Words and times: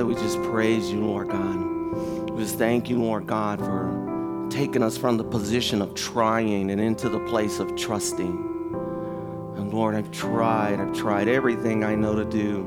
Father, 0.00 0.14
we 0.14 0.14
just 0.14 0.40
praise 0.44 0.90
you, 0.90 1.04
Lord 1.04 1.28
God. 1.28 2.30
We 2.30 2.42
just 2.42 2.56
thank 2.56 2.88
you, 2.88 2.98
Lord 2.98 3.26
God, 3.26 3.58
for 3.58 4.48
taking 4.48 4.82
us 4.82 4.96
from 4.96 5.18
the 5.18 5.24
position 5.24 5.82
of 5.82 5.94
trying 5.94 6.70
and 6.70 6.80
into 6.80 7.10
the 7.10 7.20
place 7.26 7.58
of 7.58 7.76
trusting. 7.76 8.30
And 9.58 9.74
Lord, 9.74 9.94
I've 9.94 10.10
tried, 10.10 10.80
I've 10.80 10.94
tried 10.94 11.28
everything 11.28 11.84
I 11.84 11.96
know 11.96 12.14
to 12.14 12.24
do. 12.24 12.66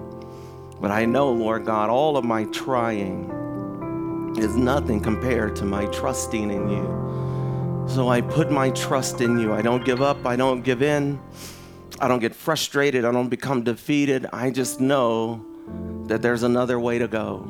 But 0.80 0.92
I 0.92 1.06
know, 1.06 1.32
Lord 1.32 1.66
God, 1.66 1.90
all 1.90 2.18
of 2.18 2.24
my 2.24 2.44
trying 2.52 4.36
is 4.38 4.56
nothing 4.56 5.00
compared 5.00 5.56
to 5.56 5.66
my 5.66 5.88
trusting 5.88 6.52
in 6.52 6.70
you. 6.70 7.88
So 7.88 8.10
I 8.10 8.22
put 8.22 8.52
my 8.52 8.70
trust 8.70 9.22
in 9.22 9.40
you. 9.40 9.54
I 9.54 9.64
don't 9.64 9.84
give 9.84 10.04
up, 10.04 10.24
I 10.28 10.36
don't 10.36 10.62
give 10.62 10.84
in. 10.84 11.20
I 12.00 12.08
don't 12.08 12.20
get 12.20 12.36
frustrated. 12.36 13.06
I 13.06 13.12
don't 13.12 13.30
become 13.30 13.64
defeated. 13.64 14.28
I 14.32 14.52
just 14.52 14.80
know 14.80 15.44
that 16.08 16.22
there's 16.22 16.44
another 16.44 16.80
way 16.80 17.00
to 17.00 17.08
go. 17.08 17.48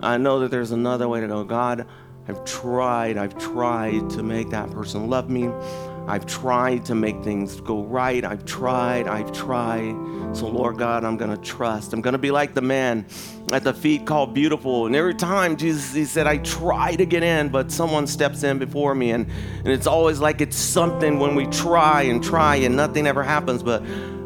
I 0.00 0.16
know 0.16 0.40
that 0.40 0.50
there's 0.50 0.70
another 0.70 1.08
way 1.08 1.20
to 1.20 1.28
go. 1.28 1.44
God, 1.44 1.86
I've 2.28 2.44
tried, 2.44 3.16
I've 3.16 3.36
tried 3.38 4.10
to 4.10 4.22
make 4.22 4.50
that 4.50 4.70
person 4.70 5.10
love 5.10 5.28
me. 5.28 5.50
I've 6.06 6.26
tried 6.26 6.84
to 6.86 6.94
make 6.94 7.22
things 7.22 7.60
go 7.60 7.84
right. 7.84 8.24
I've 8.24 8.44
tried, 8.44 9.06
I've 9.06 9.32
tried. 9.32 9.94
So, 10.32 10.48
Lord 10.48 10.78
God, 10.78 11.04
I'm 11.04 11.16
going 11.16 11.30
to 11.30 11.42
trust. 11.42 11.92
I'm 11.92 12.00
going 12.00 12.12
to 12.12 12.18
be 12.18 12.30
like 12.30 12.54
the 12.54 12.62
man 12.62 13.06
at 13.52 13.64
the 13.64 13.74
feet 13.74 14.06
called 14.06 14.32
beautiful. 14.32 14.86
And 14.86 14.96
every 14.96 15.14
time 15.14 15.56
Jesus, 15.56 15.92
he 15.92 16.04
said, 16.04 16.26
I 16.26 16.38
try 16.38 16.96
to 16.96 17.04
get 17.04 17.22
in, 17.22 17.48
but 17.48 17.70
someone 17.70 18.06
steps 18.06 18.42
in 18.42 18.58
before 18.58 18.94
me. 18.94 19.10
And, 19.10 19.30
and 19.58 19.68
it's 19.68 19.86
always 19.86 20.20
like 20.20 20.40
it's 20.40 20.56
something 20.56 21.18
when 21.18 21.34
we 21.34 21.46
try 21.46 22.02
and 22.02 22.22
try 22.22 22.56
and 22.56 22.76
nothing 22.76 23.06
ever 23.06 23.22
happens. 23.22 23.62
But 23.62 23.82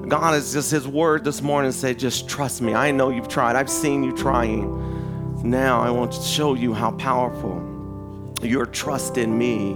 God 0.09 0.35
is 0.35 0.53
just 0.53 0.71
his 0.71 0.87
word 0.87 1.25
this 1.25 1.43
morning 1.43 1.73
say, 1.73 1.95
just 1.95 2.29
trust 2.29 2.63
me. 2.63 2.75
I 2.75 2.91
know 2.91 3.11
you've 3.11 3.29
tried. 3.29 3.57
I've 3.57 3.71
seen 3.71 4.03
you 4.03 4.13
trying. 4.17 5.43
Now 5.43 5.81
I 5.81 5.91
want 5.91 6.13
to 6.13 6.23
show 6.23 6.55
you 6.55 6.75
how 6.75 6.93
powerful 6.93 7.63
your 8.43 8.67
trust 8.67 9.17
in 9.17 9.37
me 9.37 9.75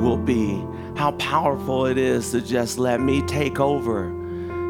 will 0.00 0.16
be 0.16 0.62
how 0.96 1.12
powerful 1.12 1.86
it 1.86 1.98
is 1.98 2.30
to 2.30 2.40
just 2.40 2.78
let 2.78 3.00
me 3.00 3.20
take 3.22 3.60
over 3.60 4.06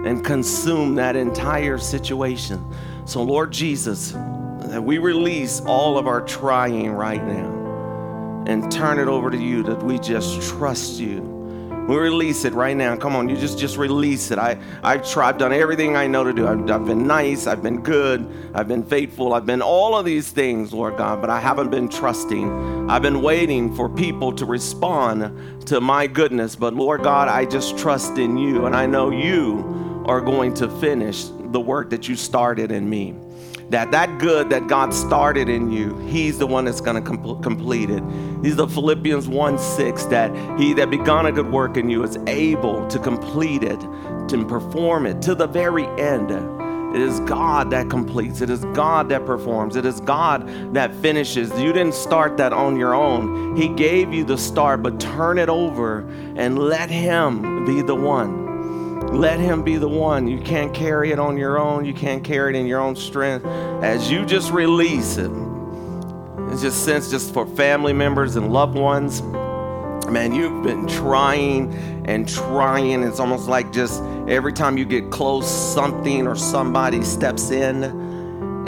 and 0.07 0.25
consume 0.25 0.97
that 0.97 1.15
entire 1.15 1.79
situation. 1.79 2.63
So, 3.05 3.23
Lord 3.23 3.53
Jesus, 3.53 4.11
that 4.11 4.83
we 4.83 4.99
release 4.99 5.61
all 5.61 5.97
of 5.99 6.09
our 6.09 6.21
trying 6.23 6.91
right 6.91 7.25
now 7.25 8.45
and 8.49 8.71
turn 8.71 8.99
it 8.99 9.07
over 9.07 9.31
to 9.31 9.37
you, 9.37 9.63
that 9.65 9.81
we 9.83 9.99
just 10.01 10.43
trust 10.43 10.99
you 10.99 11.36
we 11.87 11.97
release 11.97 12.45
it 12.45 12.53
right 12.53 12.77
now. 12.77 12.97
Come 12.97 13.15
on, 13.15 13.29
you 13.29 13.37
just 13.37 13.59
just 13.59 13.77
release 13.77 14.31
it. 14.31 14.39
I 14.39 14.59
I've 14.83 15.09
tried, 15.09 15.29
I've 15.29 15.39
done 15.39 15.53
everything 15.53 15.97
I 15.97 16.06
know 16.06 16.25
to 16.25 16.33
do. 16.33 16.47
I've, 16.47 16.70
I've 16.70 16.87
been 16.87 17.06
nice, 17.06 17.47
I've 17.47 17.62
been 17.62 17.83
good, 17.83 18.27
I've 18.55 18.69
been 18.69 18.83
faithful, 18.83 19.34
I've 19.34 19.47
been 19.47 19.62
all 19.62 19.97
of 19.97 20.05
these 20.05 20.31
things, 20.31 20.73
Lord 20.73 20.97
God, 20.97 21.20
but 21.20 21.31
I 21.31 21.41
haven't 21.41 21.70
been 21.70 21.89
trusting. 21.89 22.91
I've 22.91 23.03
been 23.03 23.23
waiting 23.23 23.75
for 23.75 23.89
people 23.89 24.33
to 24.34 24.45
respond 24.45 25.67
to 25.67 25.81
my 25.81 26.06
goodness, 26.06 26.56
but 26.56 26.75
Lord 26.75 27.03
God, 27.03 27.28
I 27.28 27.45
just 27.45 27.78
trust 27.78 28.19
in 28.19 28.37
you, 28.37 28.67
and 28.67 28.75
I 28.75 28.87
know 28.87 29.11
you 29.11 30.05
are 30.06 30.21
going 30.21 30.55
to 30.55 30.69
finish 30.81 31.27
the 31.50 31.61
work 31.61 31.91
that 31.91 32.09
you 32.09 32.17
started 32.17 32.71
in 32.71 32.89
me 32.89 33.15
that 33.70 33.91
that 33.91 34.19
good 34.19 34.50
that 34.50 34.69
God 34.69 34.95
started 34.95 35.48
in 35.48 35.70
you, 35.70 35.97
He's 35.98 36.38
the 36.38 36.47
one 36.47 36.65
that's 36.65 36.81
going 36.81 37.03
to 37.03 37.09
com- 37.09 37.43
complete 37.43 37.91
it. 37.91 38.03
He's 38.43 38.56
the 38.56 38.69
Philippians 38.69 39.28
1 39.28 39.59
6 39.59 40.04
that 40.06 40.59
He 40.59 40.72
that 40.75 40.91
begun 40.91 41.27
a 41.27 41.32
good 41.32 41.50
work 41.50 41.76
in 41.76 41.91
you 41.91 42.03
is 42.05 42.16
able 42.26 42.87
to 42.88 42.99
complete 42.99 43.62
it, 43.62 43.81
to 44.28 44.44
perform 44.47 45.06
it 45.06 45.21
to 45.22 45.34
the 45.34 45.47
very 45.47 45.87
end. 46.00 46.31
It 46.31 47.03
is 47.03 47.21
God 47.21 47.71
that 47.72 47.91
completes. 47.91 48.41
It 48.41 48.49
is 48.49 48.65
God 48.66 49.09
that 49.10 49.26
performs. 49.26 49.76
It 49.76 49.84
is 49.84 50.00
God 50.00 50.49
that 50.72 50.94
finishes. 50.94 51.50
You 51.60 51.72
didn't 51.72 51.94
start 51.94 52.37
that 52.38 52.53
on 52.53 52.76
your 52.76 52.94
own. 52.94 53.56
He 53.56 53.69
gave 53.69 54.15
you 54.15 54.25
the 54.25 54.38
start, 54.38 54.82
but 54.82 54.99
turn 55.00 55.38
it 55.38 55.49
over 55.49 56.09
and 56.37 56.59
let 56.59 56.88
Him 56.88 57.65
be 57.66 57.82
the 57.82 57.94
one 57.94 58.46
let 59.12 59.41
Him 59.41 59.62
be 59.62 59.77
the 59.77 59.89
one. 59.89 60.27
You 60.28 60.41
can't 60.41 60.75
carry 60.75 61.12
it 61.12 61.19
on 61.19 61.37
your 61.37 61.59
own, 61.59 61.84
you 61.84 61.94
can't 61.94 62.22
carry 62.22 62.56
it 62.56 62.59
in 62.59 62.67
your 62.67 62.81
own 62.81 62.97
strength. 62.97 63.47
As 63.83 64.11
you 64.11 64.25
just 64.25 64.50
release 64.53 65.17
it, 65.17 65.31
it's 66.50 66.62
just 66.62 66.84
sense 66.84 67.11
just 67.11 67.34
for 67.34 67.47
family 67.47 67.93
members 67.93 68.37
and 68.37 68.53
loved 68.53 68.77
ones. 68.77 69.22
Man, 70.11 70.33
you've 70.34 70.62
been 70.62 70.87
trying 70.87 71.75
and 72.06 72.28
trying. 72.28 73.03
It's 73.03 73.19
almost 73.19 73.49
like 73.49 73.72
just 73.72 74.03
every 74.28 74.53
time 74.53 74.78
you 74.78 74.84
get 74.84 75.11
close, 75.11 75.50
something 75.50 76.27
or 76.27 76.37
somebody 76.37 77.03
steps 77.03 77.50
in 77.50 77.84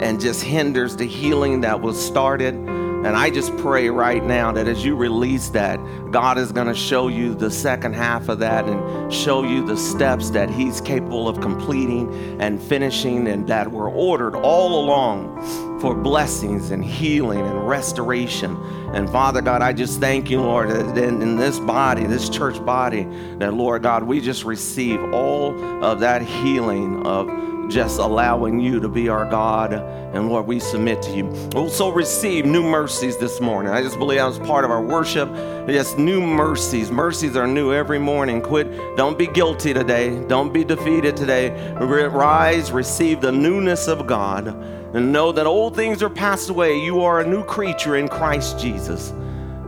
and 0.01 0.19
just 0.19 0.43
hinders 0.43 0.97
the 0.97 1.05
healing 1.05 1.61
that 1.61 1.81
was 1.81 2.03
started. 2.03 2.55
And 3.05 3.15
I 3.15 3.29
just 3.29 3.55
pray 3.57 3.89
right 3.89 4.21
now 4.21 4.51
that 4.51 4.67
as 4.67 4.83
you 4.83 4.93
release 4.93 5.47
that, 5.49 5.79
God 6.11 6.37
is 6.37 6.51
going 6.51 6.67
to 6.67 6.75
show 6.75 7.07
you 7.07 7.33
the 7.33 7.49
second 7.49 7.93
half 7.93 8.27
of 8.27 8.39
that 8.39 8.65
and 8.65 9.13
show 9.13 9.43
you 9.43 9.65
the 9.65 9.77
steps 9.77 10.31
that 10.31 10.49
He's 10.49 10.81
capable 10.81 11.29
of 11.29 11.39
completing 11.39 12.41
and 12.41 12.61
finishing 12.61 13.27
and 13.27 13.47
that 13.47 13.71
were 13.71 13.89
ordered 13.89 14.35
all 14.35 14.83
along 14.83 15.79
for 15.79 15.95
blessings 15.95 16.71
and 16.71 16.83
healing 16.83 17.39
and 17.39 17.65
restoration. 17.65 18.57
And 18.93 19.09
Father 19.09 19.41
God, 19.41 19.61
I 19.61 19.71
just 19.71 20.01
thank 20.01 20.29
you, 20.29 20.41
Lord, 20.41 20.69
that 20.69 20.97
in, 20.97 21.21
in 21.21 21.37
this 21.37 21.57
body, 21.57 22.03
this 22.03 22.27
church 22.27 22.63
body, 22.65 23.07
that 23.37 23.53
Lord 23.53 23.81
God, 23.81 24.03
we 24.03 24.19
just 24.19 24.43
receive 24.43 25.01
all 25.13 25.57
of 25.83 26.01
that 26.01 26.21
healing 26.21 27.05
of 27.05 27.29
just 27.69 27.99
allowing 27.99 28.59
you 28.59 28.79
to 28.79 28.89
be 28.89 29.09
our 29.09 29.29
God. 29.29 29.73
And 29.73 30.27
Lord, 30.27 30.47
we 30.47 30.59
submit 30.59 31.01
to 31.03 31.15
you. 31.15 31.29
Oh, 31.55 31.69
also, 31.69 31.91
receive 31.91 32.45
new 32.45 32.63
mercies 32.63 33.15
this 33.17 33.39
morning. 33.39 33.71
I 33.71 33.83
just 33.83 33.99
believe 33.99 34.17
that 34.17 34.25
was 34.25 34.39
part 34.39 34.65
of 34.65 34.71
our 34.71 34.81
worship. 34.81 35.29
Yes, 35.69 35.95
new 35.97 36.19
mercies. 36.19 36.89
Mercies 36.89 37.37
are 37.37 37.45
new 37.45 37.71
every 37.71 37.99
morning. 37.99 38.41
Quit. 38.41 38.97
Don't 38.97 39.17
be 39.17 39.27
guilty 39.27 39.73
today. 39.73 40.19
Don't 40.25 40.51
be 40.51 40.63
defeated 40.63 41.15
today. 41.15 41.49
Rise, 41.79 42.71
receive 42.71 43.21
the 43.21 43.31
newness 43.31 43.87
of 43.87 44.07
God, 44.07 44.47
and 44.47 45.11
know 45.11 45.31
that 45.31 45.45
old 45.45 45.75
things 45.75 46.01
are 46.01 46.09
passed 46.09 46.49
away. 46.49 46.79
You 46.79 47.01
are 47.01 47.19
a 47.19 47.27
new 47.27 47.43
creature 47.43 47.97
in 47.97 48.07
Christ 48.07 48.59
Jesus 48.59 49.13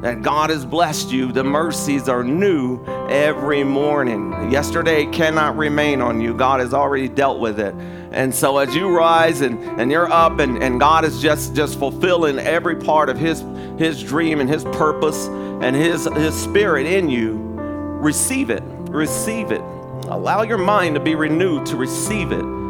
that 0.02 0.22
God 0.22 0.50
has 0.50 0.66
blessed 0.66 1.12
you. 1.12 1.32
The 1.32 1.44
mercies 1.44 2.10
are 2.10 2.24
new 2.24 2.84
every 3.10 3.64
morning. 3.64 4.52
Yesterday 4.52 5.06
cannot 5.06 5.58
remain 5.58 6.02
on 6.02 6.20
you. 6.20 6.34
God 6.34 6.60
has 6.60 6.74
already 6.74 7.08
dealt 7.08 7.40
with 7.40 7.60
it. 7.60 7.74
And 8.12 8.34
so 8.34 8.58
as 8.58 8.76
you 8.76 8.90
rise 8.90 9.42
and, 9.42 9.60
and 9.80 9.92
you're 9.92 10.12
up 10.12 10.40
and, 10.40 10.62
and 10.62 10.80
God 10.80 11.06
is 11.06 11.22
just, 11.22 11.56
just 11.56 11.80
fulfilling 11.80 12.40
every 12.40 12.76
part 12.76 13.10
of 13.10 13.18
his, 13.18 13.44
his 13.78 14.04
dream 14.04 14.40
and 14.40 14.50
his 14.50 14.64
purpose 14.66 15.28
and 15.28 15.76
his, 15.76 16.06
his 16.16 16.36
spirit 16.36 16.88
in 16.88 17.10
you, 17.10 17.34
receive 17.34 18.50
it. 18.50 18.64
Receive 18.90 19.52
it. 19.52 19.62
Allow 20.10 20.42
your 20.42 20.58
mind 20.58 20.96
to 20.96 21.00
be 21.00 21.16
renewed 21.16 21.66
to 21.68 21.78
receive 21.78 22.32
it 22.32 22.61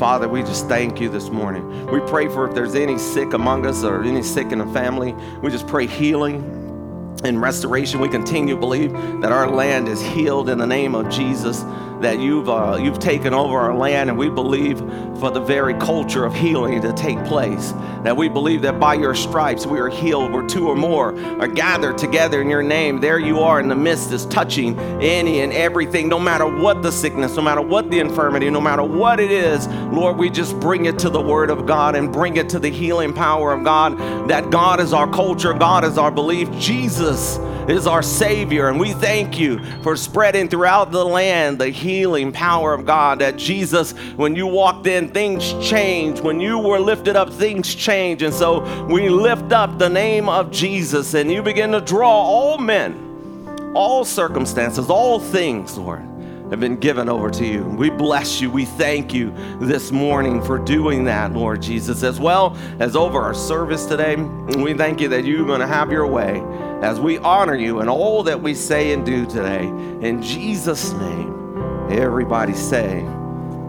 Father, 0.00 0.30
we 0.30 0.40
just 0.40 0.66
thank 0.66 0.98
you 0.98 1.10
this 1.10 1.28
morning. 1.28 1.86
We 1.88 2.00
pray 2.00 2.26
for 2.26 2.48
if 2.48 2.54
there's 2.54 2.74
any 2.74 2.96
sick 2.96 3.34
among 3.34 3.66
us 3.66 3.84
or 3.84 4.02
any 4.02 4.22
sick 4.22 4.50
in 4.50 4.60
the 4.60 4.66
family, 4.68 5.12
we 5.42 5.50
just 5.50 5.66
pray 5.66 5.86
healing 5.86 7.16
and 7.22 7.38
restoration. 7.38 8.00
We 8.00 8.08
continue 8.08 8.54
to 8.54 8.60
believe 8.60 8.92
that 9.20 9.30
our 9.30 9.50
land 9.50 9.88
is 9.88 10.00
healed 10.00 10.48
in 10.48 10.56
the 10.56 10.66
name 10.66 10.94
of 10.94 11.10
Jesus 11.10 11.64
that 12.00 12.18
you've 12.18 12.48
uh, 12.48 12.78
you've 12.80 12.98
taken 12.98 13.34
over 13.34 13.58
our 13.58 13.74
land, 13.74 14.10
and 14.10 14.18
we 14.18 14.28
believe 14.28 14.78
for 15.18 15.30
the 15.30 15.40
very 15.40 15.74
culture 15.74 16.24
of 16.24 16.34
healing 16.34 16.80
to 16.80 16.92
take 16.92 17.22
place. 17.24 17.72
That 18.02 18.16
we 18.16 18.28
believe 18.28 18.62
that 18.62 18.80
by 18.80 18.94
your 18.94 19.14
stripes 19.14 19.66
we 19.66 19.78
are 19.78 19.88
healed. 19.88 20.32
Where 20.32 20.46
two 20.46 20.68
or 20.68 20.76
more 20.76 21.08
are 21.40 21.46
gathered 21.46 21.98
together 21.98 22.40
in 22.40 22.48
your 22.48 22.62
name, 22.62 23.00
there 23.00 23.18
you 23.18 23.40
are 23.40 23.60
in 23.60 23.68
the 23.68 23.74
midst, 23.74 24.12
is 24.12 24.26
touching 24.26 24.78
any 25.00 25.40
and 25.40 25.52
everything, 25.52 26.08
no 26.08 26.18
matter 26.18 26.46
what 26.46 26.82
the 26.82 26.90
sickness, 26.90 27.36
no 27.36 27.42
matter 27.42 27.60
what 27.60 27.90
the 27.90 27.98
infirmity, 27.98 28.48
no 28.50 28.60
matter 28.60 28.82
what 28.82 29.20
it 29.20 29.30
is. 29.30 29.66
Lord, 29.68 30.16
we 30.16 30.30
just 30.30 30.58
bring 30.60 30.86
it 30.86 30.98
to 31.00 31.10
the 31.10 31.20
Word 31.20 31.50
of 31.50 31.66
God 31.66 31.94
and 31.96 32.12
bring 32.12 32.36
it 32.36 32.48
to 32.50 32.58
the 32.58 32.70
healing 32.70 33.12
power 33.12 33.52
of 33.52 33.64
God. 33.64 33.98
That 34.28 34.50
God 34.50 34.80
is 34.80 34.92
our 34.92 35.10
culture, 35.10 35.52
God 35.52 35.84
is 35.84 35.98
our 35.98 36.10
belief, 36.10 36.50
Jesus 36.58 37.38
is 37.70 37.86
our 37.86 38.02
Savior. 38.02 38.68
And 38.68 38.78
we 38.78 38.92
thank 38.92 39.38
you 39.38 39.62
for 39.82 39.96
spreading 39.96 40.48
throughout 40.48 40.90
the 40.92 41.04
land 41.04 41.58
the 41.58 41.68
healing 41.68 42.32
power 42.32 42.74
of 42.74 42.84
God. 42.84 43.20
That 43.20 43.36
Jesus, 43.36 43.92
when 44.16 44.34
you 44.34 44.46
walked 44.46 44.86
in, 44.86 45.10
things 45.10 45.52
changed. 45.66 46.22
When 46.22 46.40
you 46.40 46.58
were 46.58 46.80
lifted 46.80 47.16
up, 47.16 47.32
things 47.32 47.74
changed. 47.74 48.22
And 48.22 48.34
so 48.34 48.86
we 48.86 49.08
lift 49.08 49.52
up 49.52 49.78
the 49.78 49.88
name 49.88 50.28
of 50.28 50.50
Jesus 50.50 51.14
and 51.14 51.30
you 51.30 51.42
begin 51.42 51.72
to 51.72 51.80
draw 51.80 52.10
all 52.10 52.58
men, 52.58 53.72
all 53.74 54.04
circumstances, 54.04 54.90
all 54.90 55.20
things, 55.20 55.78
Lord 55.78 56.09
have 56.50 56.58
been 56.58 56.76
given 56.76 57.08
over 57.08 57.30
to 57.30 57.46
you. 57.46 57.62
We 57.62 57.90
bless 57.90 58.40
you. 58.40 58.50
We 58.50 58.64
thank 58.64 59.14
you 59.14 59.32
this 59.60 59.92
morning 59.92 60.42
for 60.42 60.58
doing 60.58 61.04
that, 61.04 61.32
Lord 61.32 61.62
Jesus, 61.62 62.02
as 62.02 62.18
well 62.18 62.56
as 62.80 62.96
over 62.96 63.20
our 63.20 63.34
service 63.34 63.86
today. 63.86 64.16
We 64.16 64.74
thank 64.74 65.00
you 65.00 65.08
that 65.08 65.24
you're 65.24 65.46
going 65.46 65.60
to 65.60 65.66
have 65.66 65.92
your 65.92 66.08
way 66.08 66.42
as 66.82 66.98
we 66.98 67.18
honor 67.18 67.54
you 67.54 67.80
in 67.80 67.88
all 67.88 68.24
that 68.24 68.42
we 68.42 68.54
say 68.54 68.92
and 68.92 69.06
do 69.06 69.26
today. 69.26 69.62
In 69.66 70.20
Jesus' 70.20 70.92
name, 70.92 71.88
everybody 71.90 72.54
say, 72.54 73.06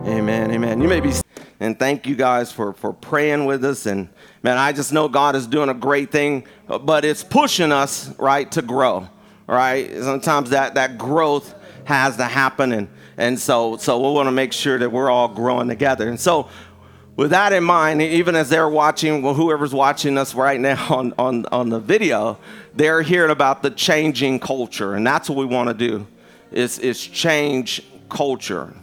Amen. 0.07 0.49
Amen. 0.49 0.81
You 0.81 0.87
may 0.87 0.99
be, 0.99 1.13
and 1.59 1.77
thank 1.77 2.07
you 2.07 2.15
guys 2.15 2.51
for, 2.51 2.73
for 2.73 2.91
praying 2.91 3.45
with 3.45 3.63
us. 3.63 3.85
And 3.85 4.09
man, 4.41 4.57
I 4.57 4.71
just 4.71 4.91
know 4.91 5.07
God 5.07 5.35
is 5.35 5.45
doing 5.45 5.69
a 5.69 5.75
great 5.75 6.11
thing, 6.11 6.47
but 6.67 7.05
it's 7.05 7.23
pushing 7.23 7.71
us, 7.71 8.09
right, 8.17 8.51
to 8.53 8.63
grow, 8.63 9.07
right? 9.45 9.95
Sometimes 9.97 10.49
that, 10.49 10.73
that 10.73 10.97
growth 10.97 11.53
has 11.91 12.17
to 12.17 12.25
happen. 12.25 12.71
And, 12.71 12.87
and 13.17 13.39
so, 13.39 13.77
so 13.77 13.97
we 13.99 14.13
want 14.13 14.27
to 14.27 14.31
make 14.31 14.53
sure 14.53 14.79
that 14.79 14.91
we're 14.91 15.09
all 15.09 15.27
growing 15.27 15.67
together. 15.67 16.07
And 16.07 16.19
so, 16.19 16.49
with 17.17 17.31
that 17.31 17.53
in 17.53 17.63
mind, 17.63 18.01
even 18.01 18.35
as 18.35 18.49
they're 18.49 18.69
watching, 18.69 19.21
well, 19.21 19.33
whoever's 19.33 19.73
watching 19.73 20.17
us 20.17 20.33
right 20.33 20.59
now 20.59 20.87
on, 20.89 21.13
on, 21.19 21.45
on 21.51 21.69
the 21.69 21.79
video, 21.79 22.39
they're 22.73 23.01
hearing 23.01 23.31
about 23.31 23.61
the 23.61 23.69
changing 23.69 24.39
culture. 24.39 24.95
And 24.95 25.05
that's 25.05 25.29
what 25.29 25.37
we 25.37 25.45
want 25.45 25.67
to 25.67 25.73
do 25.73 26.07
is, 26.51 26.79
is 26.79 27.05
change 27.05 27.83
culture 28.09 28.73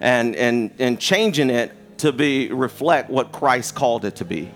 and, 0.00 0.36
and, 0.36 0.72
and 0.78 1.00
changing 1.00 1.50
it 1.50 1.72
to 1.98 2.12
be 2.12 2.48
reflect 2.52 3.08
what 3.08 3.32
Christ 3.32 3.74
called 3.74 4.04
it 4.04 4.16
to 4.16 4.24
be, 4.24 4.50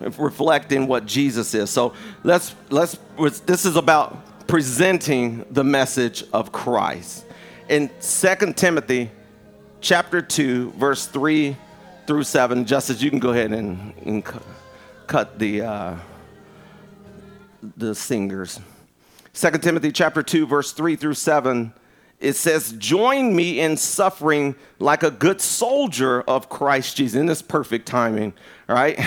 reflecting 0.00 0.86
what 0.86 1.06
Jesus 1.06 1.54
is. 1.54 1.70
So 1.70 1.94
let's, 2.22 2.54
let's 2.70 2.98
this 3.46 3.64
is 3.64 3.76
about 3.76 4.46
presenting 4.46 5.44
the 5.50 5.64
message 5.64 6.24
of 6.32 6.52
Christ. 6.52 7.25
In 7.68 7.90
2 8.00 8.52
Timothy 8.52 9.10
chapter 9.80 10.22
2, 10.22 10.72
verse 10.72 11.06
3 11.06 11.56
through 12.06 12.22
7, 12.22 12.64
just 12.64 12.90
as 12.90 13.02
you 13.02 13.10
can 13.10 13.18
go 13.18 13.30
ahead 13.30 13.52
and, 13.52 13.92
and 14.04 14.24
cut 15.08 15.38
the, 15.38 15.62
uh, 15.62 15.96
the 17.76 17.92
singers. 17.94 18.60
2 19.34 19.50
Timothy 19.58 19.90
chapter 19.90 20.22
2, 20.22 20.46
verse 20.46 20.72
3 20.72 20.94
through 20.94 21.14
7 21.14 21.72
it 22.18 22.32
says, 22.32 22.72
Join 22.78 23.36
me 23.36 23.60
in 23.60 23.76
suffering 23.76 24.54
like 24.78 25.02
a 25.02 25.10
good 25.10 25.40
soldier 25.40 26.22
of 26.22 26.48
Christ 26.48 26.96
Jesus. 26.96 27.18
In 27.18 27.26
this 27.26 27.42
perfect 27.42 27.86
timing, 27.86 28.32
right? 28.66 28.98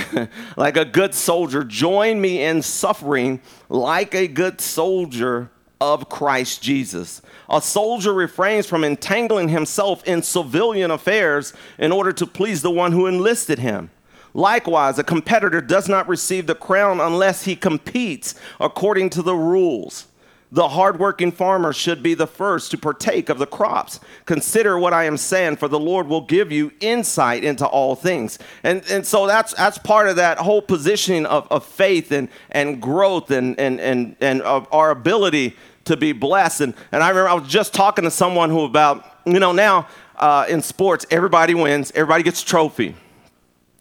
like 0.57 0.77
a 0.77 0.85
good 0.85 1.15
soldier. 1.15 1.63
Join 1.63 2.21
me 2.21 2.43
in 2.43 2.61
suffering 2.61 3.41
like 3.67 4.13
a 4.13 4.27
good 4.27 4.61
soldier 4.61 5.49
of 5.81 6.09
Christ 6.09 6.61
Jesus. 6.61 7.21
A 7.49 7.61
soldier 7.61 8.13
refrains 8.13 8.65
from 8.65 8.83
entangling 8.83 9.49
himself 9.49 10.03
in 10.05 10.21
civilian 10.21 10.91
affairs 10.91 11.53
in 11.77 11.91
order 11.91 12.11
to 12.13 12.27
please 12.27 12.61
the 12.61 12.71
one 12.71 12.91
who 12.91 13.07
enlisted 13.07 13.59
him. 13.59 13.89
Likewise, 14.33 14.99
a 14.99 15.03
competitor 15.03 15.61
does 15.61 15.89
not 15.89 16.07
receive 16.07 16.47
the 16.47 16.55
crown 16.55 16.99
unless 16.99 17.45
he 17.45 17.55
competes 17.55 18.35
according 18.59 19.09
to 19.11 19.21
the 19.21 19.35
rules. 19.35 20.07
The 20.51 20.69
hardworking 20.69 21.31
farmer 21.31 21.73
should 21.73 22.01
be 22.01 22.15
the 22.15 22.25
first 22.25 22.71
to 22.71 22.77
partake 22.77 23.29
of 23.29 23.37
the 23.37 23.45
crops. 23.45 23.99
Consider 24.25 24.79
what 24.79 24.93
I 24.93 25.03
am 25.03 25.15
saying, 25.15 25.57
for 25.57 25.67
the 25.67 25.79
Lord 25.79 26.07
will 26.07 26.21
give 26.21 26.51
you 26.51 26.71
insight 26.79 27.43
into 27.43 27.67
all 27.67 27.95
things. 27.95 28.39
And, 28.63 28.83
and 28.89 29.05
so 29.05 29.27
that's, 29.27 29.53
that's 29.53 29.77
part 29.77 30.07
of 30.07 30.15
that 30.15 30.39
whole 30.39 30.63
positioning 30.63 31.27
of, 31.27 31.47
of 31.51 31.63
faith 31.63 32.11
and, 32.11 32.29
and 32.49 32.81
growth 32.81 33.29
and, 33.29 33.59
and, 33.59 33.79
and, 33.79 34.15
and 34.21 34.41
of 34.41 34.67
our 34.71 34.89
ability 34.89 35.55
to 35.89 35.97
be 35.97 36.11
blessed. 36.11 36.61
And, 36.61 36.73
and 36.91 37.03
I 37.03 37.09
remember 37.09 37.29
I 37.29 37.33
was 37.33 37.47
just 37.47 37.73
talking 37.73 38.03
to 38.05 38.11
someone 38.11 38.49
who 38.51 38.63
about, 38.63 39.05
you 39.25 39.39
know, 39.39 39.51
now 39.51 39.87
uh, 40.15 40.45
in 40.47 40.61
sports, 40.61 41.05
everybody 41.09 41.55
wins, 41.55 41.91
everybody 41.95 42.23
gets 42.23 42.43
a 42.43 42.45
trophy. 42.45 42.95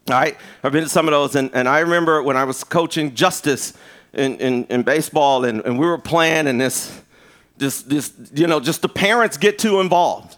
All 0.09 0.15
right? 0.15 0.35
I've 0.63 0.71
been 0.71 0.83
to 0.83 0.89
some 0.89 1.07
of 1.07 1.11
those. 1.11 1.35
And, 1.35 1.51
and 1.53 1.69
I 1.69 1.79
remember 1.79 2.23
when 2.23 2.35
I 2.35 2.45
was 2.45 2.63
coaching 2.63 3.13
Justice 3.13 3.73
in, 4.13 4.37
in, 4.37 4.65
in 4.65 4.81
baseball 4.81 5.45
and, 5.45 5.61
and 5.61 5.77
we 5.77 5.85
were 5.85 5.99
playing 5.99 6.47
and 6.47 6.59
this, 6.59 6.99
this, 7.57 7.83
this, 7.83 8.11
you 8.33 8.47
know, 8.47 8.59
just 8.59 8.81
the 8.81 8.89
parents 8.89 9.37
get 9.37 9.59
too 9.59 9.79
involved. 9.79 10.37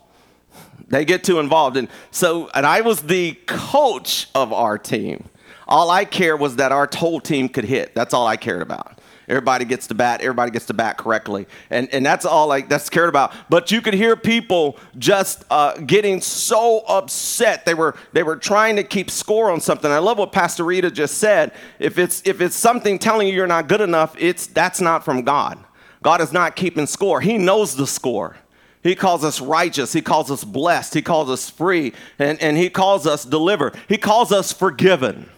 They 0.90 1.06
get 1.06 1.24
too 1.24 1.40
involved. 1.40 1.78
And 1.78 1.88
so, 2.12 2.50
and 2.54 2.66
I 2.66 2.82
was 2.82 3.02
the 3.04 3.36
coach 3.46 4.28
of 4.36 4.52
our 4.52 4.78
team. 4.78 5.30
All 5.70 5.90
I 5.90 6.04
cared 6.04 6.42
was 6.42 6.58
that 6.58 6.74
our 6.74 6.90
whole 6.94 7.22
team 7.22 7.48
could 7.48 7.64
hit. 7.64 7.96
That's 7.96 8.14
all 8.14 8.28
I 8.28 8.36
cared 8.36 8.62
about. 8.62 9.00
Everybody 9.32 9.64
gets 9.64 9.88
to 9.88 9.96
bat. 9.96 10.20
Everybody 10.20 10.52
gets 10.52 10.66
to 10.66 10.74
bat 10.74 10.98
correctly, 10.98 11.48
and 11.70 11.88
and 11.94 12.06
that's 12.06 12.26
all 12.26 12.48
like 12.48 12.68
that's 12.68 12.90
cared 12.90 13.08
about. 13.08 13.34
But 13.50 13.72
you 13.72 13.82
could 13.82 13.94
hear 13.94 14.18
people 14.18 14.78
just 14.98 15.46
uh, 15.50 15.78
getting 15.78 16.20
so 16.20 16.80
upset. 16.86 17.64
They 17.64 17.74
were 17.74 17.96
they 18.12 18.24
were 18.24 18.36
trying 18.36 18.76
to 18.76 18.84
keep 18.84 19.10
score 19.10 19.50
on 19.50 19.62
something. 19.62 19.90
I 19.90 20.00
love 20.00 20.18
what 20.18 20.34
Pastor 20.34 20.66
Rita 20.66 20.92
just 20.92 21.18
said. 21.18 21.54
If 21.80 21.98
it's 21.98 22.22
if 22.26 22.42
it's 22.42 22.58
something 22.58 23.00
telling 23.00 23.30
you 23.30 23.34
you're 23.34 23.48
not 23.48 23.70
good 23.70 23.80
enough, 23.80 24.18
it's 24.20 24.48
that's 24.48 24.82
not 24.82 25.06
from 25.06 25.22
God. 25.22 25.58
God 26.04 26.20
is 26.20 26.34
not 26.34 26.58
keeping 26.58 26.86
score. 26.86 27.22
He 27.22 27.38
knows 27.38 27.78
the 27.78 27.88
score. 27.88 28.36
He 28.84 28.96
calls 28.96 29.24
us 29.24 29.40
righteous. 29.40 29.94
He 29.94 30.02
calls 30.02 30.30
us 30.30 30.44
blessed. 30.44 30.94
He 30.94 31.02
calls 31.02 31.30
us 31.30 31.50
free. 31.50 31.94
And, 32.20 32.42
and 32.42 32.58
He 32.58 32.70
calls 32.70 33.08
us 33.08 33.24
delivered. 33.24 33.78
He 33.88 33.98
calls 33.98 34.34
us 34.34 34.52
forgiven 34.52 35.30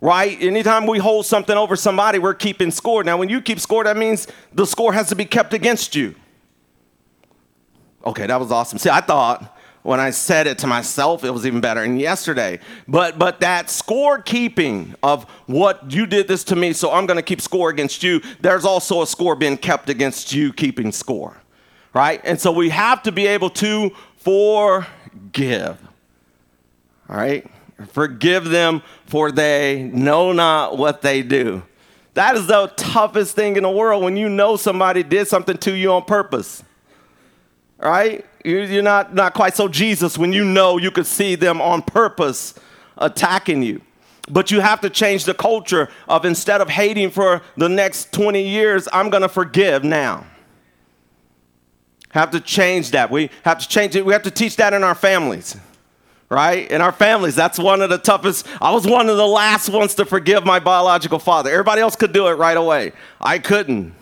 right? 0.00 0.40
Anytime 0.40 0.86
we 0.86 0.98
hold 0.98 1.26
something 1.26 1.56
over 1.56 1.76
somebody, 1.76 2.18
we're 2.18 2.34
keeping 2.34 2.70
score. 2.70 3.02
Now, 3.04 3.16
when 3.16 3.28
you 3.28 3.40
keep 3.40 3.60
score, 3.60 3.84
that 3.84 3.96
means 3.96 4.26
the 4.52 4.66
score 4.66 4.92
has 4.92 5.08
to 5.08 5.16
be 5.16 5.24
kept 5.24 5.54
against 5.54 5.96
you. 5.96 6.14
Okay, 8.04 8.26
that 8.26 8.38
was 8.38 8.52
awesome. 8.52 8.78
See, 8.78 8.90
I 8.90 9.00
thought 9.00 9.56
when 9.82 10.00
I 10.00 10.10
said 10.10 10.46
it 10.46 10.58
to 10.58 10.66
myself, 10.66 11.24
it 11.24 11.30
was 11.30 11.46
even 11.46 11.60
better. 11.60 11.82
And 11.82 12.00
yesterday, 12.00 12.60
but 12.86 13.18
but 13.18 13.40
that 13.40 13.70
score 13.70 14.20
keeping 14.20 14.94
of 15.02 15.24
what 15.46 15.90
you 15.90 16.06
did 16.06 16.28
this 16.28 16.44
to 16.44 16.56
me, 16.56 16.72
so 16.72 16.92
I'm 16.92 17.06
going 17.06 17.16
to 17.16 17.22
keep 17.22 17.40
score 17.40 17.70
against 17.70 18.02
you. 18.02 18.20
There's 18.40 18.64
also 18.64 19.02
a 19.02 19.06
score 19.06 19.34
being 19.34 19.56
kept 19.56 19.88
against 19.88 20.32
you 20.32 20.52
keeping 20.52 20.92
score, 20.92 21.36
right? 21.92 22.20
And 22.24 22.40
so 22.40 22.52
we 22.52 22.68
have 22.70 23.02
to 23.04 23.12
be 23.12 23.26
able 23.26 23.50
to 23.50 23.90
forgive. 24.16 25.78
All 27.08 27.16
right. 27.16 27.50
Forgive 27.86 28.46
them, 28.46 28.82
for 29.06 29.30
they 29.30 29.84
know 29.92 30.32
not 30.32 30.76
what 30.76 31.02
they 31.02 31.22
do. 31.22 31.62
That 32.14 32.36
is 32.36 32.48
the 32.48 32.72
toughest 32.76 33.36
thing 33.36 33.56
in 33.56 33.62
the 33.62 33.70
world 33.70 34.02
when 34.02 34.16
you 34.16 34.28
know 34.28 34.56
somebody 34.56 35.04
did 35.04 35.28
something 35.28 35.56
to 35.58 35.72
you 35.72 35.92
on 35.92 36.04
purpose. 36.04 36.64
Right? 37.78 38.26
You're 38.44 38.82
not, 38.82 39.14
not 39.14 39.34
quite 39.34 39.54
so 39.54 39.68
Jesus 39.68 40.18
when 40.18 40.32
you 40.32 40.44
know 40.44 40.78
you 40.78 40.90
could 40.90 41.06
see 41.06 41.36
them 41.36 41.60
on 41.60 41.82
purpose 41.82 42.54
attacking 42.96 43.62
you. 43.62 43.82
But 44.28 44.50
you 44.50 44.60
have 44.60 44.80
to 44.80 44.90
change 44.90 45.24
the 45.24 45.34
culture 45.34 45.88
of 46.08 46.24
instead 46.24 46.60
of 46.60 46.68
hating 46.68 47.10
for 47.10 47.40
the 47.56 47.68
next 47.68 48.12
20 48.12 48.42
years, 48.42 48.88
I'm 48.92 49.10
going 49.10 49.22
to 49.22 49.28
forgive 49.28 49.84
now. 49.84 50.26
Have 52.10 52.32
to 52.32 52.40
change 52.40 52.90
that. 52.90 53.10
We 53.10 53.30
have 53.44 53.58
to 53.60 53.68
change 53.68 53.94
it. 53.94 54.04
We 54.04 54.12
have 54.12 54.24
to 54.24 54.30
teach 54.30 54.56
that 54.56 54.74
in 54.74 54.82
our 54.82 54.94
families 54.94 55.56
right? 56.30 56.70
In 56.70 56.80
our 56.80 56.92
families, 56.92 57.34
that's 57.34 57.58
one 57.58 57.80
of 57.80 57.90
the 57.90 57.98
toughest. 57.98 58.46
I 58.60 58.72
was 58.72 58.86
one 58.86 59.08
of 59.08 59.16
the 59.16 59.26
last 59.26 59.68
ones 59.68 59.94
to 59.96 60.04
forgive 60.04 60.44
my 60.44 60.58
biological 60.58 61.18
father. 61.18 61.50
Everybody 61.50 61.80
else 61.80 61.96
could 61.96 62.12
do 62.12 62.26
it 62.28 62.32
right 62.32 62.56
away. 62.56 62.92
I 63.20 63.38
couldn't. 63.38 63.94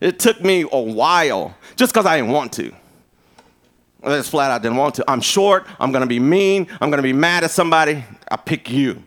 It 0.00 0.18
took 0.18 0.42
me 0.42 0.64
a 0.70 0.80
while 0.80 1.56
just 1.76 1.92
because 1.92 2.06
I 2.06 2.16
didn't 2.16 2.32
want 2.32 2.52
to. 2.54 2.74
Just 4.04 4.30
flat 4.30 4.50
out 4.50 4.62
didn't 4.62 4.76
want 4.76 4.94
to. 4.96 5.04
I'm 5.08 5.20
short. 5.20 5.66
I'm 5.80 5.90
going 5.90 6.02
to 6.02 6.06
be 6.06 6.20
mean. 6.20 6.68
I'm 6.80 6.90
going 6.90 6.98
to 6.98 7.02
be 7.02 7.12
mad 7.12 7.44
at 7.44 7.50
somebody. 7.50 8.04
I 8.30 8.36
pick 8.36 8.70
you. 8.70 9.02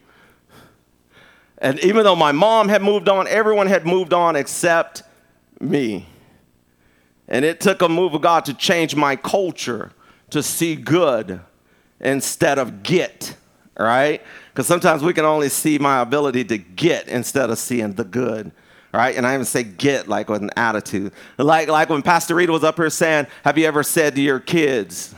And 1.59 1.79
even 1.79 2.03
though 2.03 2.15
my 2.15 2.31
mom 2.31 2.69
had 2.69 2.81
moved 2.81 3.07
on, 3.07 3.27
everyone 3.27 3.67
had 3.67 3.85
moved 3.85 4.13
on 4.13 4.35
except 4.35 5.03
me. 5.59 6.05
And 7.27 7.45
it 7.45 7.59
took 7.59 7.81
a 7.81 7.89
move 7.89 8.13
of 8.13 8.21
God 8.21 8.45
to 8.45 8.53
change 8.53 8.95
my 8.95 9.15
culture 9.15 9.91
to 10.31 10.41
see 10.41 10.75
good 10.75 11.39
instead 12.00 12.58
of 12.58 12.84
get, 12.84 13.36
right? 13.77 14.22
Because 14.51 14.68
sometimes 14.68 15.03
we 15.03 15.13
can 15.13 15.25
only 15.25 15.50
see 15.50 15.77
my 15.79 16.01
ability 16.01 16.44
to 16.46 16.58
get 16.58 17.08
instead 17.08 17.50
of 17.50 17.58
seeing 17.58 17.94
the 17.94 18.03
good. 18.03 18.51
Right? 18.91 19.15
And 19.15 19.27
I 19.27 19.36
even 19.36 19.46
say 19.46 19.63
get 19.63 20.08
like 20.08 20.29
with 20.29 20.41
an 20.41 20.50
attitude. 20.58 21.13
Like, 21.38 21.68
like 21.68 21.89
when 21.89 22.01
Pastor 22.01 22.34
Rita 22.34 22.51
was 22.51 22.63
up 22.63 22.75
here 22.77 22.89
saying, 22.89 23.27
Have 23.44 23.58
you 23.58 23.65
ever 23.65 23.84
said 23.84 24.15
to 24.15 24.22
your 24.22 24.39
kids, 24.39 25.13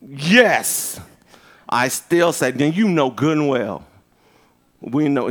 Yes? 0.00 1.00
I 1.68 1.88
still 1.88 2.32
say, 2.32 2.50
Then 2.50 2.72
you 2.72 2.88
know 2.88 3.10
good 3.10 3.36
and 3.36 3.48
well. 3.48 3.85
We 4.80 5.08
know, 5.08 5.30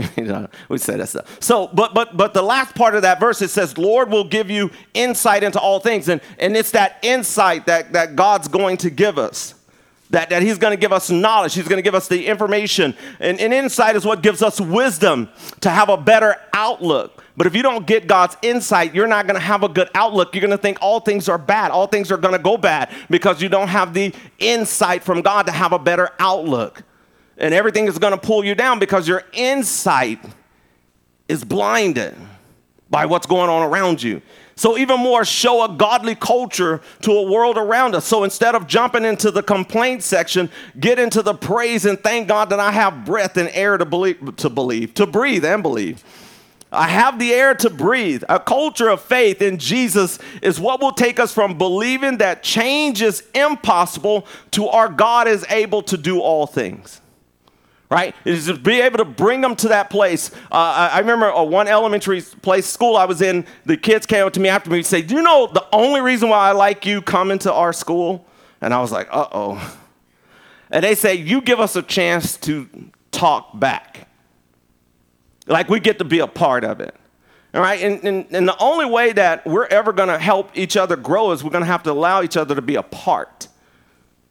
we 0.69 0.77
say 0.77 0.97
that 0.97 1.07
stuff. 1.07 1.41
So, 1.41 1.67
but 1.67 1.93
but 1.93 2.17
but 2.17 2.33
the 2.33 2.41
last 2.41 2.75
part 2.75 2.95
of 2.95 3.03
that 3.03 3.19
verse 3.19 3.41
it 3.41 3.49
says, 3.49 3.77
Lord 3.77 4.09
will 4.09 4.23
give 4.23 4.49
you 4.49 4.71
insight 4.93 5.43
into 5.43 5.59
all 5.59 5.79
things. 5.79 6.09
And 6.09 6.19
and 6.39 6.57
it's 6.57 6.71
that 6.71 6.97
insight 7.03 7.67
that, 7.67 7.93
that 7.93 8.15
God's 8.15 8.47
going 8.47 8.77
to 8.77 8.89
give 8.89 9.17
us. 9.17 9.53
That, 10.11 10.29
that 10.29 10.43
he's 10.43 10.59
going 10.59 10.71
to 10.71 10.79
give 10.79 10.93
us 10.93 11.09
knowledge. 11.09 11.55
He's 11.55 11.67
going 11.67 11.79
to 11.79 11.83
give 11.83 11.95
us 11.95 12.07
the 12.07 12.27
information. 12.27 12.95
And, 13.19 13.39
and 13.39 13.51
insight 13.51 13.95
is 13.95 14.05
what 14.05 14.21
gives 14.21 14.43
us 14.43 14.61
wisdom 14.61 15.29
to 15.61 15.69
have 15.71 15.89
a 15.89 15.97
better 15.97 16.35
outlook. 16.53 17.23
But 17.35 17.47
if 17.47 17.55
you 17.55 17.63
don't 17.63 17.87
get 17.87 18.07
god's 18.07 18.37
insight 18.43 18.93
you're 18.93 19.07
not 19.07 19.25
going 19.27 19.35
to 19.35 19.45
have 19.45 19.63
a 19.63 19.69
good 19.69 19.89
outlook. 19.95 20.33
You're 20.33 20.41
going 20.41 20.51
to 20.51 20.57
think 20.57 20.77
all 20.79 20.99
things 20.99 21.27
are 21.27 21.39
bad. 21.39 21.71
All 21.71 21.87
things 21.87 22.11
are 22.11 22.17
going 22.17 22.33
to 22.33 22.39
go 22.39 22.55
bad 22.55 22.91
because 23.09 23.41
you 23.41 23.49
don't 23.49 23.67
have 23.67 23.93
the 23.93 24.13
insight 24.39 25.03
from 25.03 25.21
god 25.21 25.47
to 25.47 25.51
have 25.51 25.73
a 25.73 25.79
better 25.79 26.11
outlook 26.19 26.83
and 27.37 27.53
everything 27.53 27.87
is 27.87 27.97
going 27.97 28.13
to 28.13 28.19
pull 28.19 28.43
you 28.43 28.55
down 28.55 28.79
because 28.79 29.07
your 29.07 29.23
insight 29.33 30.19
is 31.27 31.43
blinded 31.43 32.15
by 32.89 33.05
what's 33.05 33.25
going 33.25 33.49
on 33.49 33.63
around 33.63 34.01
you 34.01 34.21
So, 34.57 34.77
even 34.77 35.01
more, 35.01 35.25
show 35.25 35.65
a 35.65 35.69
godly 35.69 36.15
culture 36.15 36.79
to 37.01 37.11
a 37.11 37.29
world 37.29 37.57
around 37.57 37.93
us. 37.93 38.05
So, 38.05 38.23
instead 38.23 38.55
of 38.55 38.67
jumping 38.67 39.03
into 39.03 39.29
the 39.29 39.43
complaint 39.43 40.01
section, 40.01 40.49
get 40.79 40.97
into 40.97 41.21
the 41.21 41.33
praise 41.33 41.85
and 41.85 41.99
thank 41.99 42.29
God 42.29 42.49
that 42.51 42.59
I 42.59 42.71
have 42.71 43.03
breath 43.03 43.35
and 43.35 43.49
air 43.49 43.77
to 43.77 43.83
believe, 43.83 44.37
to 44.37 44.49
believe, 44.49 44.93
to 44.93 45.05
breathe 45.05 45.43
and 45.43 45.61
believe. 45.61 46.03
I 46.71 46.87
have 46.87 47.19
the 47.19 47.33
air 47.33 47.53
to 47.55 47.69
breathe. 47.69 48.23
A 48.29 48.39
culture 48.39 48.89
of 48.89 49.01
faith 49.01 49.41
in 49.41 49.57
Jesus 49.57 50.19
is 50.41 50.59
what 50.59 50.81
will 50.81 50.91
take 50.91 51.19
us 51.19 51.33
from 51.33 51.57
believing 51.57 52.17
that 52.19 52.41
change 52.41 53.01
is 53.01 53.23
impossible 53.33 54.25
to 54.51 54.67
our 54.67 54.89
God 54.89 55.27
is 55.27 55.45
able 55.49 55.81
to 55.83 55.97
do 55.97 56.21
all 56.21 56.47
things 56.47 57.01
right? 57.89 58.15
Is 58.25 58.47
to 58.47 58.55
be 58.55 58.81
able 58.81 58.97
to 58.97 59.05
bring 59.05 59.41
them 59.41 59.55
to 59.57 59.69
that 59.69 59.89
place. 59.89 60.31
Uh, 60.51 60.89
I, 60.91 60.99
remember 60.99 61.31
uh, 61.31 61.43
one 61.43 61.67
elementary 61.67 62.21
place 62.21 62.65
school 62.65 62.97
I 62.97 63.05
was 63.05 63.21
in. 63.21 63.45
The 63.65 63.77
kids 63.77 64.05
came 64.05 64.25
up 64.25 64.33
to 64.33 64.39
me 64.39 64.49
after 64.49 64.69
me 64.69 64.77
and 64.77 64.85
say, 64.85 65.01
"Do 65.01 65.15
you 65.15 65.21
know 65.21 65.47
the 65.47 65.65
only 65.71 66.01
reason 66.01 66.29
why 66.29 66.49
I 66.49 66.51
like 66.51 66.85
you 66.85 67.01
coming 67.01 67.39
to 67.39 67.53
our 67.53 67.73
school?" 67.73 68.25
And 68.61 68.73
I 68.73 68.81
was 68.81 68.91
like, 68.91 69.07
"Uh 69.11 69.27
oh." 69.31 69.79
And 70.71 70.83
they 70.83 70.95
say, 70.95 71.15
"You 71.15 71.41
give 71.41 71.59
us 71.59 71.75
a 71.75 71.81
chance 71.81 72.37
to 72.37 72.67
talk 73.11 73.59
back, 73.59 74.07
like 75.47 75.69
we 75.69 75.79
get 75.79 75.99
to 75.99 76.05
be 76.05 76.19
a 76.19 76.27
part 76.27 76.63
of 76.63 76.79
it." 76.79 76.95
All 77.53 77.61
right, 77.61 77.81
and, 77.81 78.03
and, 78.03 78.25
and 78.31 78.45
the 78.45 78.57
only 78.61 78.85
way 78.85 79.13
that 79.13 79.45
we're 79.45 79.67
ever 79.67 79.93
to 79.93 80.19
help 80.19 80.49
each 80.55 80.75
other 80.75 80.97
grow 80.97 81.31
is 81.31 81.41
we're 81.41 81.51
to 81.51 81.63
have 81.63 81.83
to 81.83 81.91
allow 81.91 82.21
each 82.21 82.35
other 82.35 82.53
to 82.53 82.61
be 82.61 82.75
a 82.75 82.83
part 82.83 83.47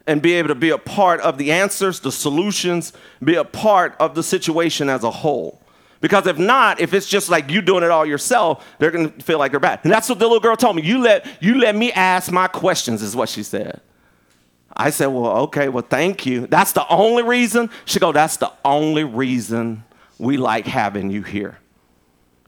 and 0.06 0.20
be 0.20 0.34
able 0.34 0.49
to 0.49 0.54
be 0.54 0.70
a 0.70 0.78
part 0.78 1.20
of 1.20 1.38
the 1.38 1.50
answers, 1.52 2.00
the 2.00 2.12
solutions, 2.12 2.92
be 3.23 3.37
a 3.37 3.44
part 3.44 3.96
of 3.99 4.14
the 4.14 4.23
situation 4.23 4.88
as 4.88 5.02
a 5.02 5.11
whole. 5.11 5.61
Because 6.00 6.26
if 6.26 6.38
not, 6.38 6.80
if 6.80 6.92
it's 6.92 7.08
just 7.08 7.30
like 7.30 7.50
you 7.50 7.62
doing 7.62 7.82
it 7.82 7.90
all 7.90 8.04
yourself, 8.04 8.66
they're 8.78 8.90
gonna 8.90 9.08
feel 9.08 9.38
like 9.38 9.52
they're 9.52 9.61
bad. 9.61 9.80
And 9.84 9.92
that's 9.92 10.08
what 10.08 10.18
the 10.18 10.26
little 10.26 10.40
girl 10.40 10.56
told 10.56 10.76
me. 10.76 10.82
You 10.82 10.99
let 10.99 11.26
you 11.40 11.54
let 11.54 11.75
me 11.75 11.92
ask 11.92 12.30
my 12.30 12.46
questions, 12.46 13.02
is 13.02 13.16
what 13.16 13.30
she 13.30 13.42
said. 13.42 13.80
I 14.76 14.90
said, 14.90 15.06
Well, 15.06 15.37
okay, 15.44 15.68
well, 15.68 15.87
thank 15.88 16.26
you. 16.26 16.46
That's 16.46 16.73
the 16.73 16.87
only 16.88 17.23
reason. 17.23 17.70
She 17.84 17.99
go, 17.99 18.12
That's 18.12 18.37
the 18.37 18.52
only 18.64 19.04
reason 19.04 19.84
we 20.18 20.37
like 20.37 20.66
having 20.66 21.11
you 21.11 21.23
here. 21.23 21.58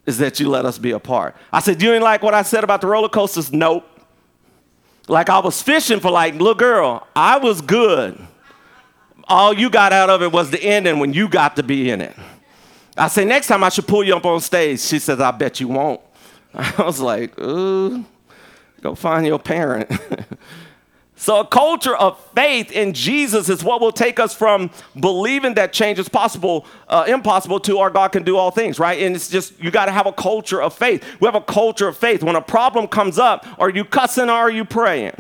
Is 0.05 0.19
that 0.19 0.39
you 0.39 0.49
let 0.49 0.67
us 0.67 0.79
be 0.79 0.91
a 0.91 1.01
part. 1.01 1.37
I 1.53 1.61
said, 1.61 1.81
You 1.81 1.93
ain't 1.93 2.03
like 2.05 2.23
what 2.23 2.35
I 2.35 2.43
said 2.43 2.65
about 2.65 2.81
the 2.81 2.89
roller 2.89 3.09
coasters? 3.09 3.53
Nope. 3.53 3.89
Like 5.09 5.31
I 5.31 5.39
was 5.39 5.63
fishing 5.63 6.01
for 6.01 6.11
like, 6.11 6.35
little 6.35 6.55
girl, 6.55 7.07
I 7.15 7.39
was 7.39 7.61
good. 7.61 8.19
All 9.29 9.53
you 9.53 9.71
got 9.71 9.93
out 9.93 10.11
of 10.11 10.23
it 10.23 10.33
was 10.33 10.51
the 10.51 10.63
ending 10.63 10.99
when 10.99 11.13
you 11.13 11.29
got 11.29 11.57
to 11.57 11.63
be 11.63 11.91
in 11.91 12.01
it. 12.01 12.15
I 12.97 13.09
say, 13.09 13.25
next 13.25 13.49
time 13.49 13.63
I 13.63 13.69
should 13.69 13.87
pull 13.87 14.05
you 14.05 14.17
up 14.17 14.25
on 14.25 14.41
stage. 14.41 14.81
She 14.81 14.99
says, 14.99 15.21
I 15.21 15.31
bet 15.31 15.61
you 15.61 15.69
won't. 15.69 16.01
I 16.55 16.83
was 16.83 17.01
like, 17.01 17.39
ooh, 17.39 18.05
go 18.81 18.95
find 18.95 19.27
your 19.27 19.39
parent. 19.39 19.91
So, 21.19 21.41
a 21.41 21.47
culture 21.47 21.97
of 21.97 22.21
faith 22.35 22.71
in 22.71 22.93
Jesus 22.93 23.49
is 23.49 23.65
what 23.65 23.81
will 23.81 23.91
take 23.91 24.21
us 24.21 24.35
from 24.35 24.71
believing 25.01 25.55
that 25.55 25.73
change 25.73 25.99
is 25.99 26.11
possible, 26.11 26.67
uh, 26.89 27.07
impossible, 27.09 27.59
to 27.61 27.79
our 27.79 27.89
God 27.89 28.13
can 28.13 28.23
do 28.23 28.37
all 28.37 28.51
things, 28.51 28.79
right? 28.79 29.01
And 29.01 29.17
it's 29.17 29.31
just, 29.31 29.59
you 29.59 29.71
got 29.71 29.87
to 29.87 29.93
have 29.93 30.07
a 30.07 30.13
culture 30.13 30.61
of 30.61 30.75
faith. 30.75 31.03
We 31.19 31.25
have 31.25 31.35
a 31.35 31.41
culture 31.41 31.89
of 31.89 31.97
faith. 31.97 32.23
When 32.23 32.37
a 32.37 32.43
problem 32.43 32.87
comes 32.87 33.19
up, 33.19 33.47
are 33.59 33.71
you 33.71 33.83
cussing 33.83 34.29
or 34.29 34.35
are 34.35 34.51
you 34.51 34.67
praying? 34.67 35.15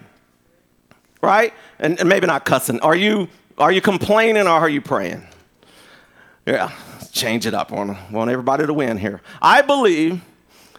Right? 1.22 1.54
And, 1.78 1.98
and 1.98 2.10
maybe 2.10 2.26
not 2.26 2.44
cussing. 2.44 2.78
Are 2.80 2.94
you, 2.94 3.28
are 3.56 3.72
you 3.72 3.80
complaining 3.80 4.46
or 4.46 4.50
are 4.50 4.68
you 4.68 4.82
praying? 4.82 5.26
Yeah, 6.44 6.72
change 7.10 7.46
it 7.46 7.54
up. 7.54 7.72
I 7.72 7.76
want, 7.76 8.12
want 8.12 8.30
everybody 8.30 8.66
to 8.66 8.74
win 8.74 8.98
here. 8.98 9.22
I 9.40 9.62
believe 9.62 10.20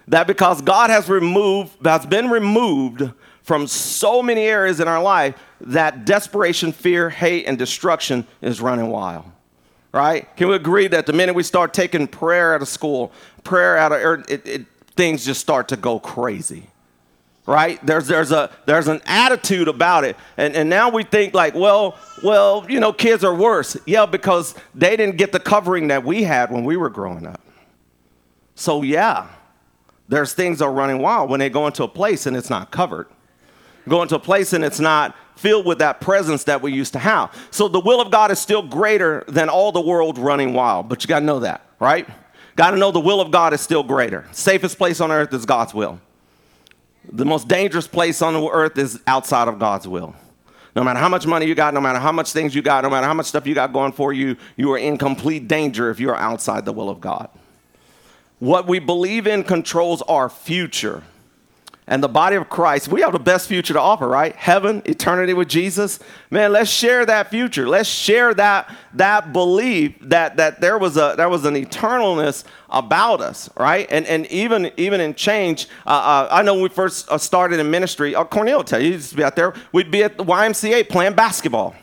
that 0.07 0.27
because 0.27 0.61
God 0.61 0.91
has 0.91 1.09
removed, 1.09 1.83
has 1.83 2.05
been 2.05 2.29
removed 2.29 3.11
from 3.47 3.65
so 3.65 4.21
many 4.21 4.41
areas 4.41 4.81
in 4.81 4.89
our 4.89 5.01
life 5.01 5.33
that 5.61 6.03
desperation, 6.03 6.73
fear, 6.73 7.09
hate, 7.09 7.45
and 7.45 7.57
destruction 7.57 8.27
is 8.41 8.59
running 8.59 8.89
wild. 8.89 9.23
Right? 9.93 10.27
Can 10.35 10.49
we 10.49 10.55
agree 10.55 10.87
that 10.89 11.05
the 11.05 11.13
minute 11.13 11.33
we 11.33 11.43
start 11.43 11.73
taking 11.73 12.07
prayer 12.07 12.53
out 12.53 12.61
of 12.61 12.67
school, 12.67 13.13
prayer 13.45 13.77
out 13.77 13.93
of 13.93 14.29
it, 14.29 14.45
it, 14.45 14.65
things 14.97 15.25
just 15.25 15.39
start 15.39 15.69
to 15.69 15.77
go 15.77 15.97
crazy? 15.97 16.69
Right? 17.45 17.83
There's 17.85 18.05
there's 18.05 18.33
a 18.33 18.51
there's 18.65 18.89
an 18.89 19.01
attitude 19.05 19.69
about 19.69 20.03
it, 20.03 20.17
and 20.35 20.53
and 20.53 20.69
now 20.69 20.89
we 20.89 21.03
think 21.03 21.33
like, 21.33 21.55
well, 21.55 21.97
well, 22.21 22.65
you 22.67 22.81
know, 22.81 22.91
kids 22.91 23.23
are 23.23 23.33
worse. 23.33 23.77
Yeah, 23.85 24.05
because 24.05 24.55
they 24.75 24.97
didn't 24.97 25.15
get 25.15 25.31
the 25.31 25.39
covering 25.39 25.87
that 25.87 26.03
we 26.03 26.23
had 26.23 26.51
when 26.51 26.65
we 26.65 26.75
were 26.75 26.89
growing 26.89 27.25
up. 27.25 27.39
So 28.55 28.81
yeah, 28.81 29.29
there's 30.09 30.33
things 30.33 30.59
that 30.59 30.65
are 30.65 30.73
running 30.73 30.99
wild 30.99 31.29
when 31.29 31.39
they 31.39 31.49
go 31.49 31.65
into 31.65 31.83
a 31.83 31.87
place 31.87 32.25
and 32.25 32.35
it's 32.35 32.49
not 32.49 32.71
covered 32.71 33.07
go 33.87 34.01
into 34.01 34.15
a 34.15 34.19
place 34.19 34.53
and 34.53 34.63
it's 34.63 34.79
not 34.79 35.15
filled 35.35 35.65
with 35.65 35.79
that 35.79 36.01
presence 36.01 36.43
that 36.45 36.61
we 36.61 36.71
used 36.71 36.93
to 36.93 36.99
have. 36.99 37.33
So 37.51 37.67
the 37.67 37.79
will 37.79 38.01
of 38.01 38.11
God 38.11 38.31
is 38.31 38.39
still 38.39 38.61
greater 38.61 39.23
than 39.27 39.49
all 39.49 39.71
the 39.71 39.81
world 39.81 40.17
running 40.17 40.53
wild, 40.53 40.89
but 40.89 41.03
you 41.03 41.07
got 41.07 41.19
to 41.19 41.25
know 41.25 41.39
that, 41.39 41.61
right? 41.79 42.07
Got 42.55 42.71
to 42.71 42.77
know 42.77 42.91
the 42.91 42.99
will 42.99 43.21
of 43.21 43.31
God 43.31 43.53
is 43.53 43.61
still 43.61 43.83
greater. 43.83 44.25
Safest 44.31 44.77
place 44.77 44.99
on 44.99 45.11
earth 45.11 45.33
is 45.33 45.45
God's 45.45 45.73
will. 45.73 45.99
The 47.11 47.25
most 47.25 47.47
dangerous 47.47 47.87
place 47.87 48.21
on 48.21 48.33
the 48.33 48.49
earth 48.49 48.77
is 48.77 48.99
outside 49.07 49.47
of 49.47 49.59
God's 49.59 49.87
will. 49.87 50.15
No 50.75 50.83
matter 50.83 50.99
how 50.99 51.09
much 51.09 51.25
money 51.25 51.45
you 51.45 51.55
got, 51.55 51.73
no 51.73 51.81
matter 51.81 51.99
how 51.99 52.11
much 52.11 52.33
things 52.33 52.53
you 52.53 52.61
got, 52.61 52.83
no 52.83 52.89
matter 52.89 53.07
how 53.07 53.13
much 53.13 53.27
stuff 53.27 53.47
you 53.47 53.55
got 53.55 53.73
going 53.73 53.91
for 53.91 54.13
you, 54.13 54.37
you 54.57 54.71
are 54.73 54.77
in 54.77 54.97
complete 54.97 55.47
danger 55.47 55.89
if 55.89 55.99
you're 55.99 56.15
outside 56.15 56.65
the 56.65 56.73
will 56.73 56.89
of 56.89 56.99
God. 56.99 57.29
What 58.39 58.67
we 58.67 58.79
believe 58.79 59.25
in 59.25 59.43
controls 59.43 60.01
our 60.03 60.29
future 60.29 61.03
and 61.89 62.03
the 62.03 62.09
body 62.09 62.35
of 62.35 62.49
Christ, 62.49 62.89
we 62.89 62.99
have 63.01 63.13
the 63.13 63.19
best 63.19 63.47
future 63.47 63.73
to 63.73 63.79
offer, 63.79 64.09
right? 64.09 64.35
Heaven, 64.35 64.81
eternity 64.83 65.33
with 65.33 65.47
Jesus. 65.47 65.99
Man, 66.29 66.51
let's 66.51 66.69
share 66.69 67.05
that 67.05 67.29
future. 67.29 67.67
Let's 67.67 67.87
share 67.87 68.33
that 68.33 68.75
that 68.95 69.31
belief 69.31 69.95
that 70.01 70.35
that 70.35 70.59
there 70.59 70.77
was 70.77 70.97
a 70.97 71.13
there 71.15 71.29
was 71.29 71.45
an 71.45 71.55
eternalness 71.55 72.43
about 72.69 73.21
us, 73.21 73.49
right? 73.55 73.87
And 73.89 74.05
and 74.05 74.25
even 74.27 74.69
even 74.75 74.99
in 74.99 75.15
change, 75.15 75.69
uh, 75.85 75.89
uh, 75.91 76.27
I 76.29 76.41
know 76.41 76.55
when 76.55 76.63
we 76.63 76.69
first 76.69 77.09
uh, 77.09 77.17
started 77.17 77.57
in 77.61 77.71
ministry. 77.71 78.13
Uh, 78.13 78.25
Cornel 78.25 78.65
tell 78.65 78.81
you, 78.81 78.87
he 78.87 78.93
used 78.95 79.11
to 79.11 79.15
be 79.15 79.23
out 79.23 79.37
there. 79.37 79.53
We'd 79.71 79.89
be 79.89 80.03
at 80.03 80.17
the 80.17 80.25
YMCA 80.25 80.89
playing 80.89 81.13
basketball. 81.13 81.73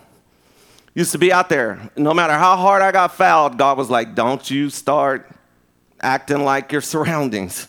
Used 0.94 1.12
to 1.12 1.18
be 1.18 1.32
out 1.32 1.48
there. 1.48 1.90
No 1.96 2.12
matter 2.12 2.34
how 2.34 2.56
hard 2.56 2.82
I 2.82 2.92
got 2.92 3.14
fouled, 3.14 3.56
God 3.56 3.78
was 3.78 3.88
like, 3.88 4.14
"Don't 4.14 4.50
you 4.50 4.68
start 4.68 5.30
acting 6.02 6.44
like 6.44 6.72
your 6.72 6.82
surroundings." 6.82 7.68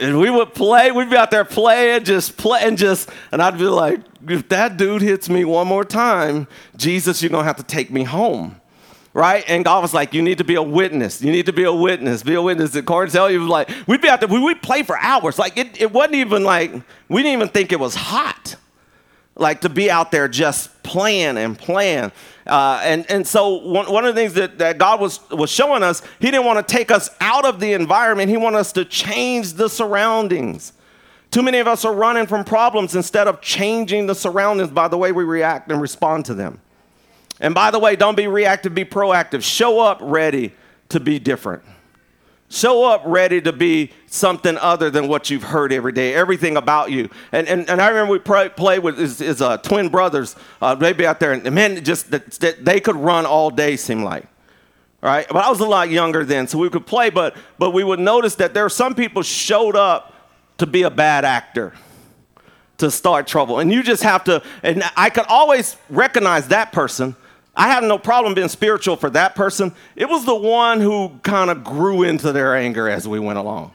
And 0.00 0.18
we 0.18 0.28
would 0.28 0.54
play, 0.54 0.90
we'd 0.90 1.10
be 1.10 1.16
out 1.16 1.30
there 1.30 1.44
playing, 1.44 2.04
just 2.04 2.36
playing, 2.36 2.76
just, 2.76 3.08
and 3.30 3.40
I'd 3.40 3.58
be 3.58 3.64
like, 3.64 4.00
if 4.26 4.48
that 4.48 4.76
dude 4.76 5.02
hits 5.02 5.28
me 5.28 5.44
one 5.44 5.68
more 5.68 5.84
time, 5.84 6.48
Jesus, 6.76 7.22
you're 7.22 7.30
gonna 7.30 7.44
have 7.44 7.56
to 7.56 7.62
take 7.62 7.90
me 7.90 8.02
home. 8.04 8.60
Right? 9.12 9.44
And 9.46 9.64
God 9.64 9.80
was 9.82 9.94
like, 9.94 10.12
you 10.12 10.22
need 10.22 10.38
to 10.38 10.44
be 10.44 10.56
a 10.56 10.62
witness. 10.62 11.22
You 11.22 11.30
need 11.30 11.46
to 11.46 11.52
be 11.52 11.62
a 11.62 11.72
witness. 11.72 12.24
Be 12.24 12.34
a 12.34 12.42
witness. 12.42 12.74
And 12.74 12.84
Corey 12.84 13.08
you 13.12 13.40
was 13.40 13.48
like, 13.48 13.70
we'd 13.86 14.00
be 14.00 14.08
out 14.08 14.18
there, 14.18 14.28
we 14.28 14.40
would 14.40 14.60
play 14.60 14.82
for 14.82 14.98
hours. 14.98 15.38
Like 15.38 15.56
it, 15.56 15.80
it 15.80 15.92
wasn't 15.92 16.16
even 16.16 16.42
like, 16.42 16.72
we 17.08 17.22
didn't 17.22 17.34
even 17.34 17.48
think 17.48 17.70
it 17.70 17.78
was 17.78 17.94
hot. 17.94 18.56
Like 19.36 19.60
to 19.60 19.68
be 19.68 19.88
out 19.88 20.10
there 20.10 20.26
just 20.26 20.68
playing 20.84 21.36
and 21.36 21.58
plan. 21.58 22.12
Uh, 22.46 22.80
and, 22.84 23.10
and 23.10 23.26
so 23.26 23.56
one, 23.56 23.90
one 23.90 24.04
of 24.04 24.14
the 24.14 24.20
things 24.20 24.34
that, 24.34 24.58
that 24.58 24.78
God 24.78 25.00
was, 25.00 25.18
was 25.30 25.50
showing 25.50 25.82
us, 25.82 26.02
he 26.20 26.30
didn't 26.30 26.44
want 26.44 26.66
to 26.66 26.72
take 26.72 26.92
us 26.92 27.10
out 27.20 27.44
of 27.44 27.58
the 27.58 27.72
environment. 27.72 28.30
He 28.30 28.36
wanted 28.36 28.58
us 28.58 28.70
to 28.72 28.84
change 28.84 29.54
the 29.54 29.68
surroundings. 29.68 30.72
Too 31.32 31.42
many 31.42 31.58
of 31.58 31.66
us 31.66 31.84
are 31.84 31.92
running 31.92 32.26
from 32.26 32.44
problems 32.44 32.94
instead 32.94 33.26
of 33.26 33.40
changing 33.40 34.06
the 34.06 34.14
surroundings 34.14 34.70
by 34.70 34.86
the 34.86 34.96
way 34.96 35.10
we 35.10 35.24
react 35.24 35.72
and 35.72 35.80
respond 35.80 36.26
to 36.26 36.34
them. 36.34 36.60
And 37.40 37.54
by 37.54 37.72
the 37.72 37.80
way, 37.80 37.96
don't 37.96 38.16
be 38.16 38.28
reactive, 38.28 38.74
be 38.74 38.84
proactive. 38.84 39.42
Show 39.42 39.80
up 39.80 39.98
ready 40.00 40.52
to 40.90 41.00
be 41.00 41.18
different. 41.18 41.64
Show 42.54 42.84
up 42.84 43.02
ready 43.04 43.40
to 43.40 43.52
be 43.52 43.90
something 44.06 44.56
other 44.58 44.88
than 44.88 45.08
what 45.08 45.28
you've 45.28 45.42
heard 45.42 45.72
every 45.72 45.90
day, 45.90 46.14
everything 46.14 46.56
about 46.56 46.92
you. 46.92 47.10
And, 47.32 47.48
and, 47.48 47.68
and 47.68 47.82
I 47.82 47.88
remember 47.88 48.12
we 48.12 48.20
play 48.48 48.78
with 48.78 48.96
his, 48.96 49.18
his 49.18 49.42
uh, 49.42 49.56
twin 49.56 49.88
brothers. 49.88 50.36
Uh, 50.62 50.76
they'd 50.76 50.96
be 50.96 51.04
out 51.04 51.18
there, 51.18 51.32
and 51.32 51.52
man, 51.52 51.82
just 51.82 52.12
they 52.64 52.78
could 52.78 52.94
run 52.94 53.26
all 53.26 53.50
day, 53.50 53.76
seemed 53.76 54.04
like. 54.04 54.28
Right? 55.00 55.26
But 55.28 55.44
I 55.44 55.50
was 55.50 55.58
a 55.58 55.66
lot 55.66 55.90
younger 55.90 56.24
then, 56.24 56.46
so 56.46 56.58
we 56.58 56.70
could 56.70 56.86
play, 56.86 57.10
but, 57.10 57.36
but 57.58 57.72
we 57.72 57.82
would 57.82 57.98
notice 57.98 58.36
that 58.36 58.54
there 58.54 58.64
are 58.64 58.70
some 58.70 58.94
people 58.94 59.22
showed 59.22 59.74
up 59.74 60.14
to 60.58 60.66
be 60.66 60.82
a 60.82 60.90
bad 60.90 61.24
actor, 61.24 61.72
to 62.78 62.88
start 62.88 63.26
trouble. 63.26 63.58
And 63.58 63.72
you 63.72 63.82
just 63.82 64.04
have 64.04 64.22
to, 64.24 64.44
and 64.62 64.84
I 64.96 65.10
could 65.10 65.26
always 65.26 65.76
recognize 65.90 66.46
that 66.48 66.70
person 66.70 67.16
I 67.56 67.68
had 67.68 67.84
no 67.84 67.98
problem 67.98 68.34
being 68.34 68.48
spiritual 68.48 68.96
for 68.96 69.10
that 69.10 69.34
person. 69.34 69.72
It 69.94 70.08
was 70.08 70.24
the 70.24 70.34
one 70.34 70.80
who 70.80 71.10
kind 71.22 71.50
of 71.50 71.62
grew 71.62 72.02
into 72.02 72.32
their 72.32 72.56
anger 72.56 72.88
as 72.88 73.06
we 73.06 73.20
went 73.20 73.38
along, 73.38 73.72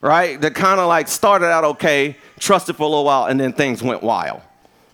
right? 0.00 0.40
That 0.40 0.54
kind 0.54 0.80
of 0.80 0.88
like 0.88 1.08
started 1.08 1.46
out 1.46 1.64
okay, 1.64 2.16
trusted 2.38 2.76
for 2.76 2.82
a 2.82 2.86
little 2.86 3.04
while, 3.04 3.26
and 3.26 3.40
then 3.40 3.52
things 3.52 3.82
went 3.82 4.02
wild, 4.02 4.42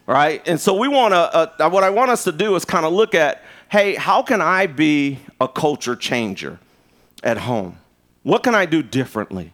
right? 0.06 0.46
And 0.46 0.60
so 0.60 0.74
we 0.74 0.86
want 0.86 1.14
to, 1.14 1.18
uh, 1.18 1.68
what 1.68 1.82
I 1.82 1.90
want 1.90 2.10
us 2.10 2.24
to 2.24 2.32
do 2.32 2.54
is 2.54 2.64
kind 2.64 2.86
of 2.86 2.92
look 2.92 3.14
at, 3.14 3.42
hey, 3.70 3.96
how 3.96 4.22
can 4.22 4.40
I 4.40 4.66
be 4.66 5.18
a 5.40 5.48
culture 5.48 5.96
changer 5.96 6.60
at 7.24 7.38
home? 7.38 7.78
What 8.22 8.42
can 8.44 8.54
I 8.54 8.66
do 8.66 8.82
differently? 8.82 9.52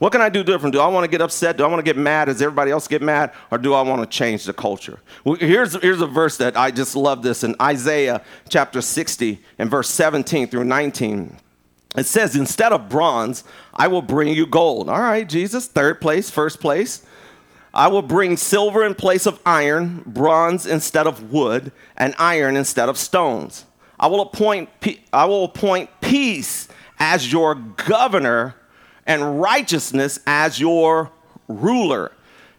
What 0.00 0.12
can 0.12 0.22
I 0.22 0.30
do 0.30 0.42
different? 0.42 0.72
Do 0.72 0.80
I 0.80 0.86
want 0.86 1.04
to 1.04 1.10
get 1.10 1.20
upset? 1.20 1.58
Do 1.58 1.64
I 1.64 1.66
want 1.66 1.78
to 1.78 1.84
get 1.84 1.98
mad? 1.98 2.24
Does 2.24 2.40
everybody 2.40 2.70
else 2.70 2.88
get 2.88 3.02
mad? 3.02 3.34
Or 3.50 3.58
do 3.58 3.74
I 3.74 3.82
want 3.82 4.00
to 4.00 4.06
change 4.06 4.44
the 4.44 4.54
culture? 4.54 4.98
Well, 5.24 5.34
here's, 5.34 5.74
here's 5.82 6.00
a 6.00 6.06
verse 6.06 6.38
that 6.38 6.56
I 6.56 6.70
just 6.70 6.96
love 6.96 7.22
this 7.22 7.44
in 7.44 7.54
Isaiah 7.60 8.22
chapter 8.48 8.80
60 8.80 9.38
and 9.58 9.70
verse 9.70 9.90
17 9.90 10.48
through 10.48 10.64
19. 10.64 11.36
It 11.98 12.06
says, 12.06 12.34
Instead 12.34 12.72
of 12.72 12.88
bronze, 12.88 13.44
I 13.74 13.88
will 13.88 14.00
bring 14.00 14.28
you 14.28 14.46
gold. 14.46 14.88
All 14.88 15.02
right, 15.02 15.28
Jesus, 15.28 15.66
third 15.66 16.00
place, 16.00 16.30
first 16.30 16.60
place. 16.60 17.04
I 17.74 17.88
will 17.88 18.00
bring 18.00 18.38
silver 18.38 18.82
in 18.82 18.94
place 18.94 19.26
of 19.26 19.38
iron, 19.44 20.02
bronze 20.06 20.64
instead 20.64 21.06
of 21.06 21.30
wood, 21.30 21.72
and 21.98 22.14
iron 22.18 22.56
instead 22.56 22.88
of 22.88 22.96
stones. 22.96 23.66
I 23.98 24.06
will 24.06 24.22
appoint, 24.22 24.70
I 25.12 25.26
will 25.26 25.44
appoint 25.44 25.90
peace 26.00 26.68
as 26.98 27.30
your 27.30 27.54
governor 27.54 28.54
and 29.10 29.40
righteousness 29.40 30.20
as 30.24 30.60
your 30.60 31.10
ruler. 31.48 32.12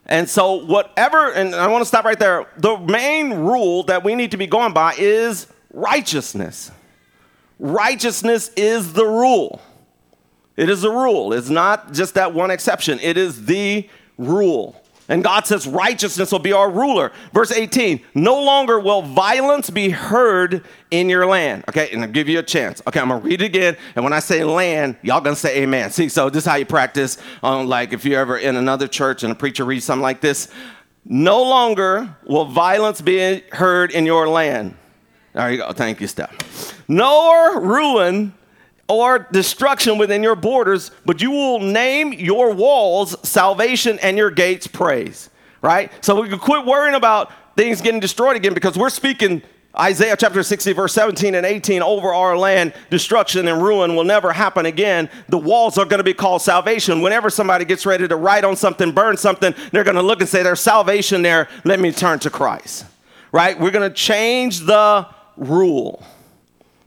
And 0.05 0.29
so, 0.29 0.65
whatever, 0.65 1.31
and 1.31 1.55
I 1.55 1.67
want 1.67 1.81
to 1.81 1.85
stop 1.85 2.03
right 2.03 2.19
there. 2.19 2.45
The 2.57 2.77
main 2.77 3.31
rule 3.31 3.83
that 3.83 4.03
we 4.03 4.15
need 4.15 4.31
to 4.31 4.37
be 4.37 4.47
going 4.47 4.73
by 4.73 4.95
is 4.97 5.47
righteousness. 5.71 6.69
Righteousness 7.57 8.49
is 8.57 8.91
the 8.91 9.05
rule. 9.05 9.61
It 10.57 10.69
is 10.69 10.81
the 10.81 10.91
rule. 10.91 11.31
It's 11.31 11.49
not 11.49 11.93
just 11.93 12.15
that 12.15 12.33
one 12.33 12.51
exception, 12.51 12.99
it 12.99 13.15
is 13.15 13.45
the 13.45 13.87
rule. 14.17 14.75
And 15.11 15.25
God 15.25 15.45
says 15.45 15.67
righteousness 15.67 16.31
will 16.31 16.39
be 16.39 16.53
our 16.53 16.71
ruler. 16.71 17.11
Verse 17.33 17.51
18, 17.51 17.99
no 18.15 18.41
longer 18.41 18.79
will 18.79 19.01
violence 19.01 19.69
be 19.69 19.89
heard 19.89 20.63
in 20.89 21.09
your 21.09 21.25
land. 21.25 21.65
Okay, 21.67 21.89
and 21.91 22.01
I'll 22.01 22.09
give 22.09 22.29
you 22.29 22.39
a 22.39 22.43
chance. 22.43 22.81
Okay, 22.87 22.97
I'm 22.97 23.09
gonna 23.09 23.19
read 23.19 23.41
it 23.41 23.45
again. 23.45 23.75
And 23.97 24.05
when 24.05 24.13
I 24.13 24.19
say 24.19 24.45
land, 24.45 24.95
y'all 25.01 25.19
gonna 25.19 25.35
say 25.35 25.63
amen. 25.63 25.91
See, 25.91 26.07
so 26.07 26.29
this 26.29 26.43
is 26.43 26.49
how 26.49 26.55
you 26.55 26.65
practice. 26.65 27.17
Um, 27.43 27.67
like 27.67 27.91
if 27.91 28.05
you're 28.05 28.21
ever 28.21 28.37
in 28.37 28.55
another 28.55 28.87
church 28.87 29.23
and 29.23 29.33
a 29.33 29.35
preacher 29.35 29.65
reads 29.65 29.83
something 29.83 30.01
like 30.01 30.21
this, 30.21 30.47
no 31.03 31.43
longer 31.43 32.15
will 32.25 32.45
violence 32.45 33.01
be 33.01 33.43
heard 33.51 33.91
in 33.91 34.05
your 34.05 34.29
land. 34.29 34.77
There 35.33 35.51
you 35.51 35.57
go. 35.57 35.73
Thank 35.73 35.99
you, 35.99 36.07
Steph. 36.07 36.81
Nor 36.87 37.59
ruin 37.59 38.33
or 38.91 39.27
destruction 39.31 39.97
within 39.97 40.23
your 40.23 40.35
borders, 40.35 40.91
but 41.05 41.21
you 41.21 41.31
will 41.31 41.59
name 41.59 42.13
your 42.13 42.53
walls 42.53 43.15
salvation 43.27 43.99
and 43.99 44.17
your 44.17 44.31
gates 44.31 44.67
praise. 44.67 45.29
Right? 45.61 45.91
So 46.03 46.19
we 46.19 46.27
can 46.27 46.39
quit 46.39 46.65
worrying 46.65 46.95
about 46.95 47.31
things 47.55 47.81
getting 47.81 47.99
destroyed 47.99 48.35
again 48.35 48.53
because 48.53 48.77
we're 48.77 48.89
speaking 48.89 49.43
Isaiah 49.77 50.17
chapter 50.17 50.43
60, 50.43 50.73
verse 50.73 50.93
17 50.93 51.33
and 51.33 51.45
18 51.45 51.81
over 51.81 52.13
our 52.13 52.37
land, 52.37 52.73
destruction 52.89 53.47
and 53.47 53.63
ruin 53.63 53.95
will 53.95 54.03
never 54.03 54.33
happen 54.33 54.65
again. 54.65 55.09
The 55.29 55.37
walls 55.37 55.77
are 55.77 55.85
going 55.85 55.99
to 55.99 56.03
be 56.03 56.13
called 56.13 56.41
salvation. 56.41 57.01
Whenever 57.01 57.29
somebody 57.29 57.63
gets 57.63 57.85
ready 57.85 58.05
to 58.07 58.15
write 58.17 58.43
on 58.43 58.57
something, 58.57 58.91
burn 58.91 59.15
something, 59.15 59.55
they're 59.71 59.85
going 59.85 59.95
to 59.95 60.01
look 60.01 60.19
and 60.19 60.27
say, 60.27 60.43
There's 60.43 60.59
salvation 60.59 61.21
there. 61.21 61.47
Let 61.63 61.79
me 61.79 61.91
turn 61.93 62.19
to 62.19 62.29
Christ. 62.29 62.85
Right? 63.31 63.57
We're 63.57 63.71
going 63.71 63.89
to 63.89 63.95
change 63.95 64.59
the 64.59 65.07
rule. 65.37 66.03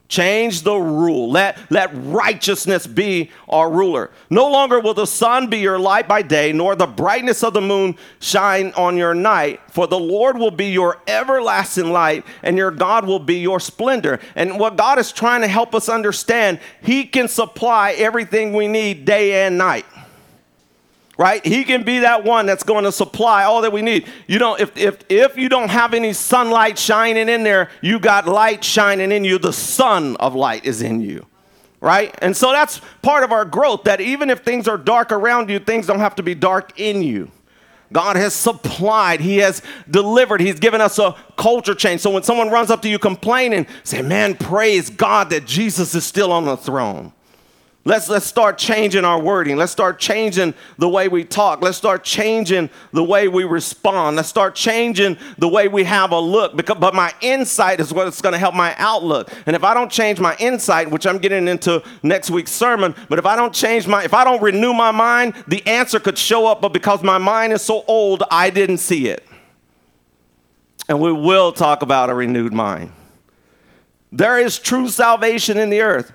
Change 0.07 0.61
the 0.61 0.75
rule. 0.75 1.31
Let, 1.31 1.57
let 1.71 1.89
righteousness 1.93 2.85
be 2.85 3.31
our 3.49 3.71
ruler. 3.71 4.11
No 4.29 4.49
longer 4.49 4.79
will 4.79 4.93
the 4.93 5.07
sun 5.07 5.49
be 5.49 5.57
your 5.57 5.79
light 5.79 6.07
by 6.07 6.21
day, 6.21 6.53
nor 6.53 6.75
the 6.75 6.85
brightness 6.85 7.43
of 7.43 7.53
the 7.53 7.61
moon 7.61 7.97
shine 8.19 8.71
on 8.77 8.97
your 8.97 9.15
night, 9.15 9.61
for 9.71 9.87
the 9.87 9.99
Lord 9.99 10.37
will 10.37 10.51
be 10.51 10.67
your 10.67 11.01
everlasting 11.07 11.91
light, 11.91 12.23
and 12.43 12.55
your 12.55 12.71
God 12.71 13.07
will 13.07 13.19
be 13.19 13.39
your 13.39 13.59
splendor. 13.59 14.19
And 14.35 14.59
what 14.59 14.77
God 14.77 14.99
is 14.99 15.11
trying 15.11 15.41
to 15.41 15.47
help 15.47 15.73
us 15.73 15.89
understand, 15.89 16.59
He 16.83 17.05
can 17.05 17.27
supply 17.27 17.93
everything 17.93 18.53
we 18.53 18.67
need 18.67 19.05
day 19.05 19.45
and 19.45 19.57
night 19.57 19.85
right? 21.17 21.45
He 21.45 21.63
can 21.63 21.83
be 21.83 21.99
that 21.99 22.23
one 22.23 22.45
that's 22.45 22.63
going 22.63 22.83
to 22.83 22.91
supply 22.91 23.43
all 23.43 23.61
that 23.61 23.71
we 23.71 23.81
need. 23.81 24.07
You 24.27 24.39
know 24.39 24.55
if, 24.55 24.75
if, 24.77 24.99
if 25.09 25.37
you 25.37 25.49
don't 25.49 25.69
have 25.69 25.93
any 25.93 26.13
sunlight 26.13 26.77
shining 26.77 27.29
in 27.29 27.43
there 27.43 27.69
you 27.81 27.99
got 27.99 28.27
light 28.27 28.63
shining 28.63 29.11
in 29.11 29.23
you. 29.23 29.37
The 29.37 29.53
sun 29.53 30.15
of 30.17 30.35
light 30.35 30.65
is 30.65 30.81
in 30.81 31.01
you 31.01 31.25
right? 31.81 32.15
And 32.19 32.35
so 32.35 32.51
that's 32.51 32.81
part 33.03 33.23
of 33.23 33.31
our 33.31 33.45
growth 33.45 33.83
that 33.83 34.01
even 34.01 34.31
if 34.31 34.39
things 34.39 34.67
are 34.67 34.77
dark 34.77 35.11
around 35.11 35.49
you 35.49 35.59
things 35.59 35.85
don't 35.85 35.99
have 35.99 36.15
to 36.15 36.23
be 36.23 36.33
dark 36.33 36.79
in 36.79 37.03
you. 37.03 37.29
God 37.93 38.15
has 38.15 38.33
supplied, 38.33 39.21
He 39.21 39.37
has 39.37 39.61
delivered, 39.89 40.41
He's 40.41 40.59
given 40.59 40.81
us 40.81 40.99
a 40.99 41.15
culture 41.37 41.75
change. 41.75 42.01
So 42.01 42.09
when 42.09 42.23
someone 42.23 42.49
runs 42.49 42.71
up 42.71 42.81
to 42.81 42.89
you 42.89 42.99
complaining, 42.99 43.67
say, 43.83 44.01
Man, 44.01 44.35
praise 44.35 44.89
God 44.89 45.29
that 45.29 45.45
Jesus 45.45 45.93
is 45.95 46.05
still 46.05 46.31
on 46.31 46.45
the 46.45 46.57
throne. 46.57 47.13
Let's, 47.87 48.09
let's 48.09 48.25
start 48.25 48.57
changing 48.57 49.05
our 49.05 49.21
wording. 49.21 49.57
Let's 49.57 49.71
start 49.71 49.99
changing 49.99 50.55
the 50.79 50.89
way 50.89 51.07
we 51.07 51.23
talk. 51.23 51.61
Let's 51.61 51.77
start 51.77 52.03
changing 52.03 52.71
the 52.91 53.03
way 53.03 53.27
we 53.27 53.43
respond. 53.43 54.15
Let's 54.15 54.27
start 54.27 54.55
changing 54.55 55.19
the 55.37 55.47
way 55.47 55.67
we 55.67 55.83
have 55.83 56.11
a 56.11 56.19
look. 56.19 56.57
Because, 56.57 56.79
but 56.79 56.95
my 56.95 57.13
insight 57.21 57.79
is 57.79 57.93
what's 57.93 58.23
going 58.23 58.33
to 58.33 58.39
help 58.39 58.55
my 58.55 58.73
outlook. 58.79 59.31
And 59.45 59.55
if 59.55 59.63
I 59.63 59.75
don't 59.75 59.91
change 59.91 60.19
my 60.19 60.35
insight, 60.39 60.89
which 60.89 61.05
I'm 61.05 61.19
getting 61.19 61.47
into 61.47 61.83
next 62.01 62.31
week's 62.31 62.51
sermon, 62.51 62.95
but 63.07 63.19
if 63.19 63.27
I 63.27 63.35
don't 63.35 63.53
change 63.53 63.85
my, 63.85 64.03
if 64.03 64.15
I 64.15 64.23
don't 64.23 64.41
renew 64.41 64.73
my 64.73 64.89
mind, 64.89 65.35
the 65.47 65.65
answer 65.67 65.99
could 65.99 66.17
show 66.17 66.47
up, 66.47 66.61
but 66.61 66.73
because 66.73 67.03
my 67.03 67.19
mind 67.19 67.53
is 67.53 67.61
so 67.61 67.85
old, 67.87 68.23
I 68.31 68.49
didn't 68.49 68.79
see 68.79 69.09
it. 69.09 69.23
And 70.89 70.99
we 70.99 71.11
will 71.11 71.51
talk 71.51 71.83
about 71.83 72.09
a 72.09 72.15
renewed 72.15 72.51
mind. 72.51 72.91
There 74.11 74.39
is 74.39 74.57
true 74.57 74.89
salvation 74.89 75.59
in 75.59 75.69
the 75.69 75.81
earth. 75.81 76.11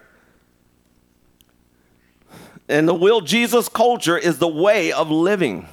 And 2.71 2.89
the 2.89 2.95
will 2.95 3.21
Jesus 3.21 3.69
culture 3.69 4.17
is 4.17 4.39
the 4.39 4.49
way 4.49 4.93
of 4.93 5.11
living. 5.11 5.69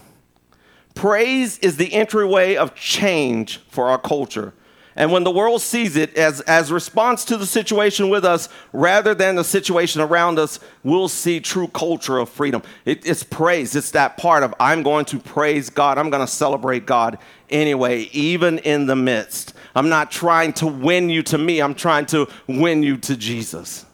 Praise 0.96 1.60
is 1.60 1.78
the 1.78 1.94
entryway 1.94 2.56
of 2.56 2.74
change 2.74 3.60
for 3.70 3.88
our 3.88 4.00
culture. 4.00 4.54
And 4.96 5.12
when 5.12 5.24
the 5.24 5.30
world 5.30 5.62
sees 5.62 5.96
it 5.96 6.18
as, 6.18 6.42
as 6.42 6.72
response 6.72 7.24
to 7.26 7.38
the 7.38 7.46
situation 7.46 8.10
with 8.10 8.26
us 8.26 8.50
rather 8.74 9.14
than 9.14 9.36
the 9.36 9.44
situation 9.44 10.02
around 10.02 10.40
us, 10.40 10.60
we'll 10.84 11.08
see 11.08 11.40
true 11.40 11.68
culture 11.68 12.18
of 12.18 12.30
freedom. 12.30 12.64
It, 12.84 13.06
it's 13.06 13.22
praise. 13.22 13.76
It's 13.76 13.92
that 13.92 14.18
part 14.18 14.42
of 14.42 14.56
I'm 14.60 14.82
going 14.82 15.06
to 15.06 15.20
praise 15.20 15.70
God. 15.70 16.00
I'm 16.00 16.10
going 16.10 16.26
to 16.26 16.32
celebrate 16.32 16.88
God 16.88 17.20
anyway, 17.52 18.10
even 18.12 18.58
in 18.58 18.88
the 18.88 18.96
midst. 18.96 19.54
I'm 19.76 19.88
not 19.88 20.10
trying 20.10 20.54
to 20.54 20.66
win 20.66 21.12
you 21.12 21.22
to 21.24 21.38
me. 21.38 21.62
I'm 21.62 21.76
trying 21.76 22.08
to 22.08 22.28
win 22.48 22.82
you 22.82 22.98
to 22.98 23.16
Jesus. 23.16 23.86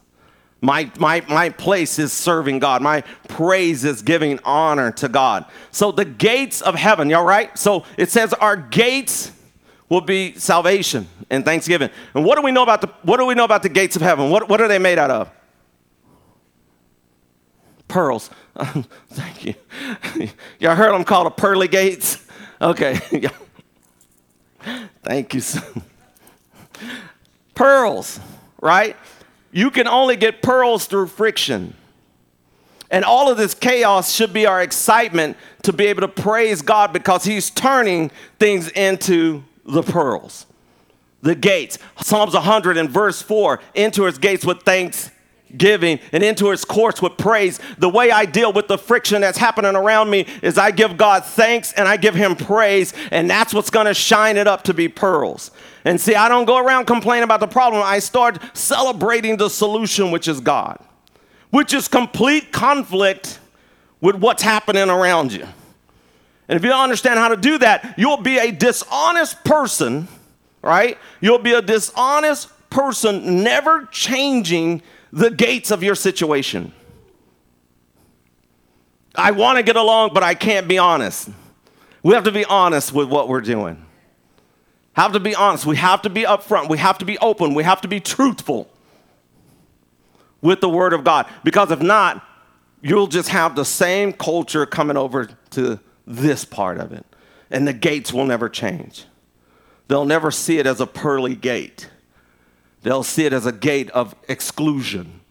My, 0.64 0.90
my, 0.98 1.22
my 1.28 1.50
place 1.50 2.00
is 2.00 2.14
serving 2.14 2.60
God. 2.60 2.82
My 2.82 3.02
praise 3.28 3.84
is 3.84 4.02
giving 4.02 4.40
honor 4.46 4.94
to 4.94 5.10
God. 5.10 5.44
So 5.72 5.92
the 5.92 6.06
gates 6.06 6.62
of 6.62 6.76
heaven, 6.76 7.10
y'all 7.10 7.26
right? 7.26 7.56
So 7.58 7.84
it 7.98 8.10
says 8.10 8.32
our 8.32 8.56
gates 8.56 9.34
will 9.90 10.00
be 10.00 10.36
salvation 10.36 11.10
and 11.30 11.44
thanksgiving. 11.44 11.90
And 12.14 12.24
what 12.24 12.38
do 12.38 12.44
we 12.44 12.52
know 12.52 12.64
about 12.64 12.80
the 12.80 12.88
what 13.02 13.18
do 13.18 13.26
we 13.26 13.36
know 13.36 13.44
about 13.44 13.62
the 13.62 13.68
gates 13.68 13.98
of 13.98 14.02
heaven? 14.02 14.30
What, 14.30 14.48
what 14.48 14.62
are 14.62 14.70
they 14.70 14.80
made 14.80 14.98
out 14.98 15.12
of? 15.12 15.30
Pearls. 17.90 18.30
Thank 19.10 19.44
you. 19.44 19.56
y'all 20.60 20.76
heard 20.76 20.94
them 20.94 21.04
called 21.04 21.26
the 21.26 21.32
pearly 21.32 21.68
gates? 21.68 22.26
Okay. 22.62 22.96
Thank 25.04 25.34
you. 25.34 25.42
Pearls, 27.56 28.22
right? 28.62 28.96
You 29.54 29.70
can 29.70 29.88
only 29.88 30.18
get 30.18 30.42
pearls 30.42 30.86
through 30.88 31.08
friction. 31.08 31.76
And 32.90 33.06
all 33.06 33.32
of 33.32 33.38
this 33.38 33.54
chaos 33.54 34.12
should 34.12 34.34
be 34.34 34.46
our 34.46 34.62
excitement 34.62 35.38
to 35.62 35.72
be 35.72 35.86
able 35.86 36.02
to 36.02 36.08
praise 36.08 36.62
God 36.62 36.92
because 36.92 37.24
He's 37.24 37.50
turning 37.50 38.12
things 38.40 38.68
into 38.70 39.44
the 39.64 39.84
pearls. 39.84 40.48
The 41.22 41.36
gates. 41.36 41.78
Psalms 42.02 42.34
100 42.34 42.78
and 42.78 42.90
verse 42.90 43.22
4 43.22 43.60
enter 43.76 44.08
His 44.08 44.18
gates 44.18 44.44
with 44.44 44.64
thanksgiving 45.54 46.00
and 46.12 46.24
into 46.24 46.50
His 46.50 46.66
courts 46.66 47.02
with 47.02 47.18
praise. 47.18 47.60
The 47.78 47.90
way 47.90 48.12
I 48.12 48.26
deal 48.26 48.52
with 48.52 48.68
the 48.68 48.78
friction 48.78 49.22
that's 49.22 49.38
happening 49.38 49.76
around 49.76 50.10
me 50.10 50.28
is 50.42 50.58
I 50.58 50.72
give 50.72 50.98
God 50.98 51.26
thanks 51.26 51.74
and 51.74 51.88
I 51.88 51.98
give 51.98 52.16
Him 52.16 52.36
praise, 52.36 52.94
and 53.12 53.30
that's 53.30 53.54
what's 53.54 53.70
gonna 53.70 53.94
shine 53.94 54.38
it 54.38 54.48
up 54.48 54.64
to 54.64 54.74
be 54.74 54.88
pearls. 54.88 55.52
And 55.86 56.00
see, 56.00 56.16
I 56.16 56.30
don't 56.30 56.46
go 56.46 56.58
around 56.58 56.86
complaining 56.86 57.24
about 57.24 57.40
the 57.40 57.48
problem. 57.48 57.82
I 57.84 58.00
start 58.00 58.40
celebrating 58.56 59.38
the 59.38 59.50
solution, 59.50 60.12
which 60.12 60.28
is 60.28 60.40
God, 60.40 60.80
which 61.50 61.74
is 61.74 61.88
complete 61.88 62.52
conflict 62.52 63.40
with 64.02 64.16
what's 64.16 64.44
happening 64.44 64.90
around 64.90 65.34
you. 65.34 65.48
And 66.48 66.58
if 66.58 66.64
you 66.64 66.70
don't 66.70 66.84
understand 66.84 67.20
how 67.20 67.30
to 67.30 67.38
do 67.38 67.58
that, 67.60 67.96
you'll 67.98 68.18
be 68.18 68.38
a 68.38 68.52
dishonest 68.52 69.44
person, 69.46 70.10
right? 70.62 70.98
You'll 71.22 71.40
be 71.40 71.54
a 71.54 71.62
dishonest 71.62 72.50
person, 72.70 73.44
never 73.44 73.86
changing 73.92 74.82
the 75.14 75.30
gates 75.30 75.70
of 75.70 75.84
your 75.84 75.94
situation. 75.94 76.74
I 79.14 79.30
want 79.30 79.58
to 79.58 79.64
get 79.64 79.76
along, 79.76 80.10
but 80.16 80.24
I 80.24 80.34
can't 80.34 80.68
be 80.68 80.80
honest. 80.80 81.30
We 82.02 82.16
have 82.16 82.24
to 82.24 82.32
be 82.32 82.44
honest 82.46 82.94
with 82.94 83.10
what 83.10 83.30
we're 83.30 83.42
doing. 83.42 83.86
Have 84.94 85.14
to 85.14 85.20
be 85.20 85.36
honest. 85.36 85.68
We 85.68 85.76
have 85.76 86.02
to 86.02 86.10
be 86.10 86.24
upfront. 86.24 86.68
We 86.68 86.80
have 86.80 86.98
to 86.98 87.06
be 87.06 87.20
open. 87.20 87.54
We 87.54 87.64
have 87.64 87.80
to 87.82 87.88
be 87.88 88.00
truthful 88.00 88.68
with 90.42 90.62
the 90.62 90.70
Word 90.70 90.94
of 90.94 91.04
God. 91.04 91.28
Because 91.44 91.70
if 91.70 91.80
not, 91.80 92.28
you'll 92.82 93.08
just 93.08 93.30
have 93.30 93.56
the 93.56 93.66
same 93.66 94.14
culture 94.14 94.66
coming 94.66 94.98
over 94.98 95.30
to 95.52 95.80
this 96.08 96.44
part 96.44 96.80
of 96.80 96.92
it. 96.92 97.06
And 97.52 97.68
the 97.68 97.74
gates 97.74 98.12
will 98.12 98.26
never 98.26 98.50
change. 98.50 99.06
They'll 99.90 100.06
never 100.06 100.32
see 100.32 100.58
it 100.58 100.66
as 100.66 100.82
a 100.82 100.88
pearly 100.88 101.36
gate, 101.36 101.88
they'll 102.84 103.04
see 103.04 103.26
it 103.26 103.34
as 103.34 103.46
a 103.46 103.52
gate 103.52 103.90
of 103.92 104.16
exclusion. 104.28 105.22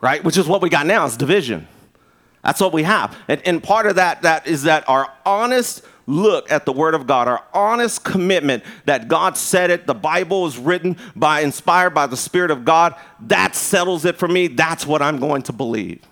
Right? 0.00 0.22
Which 0.22 0.36
is 0.36 0.46
what 0.46 0.60
we 0.60 0.68
got 0.68 0.86
now 0.86 1.06
is 1.06 1.16
division. 1.16 1.66
That's 2.44 2.60
what 2.60 2.72
we 2.72 2.82
have. 2.84 3.16
And, 3.28 3.40
and 3.46 3.62
part 3.62 3.86
of 3.86 3.96
that, 3.96 4.22
that 4.22 4.46
is 4.46 4.64
that 4.64 4.88
our 4.88 5.12
honest 5.24 5.82
look 6.06 6.50
at 6.50 6.64
the 6.64 6.72
Word 6.72 6.94
of 6.94 7.06
God, 7.06 7.28
our 7.28 7.44
honest 7.52 8.04
commitment 8.04 8.62
that 8.84 9.08
God 9.08 9.36
said 9.36 9.70
it, 9.70 9.86
the 9.86 9.94
Bible 9.94 10.46
is 10.46 10.56
written 10.56 10.96
by, 11.16 11.40
inspired 11.40 11.90
by 11.90 12.06
the 12.06 12.16
Spirit 12.16 12.50
of 12.50 12.64
God, 12.64 12.94
that 13.20 13.56
settles 13.56 14.04
it 14.04 14.16
for 14.16 14.28
me. 14.28 14.46
That's 14.46 14.86
what 14.86 15.02
I'm 15.02 15.18
going 15.18 15.42
to 15.42 15.52
believe. 15.52 16.02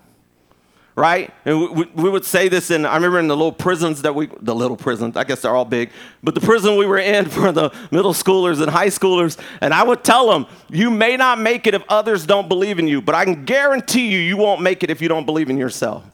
Right? 0.95 1.33
And 1.43 1.71
we, 1.71 1.85
we 1.93 2.09
would 2.09 2.23
say 2.23 2.47
this 2.47 2.71
in, 2.71 2.85
I 2.85 2.95
remember 2.95 3.19
in 3.19 3.27
the 3.27 3.35
little 3.35 3.51
prisons 3.51 4.03
that 4.03 4.15
we, 4.15 4.29
the 4.39 4.55
little 4.55 4.77
prisons, 4.77 5.17
I 5.17 5.25
guess 5.25 5.41
they're 5.41 5.53
all 5.53 5.65
big, 5.65 5.89
but 6.23 6.35
the 6.35 6.39
prison 6.41 6.77
we 6.77 6.85
were 6.85 6.99
in 6.99 7.25
for 7.29 7.51
the 7.51 7.69
middle 7.91 8.13
schoolers 8.13 8.61
and 8.61 8.71
high 8.71 8.87
schoolers, 8.87 9.37
and 9.59 9.73
I 9.73 9.83
would 9.83 10.05
tell 10.05 10.29
them, 10.29 10.45
you 10.69 10.89
may 10.89 11.17
not 11.17 11.37
make 11.37 11.67
it 11.67 11.73
if 11.73 11.83
others 11.89 12.25
don't 12.25 12.47
believe 12.47 12.79
in 12.79 12.87
you, 12.87 13.01
but 13.01 13.13
I 13.13 13.25
can 13.25 13.43
guarantee 13.43 14.07
you, 14.07 14.19
you 14.19 14.37
won't 14.37 14.61
make 14.61 14.83
it 14.83 14.89
if 14.89 15.01
you 15.01 15.09
don't 15.09 15.25
believe 15.25 15.49
in 15.49 15.57
yourself. 15.57 16.05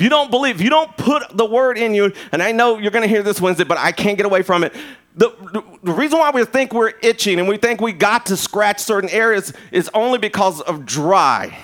If 0.00 0.04
you 0.04 0.08
don't 0.08 0.30
believe, 0.30 0.56
if 0.56 0.62
you 0.62 0.70
don't 0.70 0.96
put 0.96 1.36
the 1.36 1.44
word 1.44 1.76
in 1.76 1.94
you, 1.94 2.10
and 2.32 2.42
I 2.42 2.52
know 2.52 2.78
you're 2.78 2.90
to 2.90 3.06
hear 3.06 3.22
this 3.22 3.38
Wednesday, 3.38 3.64
but 3.64 3.76
I 3.76 3.92
can't 3.92 4.16
get 4.16 4.24
away 4.24 4.40
from 4.40 4.64
it. 4.64 4.74
The, 5.14 5.28
the, 5.82 5.92
reason 5.92 6.18
why 6.18 6.30
we 6.30 6.42
think 6.46 6.72
we're 6.72 6.94
itching 7.02 7.38
and 7.38 7.46
we 7.46 7.58
think 7.58 7.82
we 7.82 7.92
got 7.92 8.26
to 8.26 8.36
scratch 8.38 8.78
certain 8.78 9.10
areas 9.10 9.52
is 9.70 9.90
only 9.92 10.18
because 10.18 10.62
of 10.62 10.86
dry. 10.86 11.58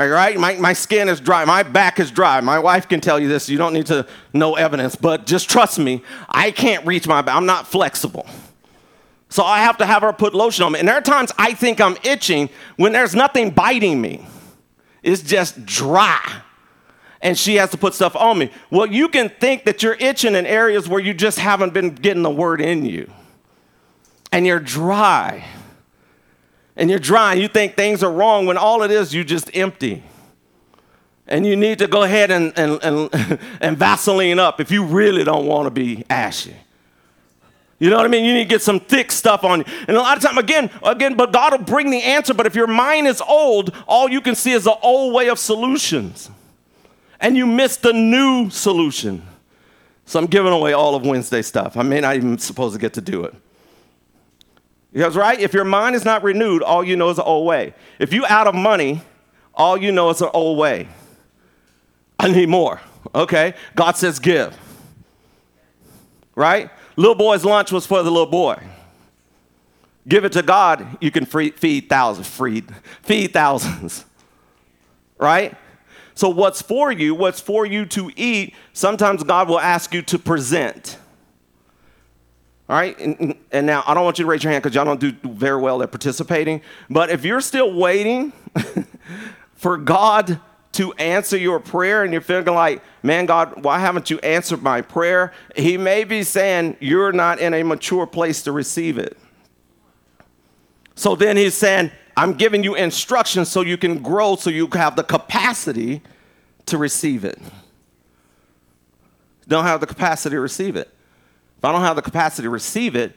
All 0.00 0.08
right, 0.08 0.38
my, 0.38 0.54
my 0.56 0.72
skin 0.72 1.10
is 1.10 1.20
dry, 1.20 1.44
my 1.44 1.62
back 1.62 2.00
is 2.00 2.10
dry. 2.10 2.40
My 2.40 2.58
wife 2.58 2.88
can 2.88 3.02
tell 3.02 3.20
you 3.20 3.28
this, 3.28 3.50
you 3.50 3.58
don't 3.58 3.74
need 3.74 3.84
to 3.86 4.06
know 4.32 4.54
evidence, 4.54 4.96
but 4.96 5.26
just 5.26 5.50
trust 5.50 5.78
me, 5.78 6.02
I 6.26 6.52
can't 6.52 6.86
reach 6.86 7.06
my 7.06 7.20
back, 7.20 7.36
I'm 7.36 7.44
not 7.44 7.66
flexible. 7.66 8.26
So 9.28 9.44
I 9.44 9.58
have 9.58 9.76
to 9.76 9.84
have 9.84 10.00
her 10.00 10.14
put 10.14 10.34
lotion 10.34 10.64
on 10.64 10.72
me. 10.72 10.78
And 10.78 10.88
there 10.88 10.94
are 10.94 11.02
times 11.02 11.32
I 11.36 11.52
think 11.52 11.82
I'm 11.82 11.98
itching 12.02 12.48
when 12.76 12.92
there's 12.92 13.14
nothing 13.14 13.50
biting 13.50 14.00
me, 14.00 14.26
it's 15.02 15.20
just 15.20 15.66
dry 15.66 16.40
and 17.20 17.38
she 17.38 17.56
has 17.56 17.70
to 17.72 17.76
put 17.76 17.92
stuff 17.92 18.16
on 18.16 18.38
me. 18.38 18.50
Well, 18.70 18.86
you 18.86 19.06
can 19.06 19.28
think 19.28 19.64
that 19.64 19.82
you're 19.82 19.98
itching 20.00 20.34
in 20.34 20.46
areas 20.46 20.88
where 20.88 21.00
you 21.00 21.12
just 21.12 21.38
haven't 21.38 21.74
been 21.74 21.94
getting 21.94 22.22
the 22.22 22.30
word 22.30 22.62
in 22.62 22.86
you. 22.86 23.12
And 24.32 24.46
you're 24.46 24.60
dry. 24.60 25.44
And 26.80 26.90
you're 26.90 26.98
dry, 26.98 27.34
and 27.34 27.40
you 27.40 27.46
think 27.46 27.76
things 27.76 28.02
are 28.02 28.10
wrong 28.10 28.46
when 28.46 28.56
all 28.56 28.82
it 28.82 28.90
is, 28.90 29.14
you 29.14 29.22
just 29.22 29.56
empty. 29.56 30.02
And 31.28 31.46
you 31.46 31.54
need 31.54 31.78
to 31.78 31.86
go 31.86 32.02
ahead 32.02 32.32
and, 32.32 32.52
and, 32.58 32.82
and, 32.82 33.38
and 33.60 33.78
Vaseline 33.78 34.40
up 34.40 34.60
if 34.60 34.72
you 34.72 34.84
really 34.84 35.22
don't 35.22 35.46
want 35.46 35.66
to 35.66 35.70
be 35.70 36.04
ashy. 36.10 36.56
You 37.78 37.88
know 37.88 37.96
what 37.96 38.04
I 38.04 38.08
mean? 38.08 38.24
You 38.24 38.34
need 38.34 38.44
to 38.44 38.48
get 38.48 38.62
some 38.62 38.80
thick 38.80 39.12
stuff 39.12 39.44
on 39.44 39.60
you. 39.60 39.64
And 39.86 39.96
a 39.96 40.00
lot 40.00 40.16
of 40.16 40.22
time, 40.22 40.38
again, 40.38 40.70
again, 40.82 41.14
but 41.14 41.32
God 41.32 41.52
will 41.52 41.64
bring 41.64 41.90
the 41.90 42.02
answer. 42.02 42.34
But 42.34 42.46
if 42.46 42.56
your 42.56 42.66
mind 42.66 43.06
is 43.06 43.22
old, 43.22 43.72
all 43.86 44.10
you 44.10 44.20
can 44.20 44.34
see 44.34 44.52
is 44.52 44.64
the 44.64 44.76
old 44.82 45.14
way 45.14 45.28
of 45.28 45.38
solutions 45.38 46.30
and 47.20 47.36
you 47.36 47.46
miss 47.46 47.76
the 47.76 47.92
new 47.92 48.50
solution. 48.50 49.22
So 50.06 50.18
I'm 50.18 50.26
giving 50.26 50.52
away 50.52 50.72
all 50.72 50.94
of 50.94 51.04
Wednesday 51.06 51.42
stuff. 51.42 51.76
I 51.76 51.82
may 51.82 52.00
not 52.00 52.16
even 52.16 52.38
supposed 52.38 52.74
to 52.74 52.80
get 52.80 52.94
to 52.94 53.00
do 53.00 53.24
it. 53.24 53.34
Because, 54.92 55.16
right, 55.16 55.38
if 55.38 55.54
your 55.54 55.64
mind 55.64 55.94
is 55.94 56.04
not 56.04 56.22
renewed, 56.22 56.62
all 56.62 56.82
you 56.82 56.96
know 56.96 57.10
is 57.10 57.18
an 57.18 57.24
old 57.24 57.46
way. 57.46 57.74
If 57.98 58.12
you 58.12 58.26
out 58.26 58.46
of 58.46 58.54
money, 58.54 59.02
all 59.54 59.76
you 59.76 59.92
know 59.92 60.10
is 60.10 60.20
an 60.20 60.30
old 60.32 60.58
way. 60.58 60.88
I 62.18 62.30
need 62.30 62.48
more. 62.48 62.80
Okay? 63.14 63.54
God 63.76 63.96
says 63.96 64.18
give. 64.18 64.56
Right? 66.34 66.70
Little 66.96 67.14
boy's 67.14 67.44
lunch 67.44 67.72
was 67.72 67.86
for 67.86 68.02
the 68.02 68.10
little 68.10 68.26
boy. 68.26 68.62
Give 70.08 70.24
it 70.24 70.32
to 70.32 70.42
God, 70.42 70.98
you 71.00 71.10
can 71.10 71.24
free, 71.24 71.50
feed 71.50 71.88
thousands, 71.88 72.26
feed, 72.28 72.66
feed 73.02 73.32
thousands. 73.32 74.04
Right? 75.18 75.54
So, 76.14 76.28
what's 76.30 76.62
for 76.62 76.90
you, 76.90 77.14
what's 77.14 77.40
for 77.40 77.64
you 77.64 77.86
to 77.86 78.10
eat, 78.16 78.54
sometimes 78.72 79.22
God 79.22 79.48
will 79.48 79.60
ask 79.60 79.94
you 79.94 80.02
to 80.02 80.18
present. 80.18 80.98
All 82.70 82.76
right? 82.76 82.96
And, 83.00 83.34
and 83.50 83.66
now, 83.66 83.82
I 83.84 83.94
don't 83.94 84.04
want 84.04 84.20
you 84.20 84.24
to 84.24 84.30
raise 84.30 84.44
your 84.44 84.52
hand 84.52 84.62
because 84.62 84.76
y'all 84.76 84.84
don't 84.84 85.00
do 85.00 85.10
very 85.28 85.60
well 85.60 85.82
at 85.82 85.90
participating. 85.90 86.62
But 86.88 87.10
if 87.10 87.24
you're 87.24 87.40
still 87.40 87.74
waiting 87.74 88.32
for 89.56 89.76
God 89.76 90.38
to 90.74 90.92
answer 90.92 91.36
your 91.36 91.58
prayer 91.58 92.04
and 92.04 92.12
you're 92.12 92.22
feeling 92.22 92.54
like, 92.54 92.80
man, 93.02 93.26
God, 93.26 93.64
why 93.64 93.80
haven't 93.80 94.08
you 94.08 94.20
answered 94.20 94.62
my 94.62 94.82
prayer? 94.82 95.32
He 95.56 95.76
may 95.76 96.04
be 96.04 96.22
saying 96.22 96.76
you're 96.78 97.10
not 97.10 97.40
in 97.40 97.54
a 97.54 97.64
mature 97.64 98.06
place 98.06 98.40
to 98.42 98.52
receive 98.52 98.98
it. 98.98 99.18
So 100.94 101.16
then 101.16 101.36
he's 101.36 101.54
saying, 101.54 101.90
I'm 102.16 102.34
giving 102.34 102.62
you 102.62 102.76
instructions 102.76 103.48
so 103.48 103.62
you 103.62 103.78
can 103.78 104.00
grow, 104.00 104.36
so 104.36 104.48
you 104.48 104.68
have 104.74 104.94
the 104.94 105.02
capacity 105.02 106.02
to 106.66 106.78
receive 106.78 107.24
it. 107.24 107.40
Don't 109.48 109.64
have 109.64 109.80
the 109.80 109.88
capacity 109.88 110.36
to 110.36 110.40
receive 110.40 110.76
it. 110.76 110.94
If 111.60 111.64
I 111.66 111.72
don't 111.72 111.82
have 111.82 111.96
the 111.96 112.00
capacity 112.00 112.44
to 112.44 112.50
receive 112.50 112.96
it, 112.96 113.14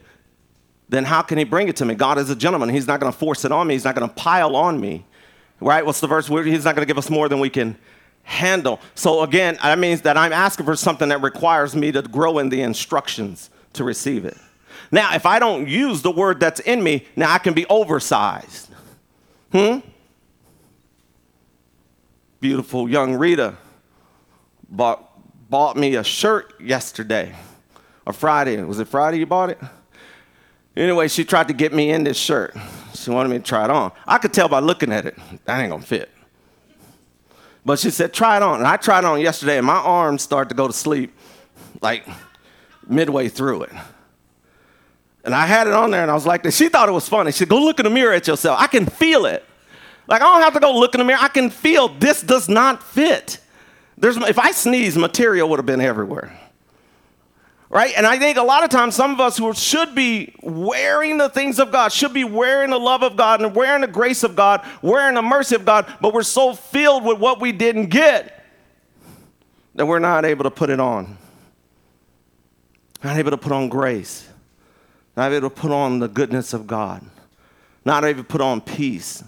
then 0.89 1.05
how 1.05 1.21
can 1.21 1.37
he 1.37 1.45
bring 1.45 1.69
it 1.69 1.77
to 1.77 1.85
me? 1.85 1.95
God 1.95 2.17
is 2.17 2.29
a 2.29 2.35
gentleman. 2.35 2.67
He's 2.67 2.85
not 2.85 2.99
going 2.99 3.09
to 3.09 3.17
force 3.17 3.45
it 3.45 3.53
on 3.53 3.67
me. 3.67 3.73
He's 3.73 3.85
not 3.85 3.95
going 3.95 4.05
to 4.05 4.13
pile 4.13 4.57
on 4.57 4.81
me. 4.81 5.05
Right? 5.61 5.85
What's 5.85 6.01
the 6.01 6.07
verse? 6.07 6.27
He's 6.27 6.65
not 6.65 6.75
going 6.75 6.85
to 6.85 6.85
give 6.85 6.97
us 6.97 7.09
more 7.09 7.29
than 7.29 7.39
we 7.39 7.49
can 7.49 7.77
handle. 8.23 8.81
So 8.95 9.23
again, 9.23 9.57
that 9.63 9.79
means 9.79 10.01
that 10.01 10.17
I'm 10.17 10.33
asking 10.33 10.65
for 10.65 10.75
something 10.75 11.07
that 11.07 11.21
requires 11.21 11.73
me 11.73 11.93
to 11.93 12.01
grow 12.01 12.37
in 12.39 12.49
the 12.49 12.61
instructions 12.61 13.49
to 13.71 13.85
receive 13.85 14.25
it. 14.25 14.35
Now, 14.91 15.15
if 15.15 15.25
I 15.25 15.39
don't 15.39 15.65
use 15.69 16.01
the 16.01 16.11
word 16.11 16.41
that's 16.41 16.59
in 16.59 16.83
me, 16.83 17.07
now 17.15 17.31
I 17.31 17.37
can 17.37 17.53
be 17.53 17.65
oversized. 17.67 18.69
Hmm? 19.53 19.77
Beautiful 22.41 22.89
young 22.89 23.15
Rita 23.15 23.55
bought, 24.69 25.49
bought 25.49 25.77
me 25.77 25.95
a 25.95 26.03
shirt 26.03 26.59
yesterday 26.59 27.33
or 28.05 28.13
Friday. 28.13 28.61
Was 28.63 28.79
it 28.79 28.87
Friday 28.87 29.19
you 29.19 29.25
bought 29.25 29.49
it? 29.49 29.59
Anyway, 30.75 31.07
she 31.07 31.23
tried 31.23 31.47
to 31.47 31.53
get 31.53 31.73
me 31.73 31.91
in 31.91 32.03
this 32.03 32.17
shirt. 32.17 32.55
She 32.95 33.11
wanted 33.11 33.29
me 33.29 33.37
to 33.37 33.43
try 33.43 33.65
it 33.65 33.69
on. 33.69 33.91
I 34.07 34.17
could 34.17 34.33
tell 34.33 34.49
by 34.49 34.59
looking 34.59 34.91
at 34.91 35.05
it, 35.05 35.17
that 35.45 35.59
ain't 35.59 35.71
gonna 35.71 35.83
fit. 35.83 36.09
But 37.65 37.79
she 37.79 37.91
said, 37.91 38.13
try 38.13 38.37
it 38.37 38.43
on. 38.43 38.59
And 38.59 38.67
I 38.67 38.77
tried 38.77 38.99
it 38.99 39.05
on 39.05 39.21
yesterday, 39.21 39.57
and 39.57 39.65
my 39.65 39.77
arms 39.77 40.21
started 40.21 40.49
to 40.49 40.55
go 40.55 40.67
to 40.67 40.73
sleep 40.73 41.13
like 41.81 42.05
midway 42.87 43.29
through 43.29 43.63
it. 43.63 43.71
And 45.23 45.33
I 45.33 45.45
had 45.45 45.67
it 45.67 45.73
on 45.73 45.91
there 45.91 46.01
and 46.01 46.11
I 46.11 46.13
was 46.13 46.25
like, 46.25 46.49
she 46.51 46.67
thought 46.67 46.89
it 46.89 46.93
was 46.93 47.07
funny. 47.07 47.31
She 47.31 47.39
said, 47.39 47.49
go 47.49 47.63
look 47.63 47.79
in 47.79 47.85
the 47.85 47.89
mirror 47.89 48.13
at 48.13 48.27
yourself. 48.27 48.59
I 48.59 48.67
can 48.67 48.85
feel 48.85 49.25
it. 49.25 49.45
Like, 50.05 50.21
I 50.21 50.25
don't 50.25 50.41
have 50.41 50.53
to 50.53 50.59
go 50.59 50.77
look 50.77 50.95
in 50.95 50.99
the 50.99 51.05
mirror. 51.05 51.19
I 51.21 51.29
can 51.29 51.49
feel 51.49 51.87
this 51.87 52.21
does 52.21 52.49
not 52.49 52.83
fit. 52.83 53.39
There's, 53.97 54.17
if 54.17 54.37
I 54.37 54.51
sneeze, 54.51 54.97
material 54.97 55.47
would 55.49 55.59
have 55.59 55.65
been 55.65 55.79
everywhere. 55.79 56.37
Right? 57.73 57.93
And 57.97 58.05
I 58.05 58.19
think 58.19 58.37
a 58.37 58.43
lot 58.43 58.63
of 58.63 58.69
times 58.69 58.93
some 58.93 59.11
of 59.11 59.19
us 59.19 59.37
who 59.37 59.51
should 59.53 59.95
be 59.95 60.35
wearing 60.43 61.17
the 61.17 61.27
things 61.27 61.59
of 61.59 61.71
God, 61.71 61.91
should 61.91 62.13
be 62.13 62.23
wearing 62.23 62.69
the 62.69 62.79
love 62.79 63.01
of 63.01 63.17
God 63.17 63.41
and 63.41 63.55
wearing 63.55 63.81
the 63.81 63.87
grace 63.87 64.23
of 64.23 64.35
God, 64.35 64.63
wearing 64.83 65.15
the 65.15 65.23
mercy 65.23 65.55
of 65.55 65.65
God, 65.65 65.91
but 65.99 66.13
we're 66.13 66.21
so 66.21 66.53
filled 66.53 67.03
with 67.03 67.17
what 67.17 67.41
we 67.41 67.51
didn't 67.51 67.87
get 67.87 68.45
that 69.73 69.87
we're 69.87 69.97
not 69.97 70.23
able 70.23 70.43
to 70.43 70.51
put 70.51 70.69
it 70.69 70.79
on. 70.79 71.17
Not 73.03 73.17
able 73.17 73.31
to 73.31 73.37
put 73.37 73.51
on 73.51 73.69
grace 73.69 74.29
not 75.15 75.31
able 75.31 75.49
to 75.49 75.55
put 75.55 75.71
on 75.71 75.99
the 75.99 76.07
goodness 76.07 76.53
of 76.53 76.67
God, 76.67 77.03
not 77.85 78.03
able 78.03 78.23
to 78.23 78.27
put 78.27 78.41
on 78.41 78.61
peace. 78.61 79.23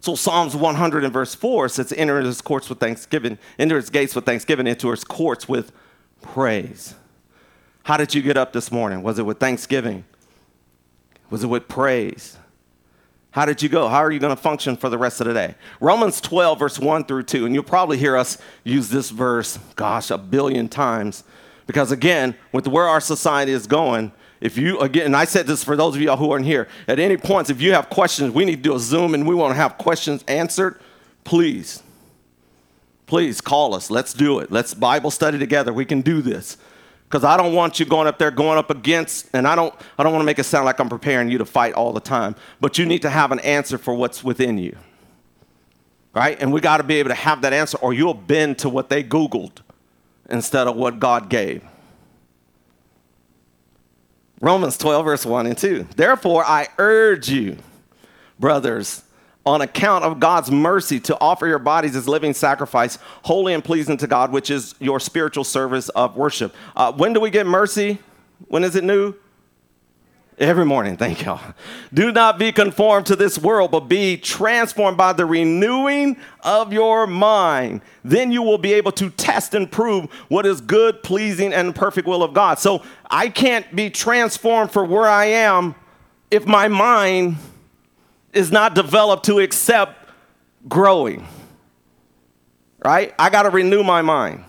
So 0.00 0.14
Psalms 0.14 0.56
100 0.56 1.04
and 1.04 1.12
verse 1.12 1.34
4 1.34 1.68
says, 1.68 1.92
enter 1.92 2.20
his 2.20 2.40
courts 2.40 2.68
with 2.68 2.78
thanksgiving, 2.78 3.38
enter 3.58 3.76
his 3.76 3.90
gates 3.90 4.14
with 4.14 4.24
thanksgiving, 4.24 4.66
into 4.66 4.90
his 4.90 5.04
courts 5.04 5.48
with 5.48 5.72
praise. 6.22 6.94
How 7.90 7.96
did 7.96 8.14
you 8.14 8.22
get 8.22 8.36
up 8.36 8.52
this 8.52 8.70
morning? 8.70 9.02
Was 9.02 9.18
it 9.18 9.26
with 9.26 9.40
thanksgiving? 9.40 10.04
Was 11.28 11.42
it 11.42 11.48
with 11.48 11.66
praise? 11.66 12.36
How 13.32 13.44
did 13.44 13.62
you 13.62 13.68
go? 13.68 13.88
How 13.88 13.96
are 13.96 14.12
you 14.12 14.20
going 14.20 14.30
to 14.30 14.40
function 14.40 14.76
for 14.76 14.88
the 14.88 14.96
rest 14.96 15.20
of 15.20 15.26
the 15.26 15.34
day? 15.34 15.56
Romans 15.80 16.20
12, 16.20 16.56
verse 16.56 16.78
1 16.78 17.06
through 17.06 17.24
2, 17.24 17.46
and 17.46 17.52
you'll 17.52 17.64
probably 17.64 17.98
hear 17.98 18.16
us 18.16 18.38
use 18.62 18.90
this 18.90 19.10
verse, 19.10 19.58
gosh, 19.74 20.12
a 20.12 20.18
billion 20.18 20.68
times. 20.68 21.24
Because 21.66 21.90
again, 21.90 22.36
with 22.52 22.68
where 22.68 22.86
our 22.86 23.00
society 23.00 23.50
is 23.50 23.66
going, 23.66 24.12
if 24.40 24.56
you, 24.56 24.78
again, 24.78 25.06
and 25.06 25.16
I 25.16 25.24
said 25.24 25.48
this 25.48 25.64
for 25.64 25.74
those 25.74 25.96
of 25.96 26.00
y'all 26.00 26.16
who 26.16 26.30
aren't 26.30 26.46
here, 26.46 26.68
at 26.86 27.00
any 27.00 27.16
points, 27.16 27.50
if 27.50 27.60
you 27.60 27.72
have 27.72 27.90
questions, 27.90 28.32
we 28.32 28.44
need 28.44 28.58
to 28.58 28.62
do 28.62 28.76
a 28.76 28.78
Zoom 28.78 29.14
and 29.14 29.26
we 29.26 29.34
want 29.34 29.50
to 29.50 29.56
have 29.56 29.78
questions 29.78 30.22
answered, 30.28 30.80
please, 31.24 31.82
please 33.08 33.40
call 33.40 33.74
us. 33.74 33.90
Let's 33.90 34.12
do 34.12 34.38
it. 34.38 34.52
Let's 34.52 34.74
Bible 34.74 35.10
study 35.10 35.40
together. 35.40 35.72
We 35.72 35.84
can 35.84 36.02
do 36.02 36.22
this. 36.22 36.56
Because 37.10 37.24
I 37.24 37.36
don't 37.36 37.54
want 37.54 37.80
you 37.80 37.86
going 37.86 38.06
up 38.06 38.18
there 38.18 38.30
going 38.30 38.56
up 38.56 38.70
against, 38.70 39.28
and 39.34 39.48
I 39.48 39.56
don't, 39.56 39.74
I 39.98 40.04
don't 40.04 40.12
want 40.12 40.22
to 40.22 40.26
make 40.26 40.38
it 40.38 40.44
sound 40.44 40.64
like 40.64 40.78
I'm 40.78 40.88
preparing 40.88 41.28
you 41.28 41.38
to 41.38 41.44
fight 41.44 41.74
all 41.74 41.92
the 41.92 42.00
time, 42.00 42.36
but 42.60 42.78
you 42.78 42.86
need 42.86 43.02
to 43.02 43.10
have 43.10 43.32
an 43.32 43.40
answer 43.40 43.78
for 43.78 43.94
what's 43.94 44.22
within 44.22 44.58
you. 44.58 44.76
right? 46.14 46.40
And 46.40 46.52
we 46.52 46.60
got 46.60 46.78
to 46.78 46.82
be 46.84 46.96
able 46.96 47.10
to 47.10 47.14
have 47.14 47.42
that 47.42 47.52
answer, 47.52 47.78
or 47.78 47.92
you'll 47.92 48.14
bend 48.14 48.58
to 48.60 48.68
what 48.68 48.88
they 48.88 49.02
Googled 49.02 49.58
instead 50.28 50.66
of 50.66 50.76
what 50.76 51.00
God 51.00 51.28
gave. 51.28 51.64
Romans 54.40 54.78
12, 54.78 55.04
verse 55.04 55.26
1 55.26 55.46
and 55.46 55.58
2. 55.58 55.88
Therefore, 55.96 56.44
I 56.44 56.68
urge 56.78 57.28
you, 57.28 57.58
brothers, 58.38 59.02
on 59.46 59.62
account 59.62 60.04
of 60.04 60.20
God's 60.20 60.50
mercy, 60.50 61.00
to 61.00 61.18
offer 61.20 61.46
your 61.46 61.58
bodies 61.58 61.96
as 61.96 62.06
living 62.06 62.34
sacrifice, 62.34 62.98
holy 63.22 63.54
and 63.54 63.64
pleasing 63.64 63.96
to 63.96 64.06
God, 64.06 64.32
which 64.32 64.50
is 64.50 64.74
your 64.78 65.00
spiritual 65.00 65.44
service 65.44 65.88
of 65.90 66.16
worship. 66.16 66.54
Uh, 66.76 66.92
when 66.92 67.12
do 67.12 67.20
we 67.20 67.30
get 67.30 67.46
mercy? 67.46 67.98
When 68.48 68.64
is 68.64 68.76
it 68.76 68.84
new? 68.84 69.14
Every 70.38 70.64
morning, 70.64 70.96
thank 70.96 71.22
y'all. 71.22 71.38
Do 71.92 72.10
not 72.12 72.38
be 72.38 72.50
conformed 72.50 73.04
to 73.06 73.16
this 73.16 73.38
world, 73.38 73.70
but 73.70 73.80
be 73.80 74.16
transformed 74.16 74.96
by 74.96 75.12
the 75.12 75.26
renewing 75.26 76.16
of 76.42 76.72
your 76.72 77.06
mind. 77.06 77.82
Then 78.04 78.32
you 78.32 78.42
will 78.42 78.56
be 78.56 78.72
able 78.72 78.92
to 78.92 79.10
test 79.10 79.54
and 79.54 79.70
prove 79.70 80.10
what 80.28 80.46
is 80.46 80.62
good, 80.62 81.02
pleasing, 81.02 81.52
and 81.52 81.74
perfect 81.74 82.08
will 82.08 82.22
of 82.22 82.32
God. 82.32 82.58
So 82.58 82.82
I 83.10 83.28
can't 83.28 83.76
be 83.76 83.90
transformed 83.90 84.70
for 84.70 84.82
where 84.82 85.06
I 85.06 85.26
am 85.26 85.74
if 86.30 86.46
my 86.46 86.68
mind 86.68 87.36
is 88.32 88.52
not 88.52 88.74
developed 88.74 89.26
to 89.26 89.38
accept 89.38 90.08
growing. 90.68 91.26
Right? 92.84 93.14
I 93.18 93.30
got 93.30 93.42
to 93.42 93.50
renew 93.50 93.82
my 93.82 94.02
mind. 94.02 94.44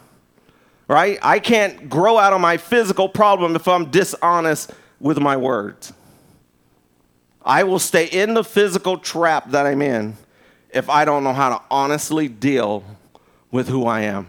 Right? 0.88 1.20
I 1.22 1.40
can't 1.40 1.90
grow 1.90 2.18
out 2.18 2.34
of 2.34 2.42
my 2.42 2.58
physical 2.58 3.08
problem 3.08 3.56
if 3.56 3.68
I'm 3.68 3.92
dishonest 3.92 4.72
with 5.00 5.20
my 5.20 5.38
words. 5.38 5.94
I 7.44 7.64
will 7.64 7.80
stay 7.80 8.06
in 8.06 8.34
the 8.34 8.44
physical 8.44 8.98
trap 8.98 9.52
that 9.52 9.66
I'm 9.66 9.82
in 9.82 10.18
if 10.70 10.90
I 10.90 11.06
don't 11.06 11.24
know 11.24 11.34
how 11.34 11.58
to 11.58 11.64
honestly 11.72 12.28
deal 12.28 12.84
with 13.52 13.68
who 13.68 13.86
I 13.86 14.02
am 14.02 14.28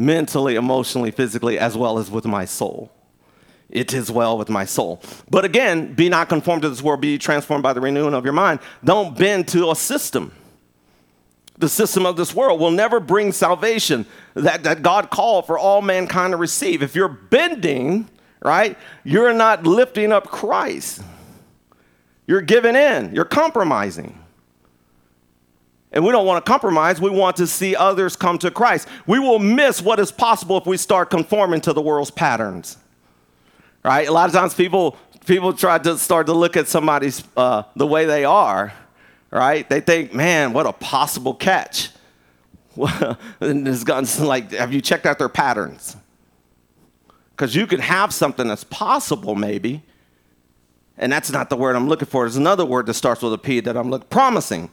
mentally, 0.00 0.54
emotionally, 0.54 1.10
physically, 1.10 1.58
as 1.58 1.76
well 1.76 1.98
as 1.98 2.10
with 2.10 2.24
my 2.24 2.44
soul. 2.44 2.90
It 3.70 3.94
is 3.94 4.10
well 4.10 4.36
with 4.36 4.48
my 4.48 4.64
soul. 4.64 5.00
But 5.30 5.44
again, 5.44 5.94
be 5.94 6.08
not 6.08 6.28
conformed 6.28 6.62
to 6.62 6.68
this 6.68 6.82
world, 6.82 7.00
be 7.00 7.18
transformed 7.18 7.62
by 7.62 7.72
the 7.72 7.80
renewing 7.80 8.14
of 8.14 8.24
your 8.24 8.32
mind. 8.32 8.60
Don't 8.84 9.16
bend 9.16 9.46
to 9.48 9.70
a 9.70 9.76
system. 9.76 10.32
The 11.58 11.68
system 11.68 12.06
of 12.06 12.16
this 12.16 12.34
world 12.34 12.58
will 12.58 12.70
never 12.70 12.98
bring 12.98 13.32
salvation 13.32 14.06
that, 14.34 14.64
that 14.64 14.82
God 14.82 15.10
called 15.10 15.46
for 15.46 15.58
all 15.58 15.82
mankind 15.82 16.32
to 16.32 16.36
receive. 16.36 16.82
If 16.82 16.96
you're 16.96 17.08
bending, 17.08 18.08
right? 18.42 18.76
You're 19.04 19.34
not 19.34 19.64
lifting 19.64 20.10
up 20.10 20.26
Christ. 20.28 21.02
You're 22.26 22.40
giving 22.40 22.76
in, 22.76 23.14
you're 23.14 23.24
compromising. 23.24 24.18
And 25.92 26.04
we 26.04 26.12
don't 26.12 26.24
want 26.24 26.44
to 26.44 26.48
compromise. 26.48 27.00
We 27.00 27.10
want 27.10 27.36
to 27.36 27.46
see 27.46 27.74
others 27.74 28.14
come 28.14 28.38
to 28.38 28.50
Christ. 28.50 28.86
We 29.06 29.18
will 29.18 29.40
miss 29.40 29.82
what 29.82 29.98
is 29.98 30.12
possible 30.12 30.56
if 30.56 30.66
we 30.66 30.76
start 30.76 31.10
conforming 31.10 31.60
to 31.62 31.72
the 31.72 31.80
world's 31.80 32.12
patterns. 32.12 32.76
Right? 33.82 34.06
A 34.06 34.12
lot 34.12 34.28
of 34.28 34.34
times 34.34 34.54
people 34.54 34.96
people 35.26 35.52
try 35.52 35.78
to 35.78 35.96
start 35.98 36.26
to 36.26 36.32
look 36.32 36.56
at 36.56 36.68
somebody's 36.68 37.22
uh, 37.36 37.62
the 37.76 37.86
way 37.86 38.04
they 38.04 38.24
are. 38.24 38.72
Right? 39.30 39.68
They 39.68 39.80
think, 39.80 40.12
man, 40.12 40.52
what 40.52 40.66
a 40.66 40.72
possible 40.72 41.34
catch. 41.34 41.90
and 43.40 43.66
it's 43.68 43.84
gone 43.84 44.06
like, 44.20 44.52
have 44.52 44.72
you 44.72 44.80
checked 44.80 45.06
out 45.06 45.18
their 45.18 45.28
patterns? 45.28 45.96
Because 47.30 47.54
you 47.54 47.66
can 47.66 47.80
have 47.80 48.12
something 48.12 48.48
that's 48.48 48.64
possible, 48.64 49.34
maybe, 49.34 49.82
and 50.98 51.10
that's 51.10 51.30
not 51.30 51.48
the 51.48 51.56
word 51.56 51.76
I'm 51.76 51.88
looking 51.88 52.06
for. 52.06 52.24
There's 52.24 52.36
another 52.36 52.66
word 52.66 52.86
that 52.86 52.94
starts 52.94 53.22
with 53.22 53.32
a 53.32 53.38
P 53.38 53.60
that 53.60 53.76
I'm 53.76 53.88
looking 53.88 54.08
promising. 54.08 54.70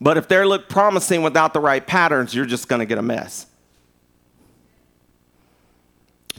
But 0.00 0.16
if 0.16 0.28
they 0.28 0.44
look 0.44 0.68
promising 0.68 1.22
without 1.22 1.52
the 1.52 1.60
right 1.60 1.86
patterns, 1.86 2.34
you're 2.34 2.46
just 2.46 2.68
going 2.68 2.80
to 2.80 2.86
get 2.86 2.98
a 2.98 3.02
mess. 3.02 3.46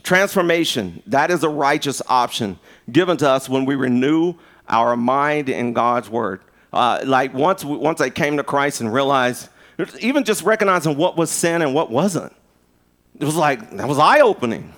Transformation, 0.02 1.02
that 1.06 1.30
is 1.30 1.42
a 1.42 1.48
righteous 1.48 2.00
option 2.08 2.58
given 2.90 3.16
to 3.18 3.28
us 3.28 3.48
when 3.48 3.64
we 3.64 3.74
renew 3.74 4.34
our 4.68 4.96
mind 4.96 5.48
in 5.48 5.72
God's 5.72 6.08
word. 6.08 6.40
Uh, 6.72 7.00
like 7.04 7.34
once, 7.34 7.64
once 7.64 8.00
I 8.00 8.10
came 8.10 8.36
to 8.36 8.44
Christ 8.44 8.80
and 8.80 8.92
realized, 8.92 9.48
even 9.98 10.24
just 10.24 10.42
recognizing 10.42 10.96
what 10.96 11.16
was 11.16 11.30
sin 11.30 11.62
and 11.62 11.74
what 11.74 11.90
wasn't, 11.90 12.32
it 13.18 13.24
was 13.24 13.36
like, 13.36 13.70
that 13.76 13.88
was 13.88 13.98
eye 13.98 14.20
opening. 14.20 14.72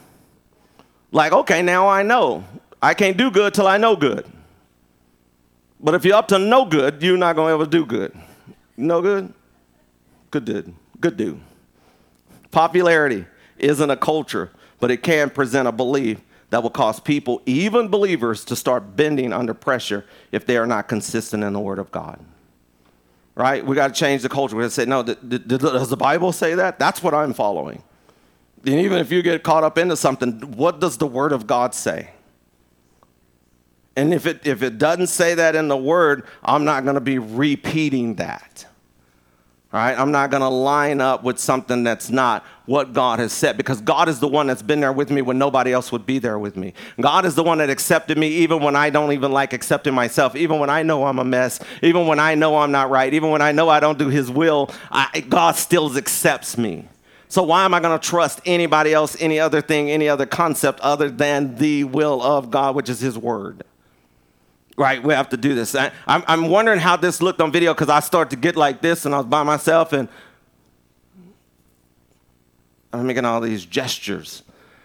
Like, 1.13 1.33
okay, 1.33 1.63
now 1.63 1.89
I 1.89 2.03
know. 2.03 2.45
I 2.81 2.95
can't 2.95 3.17
do 3.17 3.31
good 3.31 3.55
till 3.55 3.69
I 3.69 3.77
know 3.77 3.95
good. 3.95 4.27
But 5.79 5.95
if 5.95 6.05
you're 6.05 6.17
up 6.17 6.29
to 6.29 6.39
no 6.39 6.65
good, 6.65 7.03
you're 7.03 7.17
not 7.17 7.37
going 7.37 7.49
to 7.49 7.55
ever 7.55 7.67
do 7.67 7.85
good. 7.85 8.17
No 8.77 9.03
good? 9.03 9.33
Good 10.31 10.45
dude. 10.45 10.75
Good 11.01 11.17
dude. 11.17 11.41
Popularity 12.51 13.27
isn't 13.59 13.91
a 13.91 13.97
culture, 13.97 14.51
but 14.83 14.91
it 14.91 15.05
can 15.05 15.31
present 15.31 15.69
a 15.69 15.71
belief 15.71 16.21
that 16.51 16.61
will 16.61 16.69
cause 16.69 16.99
people, 16.99 17.41
even 17.47 17.87
believers, 17.87 18.45
to 18.45 18.57
start 18.57 18.97
bending 18.97 19.33
under 19.33 19.55
pressure 19.55 20.05
if 20.33 20.45
they 20.45 20.57
are 20.57 20.67
not 20.67 20.89
consistent 20.89 21.45
in 21.45 21.53
the 21.53 21.61
Word 21.61 21.79
of 21.79 21.93
God. 21.93 22.19
Right? 23.37 23.65
We 23.65 23.77
got 23.77 23.95
to 23.95 23.95
change 23.95 24.23
the 24.23 24.29
culture. 24.29 24.57
We 24.57 24.65
got 24.65 24.71
to 24.71 24.75
say, 24.75 24.85
no, 24.85 25.05
does 25.05 25.89
the 25.89 25.97
Bible 25.97 26.33
say 26.33 26.57
that? 26.57 26.81
That's 26.81 27.01
what 27.01 27.15
I'm 27.15 27.33
following. 27.33 27.81
And 28.67 28.75
even 28.75 28.99
if 28.99 29.13
you 29.13 29.23
get 29.23 29.45
caught 29.45 29.63
up 29.63 29.79
into 29.79 29.97
something, 29.97 30.41
what 30.57 30.81
does 30.81 30.99
the 30.99 31.07
Word 31.07 31.31
of 31.31 31.47
God 31.47 31.77
say? 31.77 32.11
And 33.95 34.13
if 34.13 34.27
it, 34.27 34.45
if 34.45 34.65
it 34.65 34.79
doesn't 34.79 35.07
say 35.07 35.37
that 35.37 35.55
in 35.55 35.69
the 35.69 35.77
Word, 35.77 36.27
I'm 36.43 36.65
not 36.65 36.83
going 36.83 36.97
to 36.97 37.01
be 37.01 37.21
repeating 37.21 38.17
that. 38.17 38.67
All 39.73 39.81
right? 39.81 39.99
I'm 39.99 40.13
not 40.13 40.31
going 40.31 40.43
to 40.43 40.49
line 40.49 41.01
up 41.01 41.25
with 41.25 41.39
something 41.39 41.83
that's 41.83 42.11
not 42.11 42.45
what 42.67 42.93
God 42.93 43.19
has 43.19 43.33
said 43.33 43.57
because 43.57 43.81
God 43.81 44.09
is 44.09 44.21
the 44.21 44.29
one 44.29 44.47
that's 44.47 44.63
been 44.63 44.81
there 44.81 44.93
with 44.93 45.11
me 45.11 45.23
when 45.23 45.39
nobody 45.39 45.73
else 45.73 45.91
would 45.91 46.05
be 46.05 46.19
there 46.19 46.39
with 46.39 46.57
me. 46.57 46.75
God 47.01 47.25
is 47.25 47.35
the 47.35 47.43
one 47.43 47.59
that 47.59 47.71
accepted 47.71 48.19
me 48.19 48.29
even 48.29 48.63
when 48.63 48.77
I 48.77 48.91
don't 48.91 49.13
even 49.13 49.33
like 49.33 49.55
accepting 49.55 49.95
myself, 49.95 50.37
even 50.37 50.59
when 50.59 50.69
I 50.69 50.83
know 50.83 51.07
I'm 51.07 51.19
a 51.19 51.25
mess, 51.25 51.59
even 51.81 52.07
when 52.07 52.21
I 52.21 52.35
know 52.35 52.59
I'm 52.59 52.71
not 52.71 52.91
right, 52.91 53.13
even 53.15 53.31
when 53.31 53.41
I 53.41 53.53
know 53.53 53.71
I 53.71 53.81
don't 53.81 53.99
do 53.99 54.09
His 54.09 54.31
will, 54.31 54.71
I, 54.91 55.21
God 55.21 55.57
still 55.57 55.97
accepts 55.97 56.59
me. 56.59 56.89
So 57.29 57.43
why 57.43 57.65
am 57.65 57.73
I 57.73 57.81
going 57.81 57.99
to 57.99 58.07
trust 58.07 58.43
anybody 58.45 58.93
else, 58.93 59.17
any 59.19 59.41
other 59.41 59.63
thing, 59.63 59.91
any 59.91 60.07
other 60.07 60.27
concept 60.27 60.81
other 60.81 61.09
than 61.09 61.57
the 61.57 61.85
will 61.85 62.23
of 62.23 62.51
God, 62.51 62.75
which 62.75 62.91
is 62.91 63.01
His 63.01 63.17
word? 63.17 63.65
Right, 64.77 65.03
we 65.03 65.13
have 65.13 65.29
to 65.31 65.37
do 65.37 65.55
this. 65.55 65.75
I, 65.75 65.93
I'm, 66.07 66.25
I'm 66.27 66.49
wondering 66.49 66.81
how 66.81 66.97
this 66.97 67.21
looked 67.21 67.41
on 67.41 67.53
video 67.53 67.75
because 67.75 67.91
I 67.91 68.01
started 68.01 68.31
to 68.31 68.37
get 68.37 68.57
like 68.57 68.81
this 68.81 69.05
and 69.05 69.15
I 69.15 69.19
was 69.19 69.27
by 69.27 69.43
myself 69.43 69.93
and 69.93 70.09
I'm 72.93 73.07
making 73.07 73.25
all 73.25 73.41
these 73.41 73.65
gestures 73.65 74.43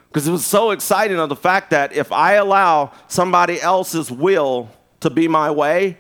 because 0.10 0.28
it 0.28 0.32
was 0.32 0.46
so 0.46 0.72
exciting 0.72 1.20
of 1.20 1.30
the 1.30 1.36
fact 1.36 1.70
that 1.72 1.94
if 1.94 2.12
I 2.12 2.34
allow 2.34 2.92
somebody 3.08 3.62
else's 3.62 4.10
will 4.10 4.70
to 5.02 5.10
be 5.10 5.28
my 5.28 5.52
way, 5.52 5.98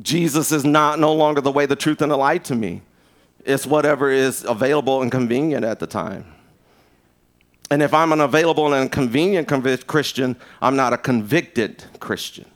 Jesus 0.00 0.52
is 0.52 0.64
not 0.64 0.98
no 0.98 1.12
longer 1.12 1.40
the 1.40 1.52
way, 1.52 1.66
the 1.66 1.76
truth, 1.76 2.00
and 2.00 2.10
the 2.10 2.16
light 2.16 2.44
to 2.44 2.54
me. 2.54 2.82
It's 3.44 3.66
whatever 3.66 4.10
is 4.10 4.44
available 4.44 5.02
and 5.02 5.10
convenient 5.10 5.64
at 5.64 5.78
the 5.78 5.86
time. 5.86 6.24
And 7.70 7.82
if 7.82 7.92
I'm 7.92 8.12
an 8.12 8.20
available 8.20 8.72
and 8.72 8.90
convenient 8.90 9.48
Christian, 9.86 10.36
I'm 10.60 10.76
not 10.76 10.92
a 10.92 10.98
convicted 10.98 11.84
Christian. 12.00 12.46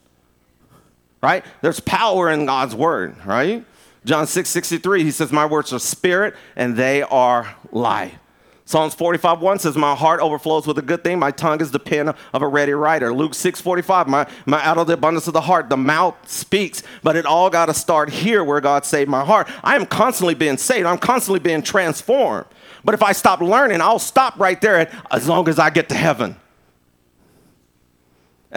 Right? 1.27 1.43
There's 1.59 1.81
power 1.81 2.29
in 2.29 2.45
God's 2.45 2.73
word, 2.73 3.17
right? 3.25 3.65
John 4.05 4.27
6 4.27 4.47
63, 4.47 5.03
he 5.03 5.11
says, 5.11 5.29
My 5.29 5.45
words 5.45 5.73
are 5.73 5.79
spirit 5.79 6.35
and 6.55 6.77
they 6.77 7.01
are 7.01 7.53
life. 7.69 8.17
Psalms 8.63 8.95
45 8.95 9.41
1 9.41 9.59
says, 9.59 9.75
My 9.75 9.93
heart 9.93 10.21
overflows 10.21 10.65
with 10.65 10.77
a 10.77 10.81
good 10.81 11.03
thing. 11.03 11.19
My 11.19 11.31
tongue 11.31 11.59
is 11.59 11.71
the 11.71 11.79
pen 11.79 12.07
of 12.07 12.41
a 12.41 12.47
ready 12.47 12.71
writer. 12.71 13.13
Luke 13.13 13.35
6 13.35 13.59
45, 13.59 14.07
my, 14.07 14.25
my, 14.45 14.63
out 14.63 14.77
of 14.77 14.87
the 14.87 14.93
abundance 14.93 15.27
of 15.27 15.33
the 15.33 15.41
heart, 15.41 15.67
the 15.67 15.75
mouth 15.75 16.15
speaks. 16.29 16.81
But 17.03 17.17
it 17.17 17.25
all 17.25 17.49
got 17.49 17.65
to 17.65 17.73
start 17.73 18.09
here 18.09 18.41
where 18.41 18.61
God 18.61 18.85
saved 18.85 19.09
my 19.09 19.25
heart. 19.25 19.49
I 19.65 19.75
am 19.75 19.85
constantly 19.85 20.33
being 20.33 20.55
saved, 20.55 20.85
I'm 20.85 20.97
constantly 20.97 21.41
being 21.41 21.61
transformed. 21.61 22.45
But 22.85 22.93
if 22.93 23.03
I 23.03 23.11
stop 23.11 23.41
learning, 23.41 23.81
I'll 23.81 23.99
stop 23.99 24.39
right 24.39 24.61
there 24.61 24.89
as 25.11 25.27
long 25.27 25.49
as 25.49 25.59
I 25.59 25.71
get 25.71 25.89
to 25.89 25.95
heaven. 25.95 26.37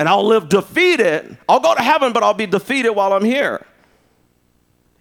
And 0.01 0.09
I'll 0.09 0.27
live 0.27 0.49
defeated. 0.49 1.37
I'll 1.47 1.61
go 1.61 1.75
to 1.75 1.83
heaven, 1.83 2.15
but 2.15 2.23
I'll 2.23 2.33
be 2.33 2.47
defeated 2.47 2.93
while 2.93 3.13
I'm 3.13 3.23
here. 3.23 3.67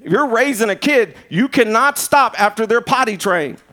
If 0.01 0.11
you're 0.11 0.27
raising 0.27 0.69
a 0.69 0.75
kid, 0.75 1.15
you 1.29 1.47
cannot 1.47 1.97
stop 1.97 2.37
after 2.37 2.67
they're 2.67 2.81
potty 2.81 3.15
trained. 3.15 3.63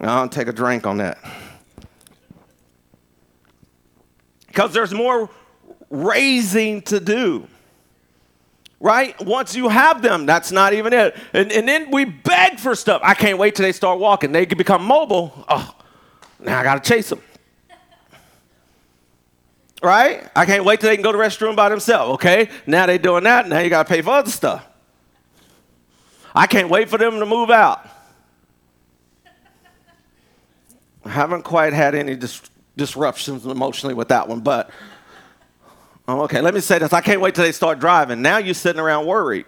I'll 0.00 0.26
take 0.26 0.48
a 0.48 0.54
drink 0.54 0.86
on 0.86 0.96
that. 0.96 1.18
Because 4.46 4.72
there's 4.72 4.94
more 4.94 5.28
raising 5.90 6.80
to 6.80 6.98
do. 6.98 7.46
Right? 8.80 9.22
Once 9.22 9.54
you 9.54 9.68
have 9.68 10.00
them, 10.00 10.24
that's 10.24 10.50
not 10.50 10.72
even 10.72 10.94
it. 10.94 11.14
And, 11.34 11.52
and 11.52 11.68
then 11.68 11.90
we 11.90 12.06
beg 12.06 12.58
for 12.58 12.74
stuff. 12.74 13.02
I 13.04 13.12
can't 13.12 13.36
wait 13.36 13.54
till 13.54 13.64
they 13.64 13.72
start 13.72 13.98
walking. 13.98 14.32
They 14.32 14.46
can 14.46 14.56
become 14.56 14.82
mobile. 14.82 15.44
Oh, 15.46 15.74
now 16.40 16.58
I 16.58 16.62
got 16.62 16.82
to 16.82 16.88
chase 16.88 17.10
them. 17.10 17.20
Right? 19.82 20.28
I 20.34 20.46
can't 20.46 20.64
wait 20.64 20.80
till 20.80 20.88
they 20.88 20.96
can 20.96 21.02
go 21.02 21.12
to 21.12 21.18
the 21.18 21.24
restroom 21.24 21.54
by 21.54 21.68
themselves. 21.68 22.14
Okay, 22.14 22.48
now 22.66 22.86
they're 22.86 22.98
doing 22.98 23.24
that. 23.24 23.48
Now 23.48 23.58
you 23.60 23.68
got 23.68 23.86
to 23.86 23.88
pay 23.88 24.02
for 24.02 24.10
other 24.10 24.30
stuff. 24.30 24.66
I 26.34 26.46
can't 26.46 26.68
wait 26.68 26.88
for 26.88 26.98
them 26.98 27.18
to 27.18 27.26
move 27.26 27.50
out. 27.50 27.88
I 31.04 31.10
haven't 31.10 31.42
quite 31.42 31.72
had 31.72 31.94
any 31.94 32.16
dis- 32.16 32.42
disruptions 32.76 33.46
emotionally 33.46 33.94
with 33.94 34.08
that 34.08 34.28
one, 34.28 34.40
but 34.40 34.70
oh, 36.08 36.22
okay, 36.22 36.40
let 36.40 36.52
me 36.52 36.60
say 36.60 36.78
this. 36.78 36.92
I 36.92 37.00
can't 37.00 37.20
wait 37.20 37.34
till 37.34 37.44
they 37.44 37.52
start 37.52 37.78
driving. 37.78 38.22
Now 38.22 38.38
you're 38.38 38.54
sitting 38.54 38.80
around 38.80 39.06
worried 39.06 39.46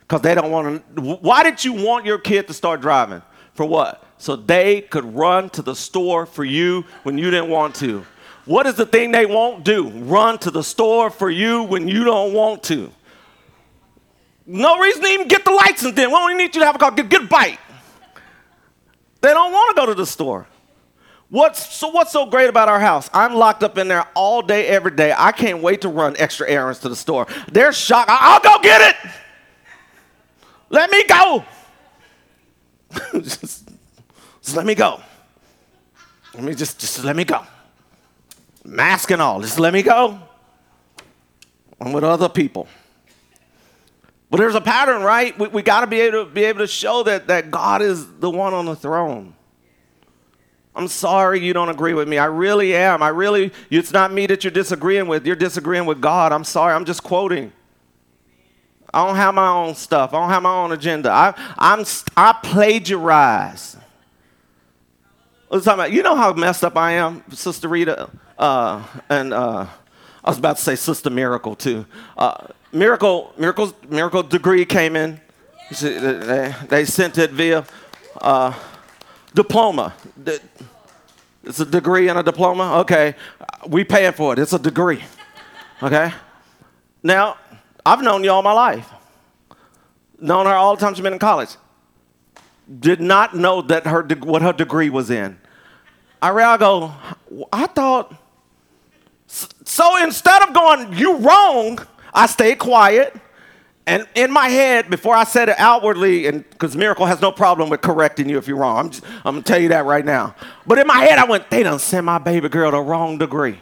because 0.00 0.20
they 0.20 0.34
don't 0.34 0.50
want 0.50 0.96
to. 0.96 1.00
Why 1.00 1.42
did 1.42 1.64
you 1.64 1.72
want 1.72 2.04
your 2.04 2.18
kid 2.18 2.46
to 2.48 2.54
start 2.54 2.80
driving? 2.80 3.22
For 3.54 3.64
what? 3.64 4.04
So 4.18 4.36
they 4.36 4.82
could 4.82 5.16
run 5.16 5.50
to 5.50 5.62
the 5.62 5.74
store 5.74 6.26
for 6.26 6.44
you 6.44 6.84
when 7.02 7.18
you 7.18 7.30
didn't 7.30 7.48
want 7.48 7.74
to. 7.76 8.04
What 8.46 8.66
is 8.66 8.76
the 8.76 8.86
thing 8.86 9.10
they 9.10 9.26
won't 9.26 9.64
do? 9.64 9.88
Run 9.88 10.38
to 10.38 10.50
the 10.50 10.62
store 10.62 11.10
for 11.10 11.28
you 11.28 11.64
when 11.64 11.88
you 11.88 12.04
don't 12.04 12.32
want 12.32 12.62
to. 12.64 12.90
No 14.46 14.78
reason 14.78 15.02
to 15.02 15.08
even 15.08 15.28
get 15.28 15.44
the 15.44 15.50
license 15.50 15.94
then. 15.96 16.08
We 16.10 16.14
don't 16.14 16.38
need 16.38 16.54
you 16.54 16.60
to 16.60 16.66
have 16.66 16.76
a 16.76 16.78
car. 16.78 16.92
Get, 16.92 17.08
get 17.08 17.22
a 17.24 17.26
bike. 17.26 17.58
They 19.20 19.32
don't 19.32 19.52
want 19.52 19.76
to 19.76 19.80
go 19.82 19.86
to 19.86 19.94
the 19.94 20.06
store. 20.06 20.46
What's 21.28 21.74
so 21.74 21.88
what's 21.88 22.12
so 22.12 22.26
great 22.26 22.48
about 22.48 22.68
our 22.68 22.78
house? 22.78 23.10
I'm 23.12 23.34
locked 23.34 23.64
up 23.64 23.76
in 23.78 23.88
there 23.88 24.06
all 24.14 24.42
day, 24.42 24.68
every 24.68 24.92
day. 24.92 25.12
I 25.16 25.32
can't 25.32 25.60
wait 25.60 25.80
to 25.80 25.88
run 25.88 26.14
extra 26.18 26.48
errands 26.48 26.78
to 26.80 26.88
the 26.88 26.94
store. 26.94 27.26
They're 27.50 27.72
shocked. 27.72 28.08
I'll 28.12 28.38
go 28.38 28.62
get 28.62 28.80
it. 28.80 29.10
Let 30.70 30.88
me 30.90 31.04
go. 31.04 31.44
just, 33.20 33.68
just 34.40 34.56
let 34.56 34.64
me 34.64 34.76
go. 34.76 35.00
Let 36.34 36.44
me 36.44 36.54
just 36.54 36.78
just 36.78 37.02
let 37.02 37.16
me 37.16 37.24
go. 37.24 37.44
Mask 38.66 39.10
and 39.10 39.22
all. 39.22 39.40
Just 39.40 39.58
let 39.60 39.72
me 39.72 39.82
go. 39.82 40.18
I'm 41.80 41.92
with 41.92 42.04
other 42.04 42.28
people. 42.28 42.66
But 44.30 44.38
there's 44.38 44.56
a 44.56 44.60
pattern, 44.60 45.02
right? 45.02 45.38
We, 45.38 45.48
we 45.48 45.62
got 45.62 45.82
to 45.82 45.86
be 45.86 46.00
able 46.00 46.24
to 46.24 46.30
be 46.30 46.44
able 46.44 46.58
to 46.60 46.66
show 46.66 47.04
that, 47.04 47.28
that 47.28 47.50
God 47.50 47.80
is 47.80 48.06
the 48.18 48.28
one 48.28 48.54
on 48.54 48.66
the 48.66 48.74
throne. 48.74 49.34
I'm 50.74 50.88
sorry 50.88 51.40
you 51.40 51.52
don't 51.52 51.68
agree 51.68 51.94
with 51.94 52.08
me. 52.08 52.18
I 52.18 52.26
really 52.26 52.74
am. 52.74 53.02
I 53.02 53.08
really, 53.08 53.52
it's 53.70 53.92
not 53.92 54.12
me 54.12 54.26
that 54.26 54.44
you're 54.44 54.50
disagreeing 54.50 55.06
with. 55.06 55.26
You're 55.26 55.36
disagreeing 55.36 55.86
with 55.86 56.00
God. 56.00 56.32
I'm 56.32 56.44
sorry. 56.44 56.74
I'm 56.74 56.84
just 56.84 57.02
quoting. 57.02 57.52
I 58.92 59.06
don't 59.06 59.16
have 59.16 59.34
my 59.34 59.48
own 59.48 59.74
stuff. 59.74 60.12
I 60.12 60.20
don't 60.20 60.28
have 60.28 60.42
my 60.42 60.54
own 60.54 60.72
agenda. 60.72 61.10
I, 61.10 61.34
I'm, 61.56 61.84
I 62.16 62.38
plagiarize. 62.42 63.76
What 65.48 65.62
talking 65.62 65.74
about? 65.74 65.92
You 65.92 66.02
know 66.02 66.16
how 66.16 66.32
messed 66.32 66.64
up 66.64 66.76
I 66.76 66.92
am, 66.92 67.22
Sister 67.30 67.68
Rita, 67.68 68.10
uh, 68.38 68.82
and 69.08 69.32
uh, 69.32 69.66
I 70.24 70.30
was 70.30 70.38
about 70.38 70.56
to 70.56 70.62
say 70.62 70.76
Sister 70.76 71.10
Miracle 71.10 71.54
too. 71.54 71.86
Uh, 72.16 72.48
Miracle, 72.72 73.32
Miracle, 73.38 73.72
Miracle 73.88 74.22
degree 74.22 74.64
came 74.64 74.96
in. 74.96 75.20
They, 75.80 76.54
they 76.68 76.84
sent 76.84 77.18
it 77.18 77.30
via 77.30 77.64
uh, 78.20 78.52
diploma. 79.34 79.94
It's 81.44 81.60
a 81.60 81.66
degree 81.66 82.08
and 82.08 82.18
a 82.18 82.22
diploma. 82.22 82.78
Okay, 82.80 83.14
we 83.66 83.84
paying 83.84 84.12
for 84.12 84.32
it. 84.32 84.38
It's 84.38 84.52
a 84.52 84.58
degree. 84.58 85.02
Okay. 85.82 86.12
Now, 87.02 87.36
I've 87.84 88.02
known 88.02 88.24
you 88.24 88.30
all 88.30 88.42
my 88.42 88.52
life. 88.52 88.90
Known 90.20 90.46
her 90.46 90.52
all 90.52 90.74
the 90.74 90.80
time 90.80 90.94
she's 90.94 91.02
been 91.02 91.12
in 91.12 91.18
college. 91.18 91.50
Did 92.80 93.00
not 93.00 93.36
know 93.36 93.62
that 93.62 93.86
her 93.86 94.02
what 94.02 94.42
her 94.42 94.52
degree 94.52 94.90
was 94.90 95.10
in. 95.10 95.38
I 96.20 96.30
I 96.30 96.56
go, 96.56 96.92
I 97.52 97.66
thought. 97.66 98.14
So 99.26 100.02
instead 100.02 100.42
of 100.42 100.54
going, 100.54 100.92
you 100.94 101.16
wrong, 101.16 101.78
I 102.14 102.26
stayed 102.26 102.58
quiet. 102.58 103.14
And 103.88 104.06
in 104.16 104.32
my 104.32 104.48
head, 104.48 104.90
before 104.90 105.14
I 105.14 105.24
said 105.24 105.48
it 105.48 105.56
outwardly, 105.58 106.26
and 106.26 106.48
because 106.50 106.74
Miracle 106.74 107.06
has 107.06 107.20
no 107.20 107.30
problem 107.30 107.68
with 107.68 107.82
correcting 107.82 108.28
you 108.28 108.36
if 108.36 108.48
you're 108.48 108.56
wrong, 108.56 108.78
I'm, 108.78 108.90
just, 108.90 109.04
I'm 109.24 109.34
gonna 109.34 109.42
tell 109.42 109.60
you 109.60 109.68
that 109.68 109.84
right 109.84 110.04
now. 110.04 110.34
But 110.66 110.78
in 110.78 110.88
my 110.88 110.98
head, 110.98 111.18
I 111.18 111.24
went, 111.24 111.50
they 111.50 111.62
done 111.62 111.78
sent 111.78 112.04
my 112.04 112.18
baby 112.18 112.48
girl 112.48 112.72
the 112.72 112.80
wrong 112.80 113.18
degree. 113.18 113.60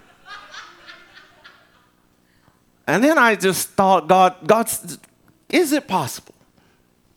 And 2.86 3.02
then 3.02 3.18
I 3.18 3.34
just 3.34 3.70
thought, 3.70 4.08
God, 4.08 4.36
God, 4.46 4.70
is 5.48 5.72
it 5.72 5.86
possible? 5.88 6.34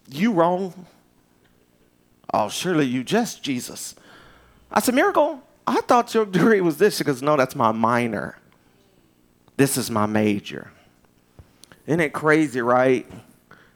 You 0.09 0.31
wrong? 0.33 0.85
Oh, 2.33 2.49
surely 2.49 2.85
you 2.85 3.03
just 3.03 3.41
Jesus. 3.41 3.95
I 4.71 4.81
said, 4.81 4.95
Miracle, 4.95 5.41
I 5.67 5.81
thought 5.81 6.13
your 6.13 6.25
degree 6.25 6.61
was 6.61 6.77
this. 6.77 6.97
She 6.97 7.03
goes, 7.03 7.21
No, 7.21 7.35
that's 7.35 7.55
my 7.55 7.71
minor. 7.71 8.39
This 9.57 9.77
is 9.77 9.91
my 9.91 10.05
major. 10.05 10.71
Isn't 11.85 11.99
it 11.99 12.13
crazy, 12.13 12.61
right? 12.61 13.05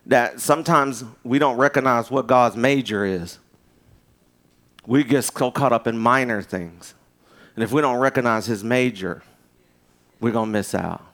That 0.06 0.40
sometimes 0.40 1.04
we 1.24 1.38
don't 1.38 1.58
recognize 1.58 2.10
what 2.10 2.28
God's 2.28 2.56
major 2.56 3.06
is. 3.06 3.40
We 4.86 5.04
get 5.04 5.24
so 5.24 5.52
caught 5.52 5.74
up 5.74 5.86
in 5.88 5.98
minor 5.98 6.42
things. 6.42 6.94
And 7.56 7.64
if 7.64 7.72
we 7.72 7.82
don't 7.82 8.00
recognize 8.00 8.46
his 8.46 8.64
major, 8.64 9.22
we're 10.20 10.32
going 10.32 10.48
to 10.48 10.52
miss 10.52 10.74
out. 10.74 11.06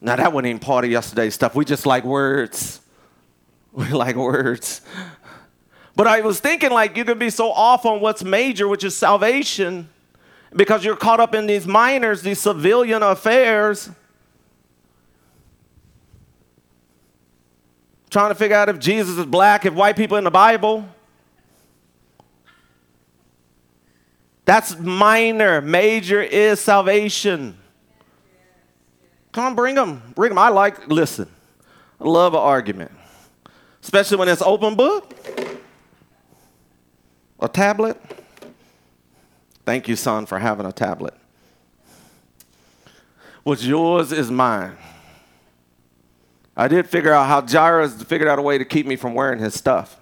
Now, 0.00 0.16
that 0.16 0.32
wasn't 0.32 0.48
even 0.48 0.60
part 0.60 0.84
of 0.84 0.90
yesterday's 0.90 1.34
stuff. 1.34 1.54
We 1.54 1.64
just 1.64 1.86
like 1.86 2.04
words. 2.04 2.80
We 3.72 3.86
like 3.90 4.16
words. 4.16 4.80
But 5.96 6.06
I 6.06 6.20
was 6.20 6.40
thinking, 6.40 6.70
like, 6.70 6.96
you 6.96 7.04
can 7.04 7.18
be 7.18 7.30
so 7.30 7.50
off 7.50 7.84
on 7.84 8.00
what's 8.00 8.24
major, 8.24 8.68
which 8.68 8.84
is 8.84 8.96
salvation, 8.96 9.88
because 10.54 10.84
you're 10.84 10.96
caught 10.96 11.20
up 11.20 11.34
in 11.34 11.46
these 11.46 11.66
minors, 11.66 12.22
these 12.22 12.38
civilian 12.38 13.02
affairs. 13.02 13.90
Trying 18.08 18.30
to 18.30 18.34
figure 18.34 18.56
out 18.56 18.68
if 18.68 18.78
Jesus 18.78 19.18
is 19.18 19.26
black, 19.26 19.66
if 19.66 19.74
white 19.74 19.96
people 19.96 20.16
in 20.16 20.24
the 20.24 20.30
Bible. 20.30 20.88
That's 24.44 24.76
minor. 24.76 25.60
Major 25.60 26.20
is 26.20 26.58
salvation. 26.58 27.56
Come 29.30 29.44
on, 29.44 29.54
bring 29.54 29.76
them. 29.76 30.02
Bring 30.16 30.30
them. 30.30 30.38
I 30.38 30.48
like, 30.48 30.88
listen, 30.88 31.28
I 32.00 32.08
love 32.08 32.34
an 32.34 32.40
argument, 32.40 32.90
especially 33.80 34.16
when 34.16 34.28
it's 34.28 34.42
open 34.42 34.74
book, 34.74 35.14
a 37.40 37.48
tablet. 37.48 38.00
Thank 39.64 39.88
you, 39.88 39.96
son, 39.96 40.26
for 40.26 40.38
having 40.38 40.66
a 40.66 40.72
tablet. 40.72 41.14
What's 43.42 43.64
yours 43.64 44.12
is 44.12 44.30
mine. 44.30 44.76
I 46.56 46.68
did 46.68 46.86
figure 46.88 47.12
out 47.12 47.26
how 47.26 47.40
Jairus 47.46 48.02
figured 48.02 48.28
out 48.28 48.38
a 48.38 48.42
way 48.42 48.58
to 48.58 48.64
keep 48.64 48.86
me 48.86 48.96
from 48.96 49.14
wearing 49.14 49.38
his 49.38 49.54
stuff. 49.54 49.96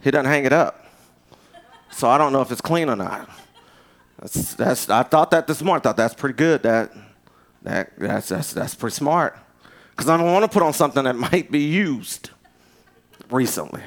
He 0.00 0.10
doesn't 0.10 0.26
hang 0.26 0.44
it 0.44 0.52
up. 0.52 0.86
So 1.90 2.08
I 2.08 2.18
don't 2.18 2.32
know 2.32 2.40
if 2.40 2.50
it's 2.50 2.60
clean 2.60 2.88
or 2.88 2.96
not. 2.96 3.28
That's, 4.20 4.54
that's, 4.54 4.88
I 4.88 5.02
thought 5.02 5.30
that 5.32 5.46
this 5.46 5.62
morning. 5.62 5.80
I 5.80 5.82
thought 5.82 5.96
that's 5.96 6.14
pretty 6.14 6.36
good. 6.36 6.62
That 6.62 6.92
that, 7.62 7.92
that's, 7.98 8.28
that's, 8.28 8.52
that's 8.52 8.74
pretty 8.74 8.94
smart. 8.94 9.38
Because 9.90 10.08
I 10.08 10.16
don't 10.16 10.32
want 10.32 10.44
to 10.44 10.48
put 10.48 10.62
on 10.62 10.72
something 10.72 11.04
that 11.04 11.16
might 11.16 11.50
be 11.50 11.60
used 11.60 12.30
recently 13.30 13.82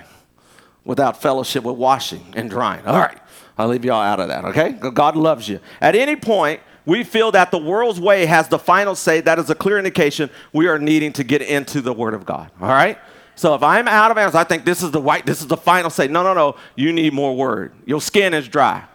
without 0.86 1.21
fellowship 1.21 1.63
with 1.63 1.76
washing 1.76 2.26
and 2.36 2.50
drying. 2.50 2.86
All 2.86 2.98
right, 2.98 3.17
I'll 3.58 3.67
leave 3.67 3.84
y'all 3.84 4.02
out 4.02 4.21
of 4.21 4.30
that, 4.30 4.45
okay? 4.45 4.71
God 4.71 5.17
loves 5.17 5.50
you. 5.50 5.60
At 5.82 5.95
any 5.95 6.15
point, 6.15 6.62
we 6.86 7.04
feel 7.04 7.32
that 7.32 7.52
the 7.52 7.58
world's 7.58 8.00
way 8.00 8.26
has 8.28 8.48
the 8.48 8.60
final 8.60 8.95
say. 8.95 9.19
That 9.19 9.39
is 9.39 9.50
a 9.50 9.56
clear 9.56 9.78
indication 9.78 10.30
we 10.54 10.67
are 10.67 10.79
needing 10.79 11.12
to 11.13 11.23
get 11.23 11.42
into 11.42 11.81
the 11.81 11.92
Word 11.92 12.13
of 12.13 12.25
God, 12.25 12.52
all 12.62 12.69
right? 12.69 12.98
So 13.36 13.54
if 13.54 13.63
I'm 13.63 13.88
out 13.88 14.12
of 14.12 14.17
answers, 14.17 14.36
I 14.36 14.46
think 14.46 14.63
this 14.63 14.81
is 14.81 14.92
the 14.92 15.02
white, 15.02 15.25
this 15.25 15.42
is 15.42 15.48
the 15.48 15.58
final 15.58 15.90
say. 15.90 16.08
No, 16.08 16.23
no, 16.23 16.33
no. 16.33 16.56
You 16.75 16.94
need 16.94 17.13
more 17.13 17.36
word. 17.36 17.73
Your 17.86 18.00
skin 18.00 18.33
is 18.33 18.48
dry. 18.48 18.86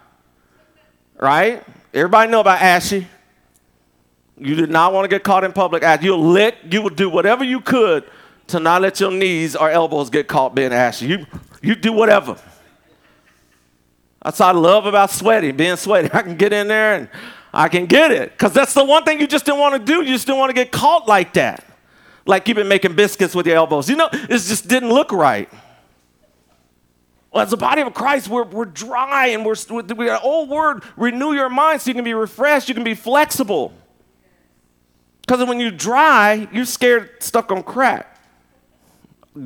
Right? 1.18 1.62
Everybody 1.92 2.30
know 2.30 2.40
about 2.40 2.62
ashy. 2.62 3.06
You 4.38 4.54
did 4.54 4.70
not 4.70 4.94
want 4.94 5.04
to 5.04 5.08
get 5.08 5.24
caught 5.24 5.44
in 5.44 5.52
public. 5.52 5.84
You'll 6.00 6.24
lick, 6.24 6.56
you 6.70 6.80
would 6.80 6.96
do 6.96 7.10
whatever 7.10 7.44
you 7.44 7.60
could 7.60 8.04
to 8.50 8.60
not 8.60 8.82
let 8.82 9.00
your 9.00 9.10
knees 9.10 9.56
or 9.56 9.70
elbows 9.70 10.10
get 10.10 10.28
caught 10.28 10.54
being 10.54 10.72
ashy. 10.72 11.06
You, 11.06 11.26
you 11.62 11.74
do 11.74 11.92
whatever. 11.92 12.36
That's 14.22 14.38
what 14.38 14.54
I 14.54 14.58
love 14.58 14.86
about 14.86 15.10
sweating, 15.10 15.56
being 15.56 15.76
sweaty. 15.76 16.10
I 16.12 16.22
can 16.22 16.36
get 16.36 16.52
in 16.52 16.68
there 16.68 16.94
and 16.94 17.08
I 17.52 17.68
can 17.68 17.86
get 17.86 18.10
it. 18.10 18.32
Because 18.32 18.52
that's 18.52 18.74
the 18.74 18.84
one 18.84 19.04
thing 19.04 19.20
you 19.20 19.26
just 19.26 19.44
didn't 19.44 19.60
want 19.60 19.74
to 19.74 19.92
do. 19.92 20.02
You 20.02 20.12
just 20.12 20.26
didn't 20.26 20.38
want 20.38 20.50
to 20.50 20.54
get 20.54 20.70
caught 20.70 21.08
like 21.08 21.34
that. 21.34 21.64
Like 22.26 22.46
you've 22.46 22.56
been 22.56 22.68
making 22.68 22.94
biscuits 22.94 23.34
with 23.34 23.46
your 23.46 23.56
elbows. 23.56 23.88
You 23.88 23.96
know, 23.96 24.08
it 24.12 24.28
just 24.28 24.68
didn't 24.68 24.90
look 24.90 25.12
right. 25.12 25.48
Well, 27.32 27.44
as 27.44 27.52
a 27.52 27.56
body 27.56 27.82
of 27.82 27.94
Christ, 27.94 28.28
we're, 28.28 28.44
we're 28.44 28.64
dry 28.64 29.28
and 29.28 29.44
we're, 29.44 29.54
we 29.70 30.06
got 30.06 30.22
an 30.22 30.28
old 30.28 30.48
word, 30.48 30.82
renew 30.96 31.32
your 31.32 31.48
mind 31.48 31.80
so 31.80 31.90
you 31.90 31.94
can 31.94 32.04
be 32.04 32.14
refreshed, 32.14 32.68
you 32.68 32.74
can 32.74 32.82
be 32.82 32.94
flexible. 32.94 33.72
Because 35.20 35.46
when 35.48 35.60
you're 35.60 35.70
dry, 35.70 36.48
you're 36.52 36.64
scared 36.64 37.22
stuff 37.22 37.46
gonna 37.46 37.62
crack. 37.62 38.19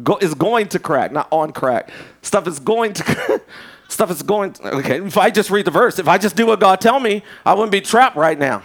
Go, 0.03 0.17
is 0.19 0.35
going 0.35 0.69
to 0.69 0.79
crack, 0.79 1.13
not 1.13 1.29
on 1.31 1.53
crack. 1.53 1.91
Stuff 2.23 2.47
is 2.47 2.59
going 2.59 2.95
to 2.95 3.43
Stuff 3.89 4.11
is 4.11 4.23
going, 4.23 4.55
to, 4.55 4.75
okay, 4.77 5.01
if 5.01 5.17
I 5.17 5.31
just 5.31 5.51
read 5.51 5.67
the 5.67 5.71
verse, 5.71 5.99
if 5.99 6.09
I 6.09 6.19
just 6.19 6.37
do 6.37 6.47
what 6.47 6.59
God 6.59 6.81
tell 6.81 6.99
me, 6.99 7.23
I 7.45 7.55
wouldn't 7.55 7.71
be 7.71 7.81
trapped 7.81 8.17
right 8.17 8.39
now. 8.39 8.63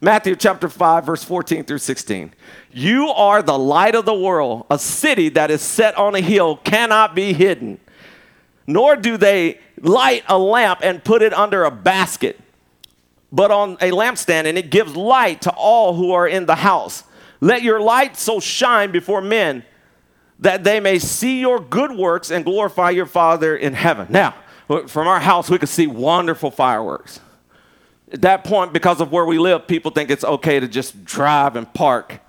Matthew 0.00 0.36
chapter 0.36 0.68
5, 0.68 1.04
verse 1.04 1.24
14 1.24 1.64
through 1.64 1.78
16. 1.78 2.32
You 2.72 3.08
are 3.08 3.42
the 3.42 3.58
light 3.58 3.96
of 3.96 4.04
the 4.04 4.14
world. 4.14 4.64
A 4.70 4.78
city 4.78 5.28
that 5.30 5.50
is 5.50 5.60
set 5.60 5.96
on 5.96 6.14
a 6.14 6.20
hill 6.20 6.56
cannot 6.56 7.16
be 7.16 7.32
hidden. 7.32 7.80
Nor 8.66 8.96
do 8.96 9.16
they 9.16 9.58
light 9.80 10.22
a 10.28 10.38
lamp 10.38 10.80
and 10.82 11.02
put 11.02 11.20
it 11.20 11.34
under 11.34 11.64
a 11.64 11.70
basket, 11.70 12.38
but 13.32 13.50
on 13.50 13.72
a 13.80 13.90
lampstand, 13.90 14.46
and 14.46 14.56
it 14.56 14.70
gives 14.70 14.94
light 14.94 15.42
to 15.42 15.50
all 15.50 15.94
who 15.94 16.12
are 16.12 16.28
in 16.28 16.46
the 16.46 16.54
house. 16.54 17.02
Let 17.40 17.62
your 17.62 17.80
light 17.80 18.16
so 18.16 18.40
shine 18.40 18.92
before 18.92 19.20
men 19.20 19.64
that 20.38 20.64
they 20.64 20.80
may 20.80 20.98
see 20.98 21.40
your 21.40 21.58
good 21.60 21.92
works 21.92 22.30
and 22.30 22.44
glorify 22.44 22.90
your 22.90 23.06
Father 23.06 23.56
in 23.56 23.74
heaven. 23.74 24.06
Now, 24.10 24.34
from 24.86 25.08
our 25.08 25.20
house, 25.20 25.50
we 25.50 25.58
could 25.58 25.68
see 25.68 25.86
wonderful 25.86 26.50
fireworks. 26.50 27.20
At 28.12 28.22
that 28.22 28.44
point, 28.44 28.72
because 28.72 29.00
of 29.00 29.12
where 29.12 29.24
we 29.24 29.38
live, 29.38 29.66
people 29.66 29.90
think 29.90 30.10
it's 30.10 30.24
okay 30.24 30.60
to 30.60 30.68
just 30.68 31.04
drive 31.04 31.56
and 31.56 31.72
park 31.74 32.20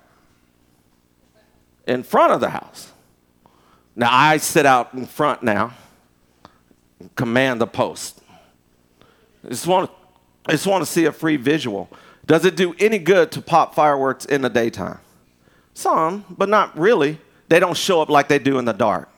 in 1.86 2.02
front 2.02 2.32
of 2.32 2.40
the 2.40 2.50
house. 2.50 2.92
Now, 3.96 4.08
I 4.10 4.36
sit 4.38 4.66
out 4.66 4.92
in 4.94 5.06
front 5.06 5.42
now, 5.42 5.74
command 7.14 7.60
the 7.60 7.66
post. 7.66 8.20
I 9.44 9.48
just 9.48 9.66
want, 9.66 9.90
I 10.46 10.52
just 10.52 10.66
want 10.66 10.82
to 10.84 10.90
see 10.90 11.06
a 11.06 11.12
free 11.12 11.36
visual. 11.36 11.88
Does 12.26 12.44
it 12.44 12.56
do 12.56 12.74
any 12.78 12.98
good 12.98 13.32
to 13.32 13.42
pop 13.42 13.74
fireworks 13.74 14.24
in 14.24 14.42
the 14.42 14.50
daytime? 14.50 14.98
Some, 15.74 16.24
but 16.30 16.48
not 16.48 16.76
really. 16.78 17.18
They 17.50 17.58
don't 17.58 17.76
show 17.76 18.00
up 18.00 18.08
like 18.08 18.28
they 18.28 18.38
do 18.38 18.58
in 18.60 18.64
the 18.64 18.72
dark. 18.72 19.10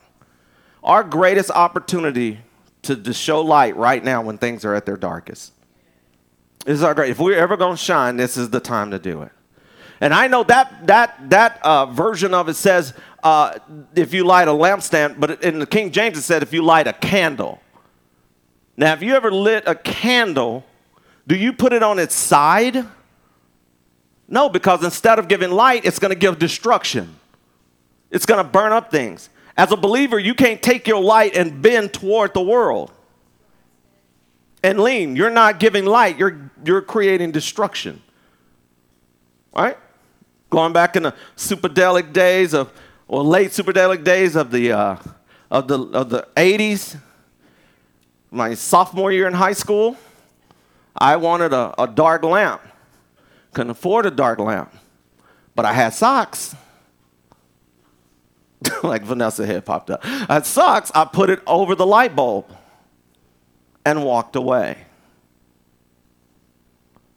Our 0.83 1.05
greatest 1.05 1.51
opportunity 1.51 2.39
to, 2.81 2.97
to 2.97 3.13
show 3.13 3.43
light 3.43 3.77
right 3.77 4.03
now 4.03 4.23
when 4.23 4.39
things 4.39 4.65
are 4.65 4.75
at 4.75 4.87
their 4.87 4.97
darkest. 4.97 5.53
This 6.65 6.79
is 6.79 6.83
our 6.83 6.95
great. 6.95 7.11
If 7.11 7.19
we're 7.19 7.37
ever 7.37 7.59
going 7.59 7.77
to 7.77 7.83
shine, 7.83 8.17
this 8.17 8.39
is 8.39 8.49
the 8.49 8.59
time 8.59 8.91
to 8.93 8.99
do 8.99 9.21
it. 9.23 9.33
And 10.01 10.15
I 10.15 10.29
know 10.29 10.43
that 10.45 10.87
that 10.87 11.31
that 11.31 11.61
uh, 11.63 11.87
version 11.87 12.33
of 12.33 12.49
it 12.49 12.55
says 12.55 12.95
uh, 13.23 13.59
if 13.95 14.15
you 14.15 14.25
light 14.25 14.49
a 14.49 14.53
lampstand, 14.53 15.21
but 15.21 15.45
in 15.45 15.59
the 15.59 15.67
King 15.67 15.93
James 15.93 16.17
it 16.17 16.23
said 16.23 16.43
if 16.43 16.55
you 16.55 16.63
light 16.63 16.87
a 16.87 16.95
candle. 16.95 17.61
Now, 18.79 18.87
have 18.87 19.03
you 19.03 19.15
ever 19.15 19.31
lit 19.31 19.65
a 19.67 19.75
candle? 19.75 20.65
Do 21.27 21.37
you 21.37 21.53
put 21.53 21.75
it 21.75 21.83
on 21.83 21.99
its 21.99 22.15
side? 22.15 22.87
No, 24.27 24.49
because 24.49 24.83
instead 24.83 25.19
of 25.19 25.29
giving 25.29 25.51
light, 25.51 25.85
it's 25.85 25.99
going 25.99 26.13
to 26.13 26.19
give 26.19 26.39
destruction. 26.39 27.17
It's 28.13 28.27
going 28.27 28.45
to 28.45 28.49
burn 28.49 28.73
up 28.73 28.91
things. 28.91 29.31
As 29.57 29.73
a 29.73 29.77
believer, 29.77 30.19
you 30.19 30.35
can't 30.35 30.63
take 30.63 30.87
your 30.87 31.01
light 31.01 31.35
and 31.35 31.61
bend 31.61 31.93
toward 31.93 32.35
the 32.35 32.43
world 32.43 32.93
and 34.63 34.79
lean. 34.79 35.17
You're 35.17 35.31
not 35.31 35.59
giving 35.59 35.85
light, 35.85 36.19
you're, 36.19 36.51
you're 36.65 36.83
creating 36.83 37.33
destruction. 37.33 38.01
Right? 39.55 39.77
Going 40.51 40.73
back 40.73 40.95
in 40.95 41.05
the 41.05 41.15
psychedelic 41.37 42.13
days 42.13 42.55
of, 42.55 42.73
or 43.09 43.23
late 43.23 43.51
psychedelic 43.51 44.05
days 44.05 44.37
of 44.37 44.51
the, 44.51 44.73
uh, 44.73 44.97
of 45.51 45.69
the, 45.69 45.79
of 45.79 46.11
the 46.11 46.29
80s, 46.37 46.99
my 48.31 48.55
sophomore 48.55 49.11
year 49.11 49.27
in 49.27 49.35
high 49.35 49.53
school, 49.53 49.97
I 50.97 51.17
wanted 51.17 51.53
a, 51.53 51.75
a 51.83 51.87
dark 51.87 52.23
lamp. 52.23 52.63
Couldn't 53.53 53.71
afford 53.71 54.07
a 54.07 54.11
dark 54.11 54.39
lamp, 54.39 54.73
but 55.55 55.65
I 55.65 55.73
had 55.73 55.93
socks. 55.93 56.55
like 58.83 59.03
Vanessa 59.03 59.47
had 59.47 59.65
popped 59.65 59.91
up. 59.91 60.01
I 60.05 60.35
had 60.35 60.47
socks, 60.47 60.91
I 60.95 61.05
put 61.05 61.31
it 61.31 61.41
over 61.47 61.75
the 61.75 61.87
light 61.87 62.15
bulb 62.15 62.47
and 63.85 64.05
walked 64.05 64.37
away. 64.37 64.79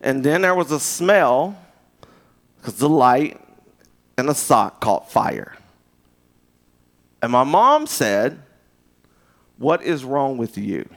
And 0.02 0.24
then 0.24 0.42
there 0.42 0.56
was 0.56 0.72
a 0.72 0.80
smell 0.80 1.58
because 2.58 2.76
the 2.76 2.90
light 2.90 3.42
and 4.18 4.30
the 4.30 4.36
sock 4.36 4.80
caught 4.80 5.12
fire. 5.12 5.56
And 7.22 7.32
my 7.32 7.44
mom 7.44 7.88
said, 7.88 8.40
What 9.58 9.82
is 9.82 10.04
wrong 10.04 10.38
with 10.38 10.58
you? 10.58 10.88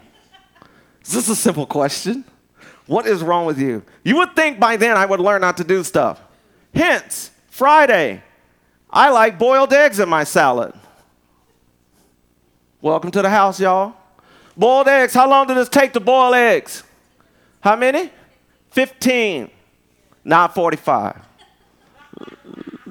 Is 1.04 1.12
this 1.12 1.28
a 1.28 1.36
simple 1.36 1.66
question? 1.66 2.24
What 2.86 3.06
is 3.06 3.22
wrong 3.22 3.46
with 3.46 3.58
you? 3.58 3.82
You 4.04 4.16
would 4.16 4.34
think 4.36 4.60
by 4.60 4.76
then 4.76 4.96
I 4.96 5.06
would 5.06 5.20
learn 5.20 5.40
not 5.40 5.56
to 5.58 5.64
do 5.64 5.84
stuff. 5.84 6.20
Hence, 6.74 7.30
Friday, 7.50 8.22
I 8.90 9.10
like 9.10 9.38
boiled 9.38 9.72
eggs 9.72 9.98
in 9.98 10.08
my 10.08 10.24
salad. 10.24 10.72
Welcome 12.80 13.10
to 13.10 13.22
the 13.22 13.30
house, 13.30 13.60
y'all. 13.60 13.94
Boiled 14.56 14.88
eggs, 14.88 15.14
how 15.14 15.28
long 15.28 15.46
did 15.46 15.56
it 15.56 15.70
take 15.70 15.92
to 15.92 16.00
boil 16.00 16.34
eggs? 16.34 16.82
How 17.60 17.76
many? 17.76 18.10
15, 18.70 19.50
not 20.24 20.54
45 20.54 21.28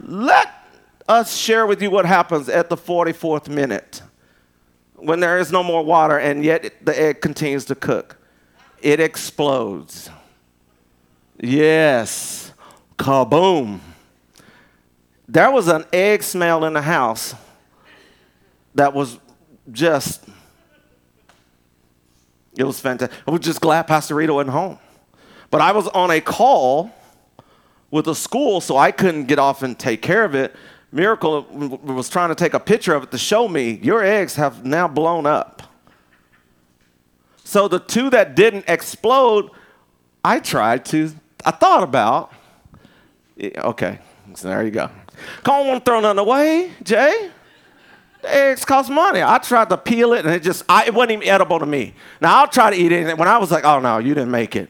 let 0.08 0.48
us 1.08 1.36
share 1.36 1.68
with 1.68 1.82
you 1.82 1.92
what 1.92 2.06
happens 2.06 2.48
at 2.50 2.70
the 2.70 2.78
44th 2.78 3.50
minute 3.50 4.02
when 4.96 5.20
there 5.20 5.38
is 5.38 5.52
no 5.52 5.62
more 5.62 5.84
water 5.84 6.18
and 6.18 6.44
yet 6.44 6.74
the 6.84 7.00
egg 7.00 7.22
continues 7.22 7.66
to 7.66 7.76
cook. 7.76 8.18
It 8.82 9.00
explodes. 9.00 10.10
Yes. 11.40 12.54
Kaboom. 12.98 13.80
There 15.28 15.52
was 15.52 15.68
an 15.68 15.86
egg 15.92 16.24
smell 16.24 16.64
in 16.64 16.74
the 16.74 16.82
house 16.82 17.36
that 18.76 18.94
was 18.94 19.20
just, 19.72 20.24
it 22.56 22.64
was 22.64 22.80
fantastic. 22.80 23.18
I 23.28 23.32
was 23.32 23.42
just 23.42 23.60
glad 23.60 23.84
Pastor 23.84 24.16
Rita 24.16 24.34
wasn't 24.34 24.52
home. 24.52 24.80
But 25.50 25.62
I 25.62 25.72
was 25.72 25.88
on 25.90 26.12
a 26.12 26.22
call 26.22 26.92
with 27.92 28.08
a 28.08 28.16
school, 28.16 28.62
so 28.62 28.78
I 28.78 28.92
couldn't 28.92 29.26
get 29.26 29.40
off 29.40 29.64
and 29.64 29.78
take 29.78 30.02
care 30.02 30.24
of 30.24 30.36
it. 30.36 30.56
Miracle 30.92 31.44
was 31.84 32.10
trying 32.10 32.30
to 32.30 32.36
take 32.36 32.54
a 32.54 32.60
picture 32.60 32.94
of 32.94 33.04
it 33.04 33.12
to 33.12 33.18
show 33.18 33.48
me 33.48 33.80
your 33.84 34.04
eggs 34.04 34.36
have 34.36 34.66
now 34.66 34.88
blown 34.88 35.26
up. 35.26 35.64
So 37.44 37.68
the 37.68 37.80
two 37.80 38.10
that 38.10 38.36
didn't 38.36 38.66
explode, 38.68 39.50
I 40.24 40.40
tried 40.40 40.86
to, 40.86 41.12
I 41.46 41.52
thought 41.52 41.84
about. 41.84 42.32
Okay, 43.40 44.00
so 44.34 44.48
there 44.48 44.64
you 44.64 44.72
go. 44.72 44.90
On, 45.46 45.68
won't 45.68 45.86
throw 45.86 46.00
nothing 46.00 46.20
away, 46.20 46.72
Jay. 46.84 47.32
Eggs 48.24 48.66
cost 48.66 48.90
money. 48.90 49.22
I 49.22 49.38
tried 49.38 49.70
to 49.70 49.78
peel 49.78 50.14
it 50.14 50.26
and 50.26 50.34
it 50.34 50.44
just, 50.44 50.64
I, 50.68 50.86
it 50.86 50.94
wasn't 50.94 51.14
even 51.14 51.28
edible 51.28 51.60
to 51.60 51.66
me. 51.66 51.94
Now 52.20 52.40
I'll 52.40 52.48
try 52.48 52.70
to 52.70 52.76
eat 52.76 52.92
it. 52.92 53.18
When 53.18 53.28
I 53.28 53.38
was 53.38 53.52
like, 53.52 53.64
oh 53.64 53.80
no, 53.80 54.00
you 54.00 54.14
didn't 54.14 54.32
make 54.32 54.56
it. 54.56 54.70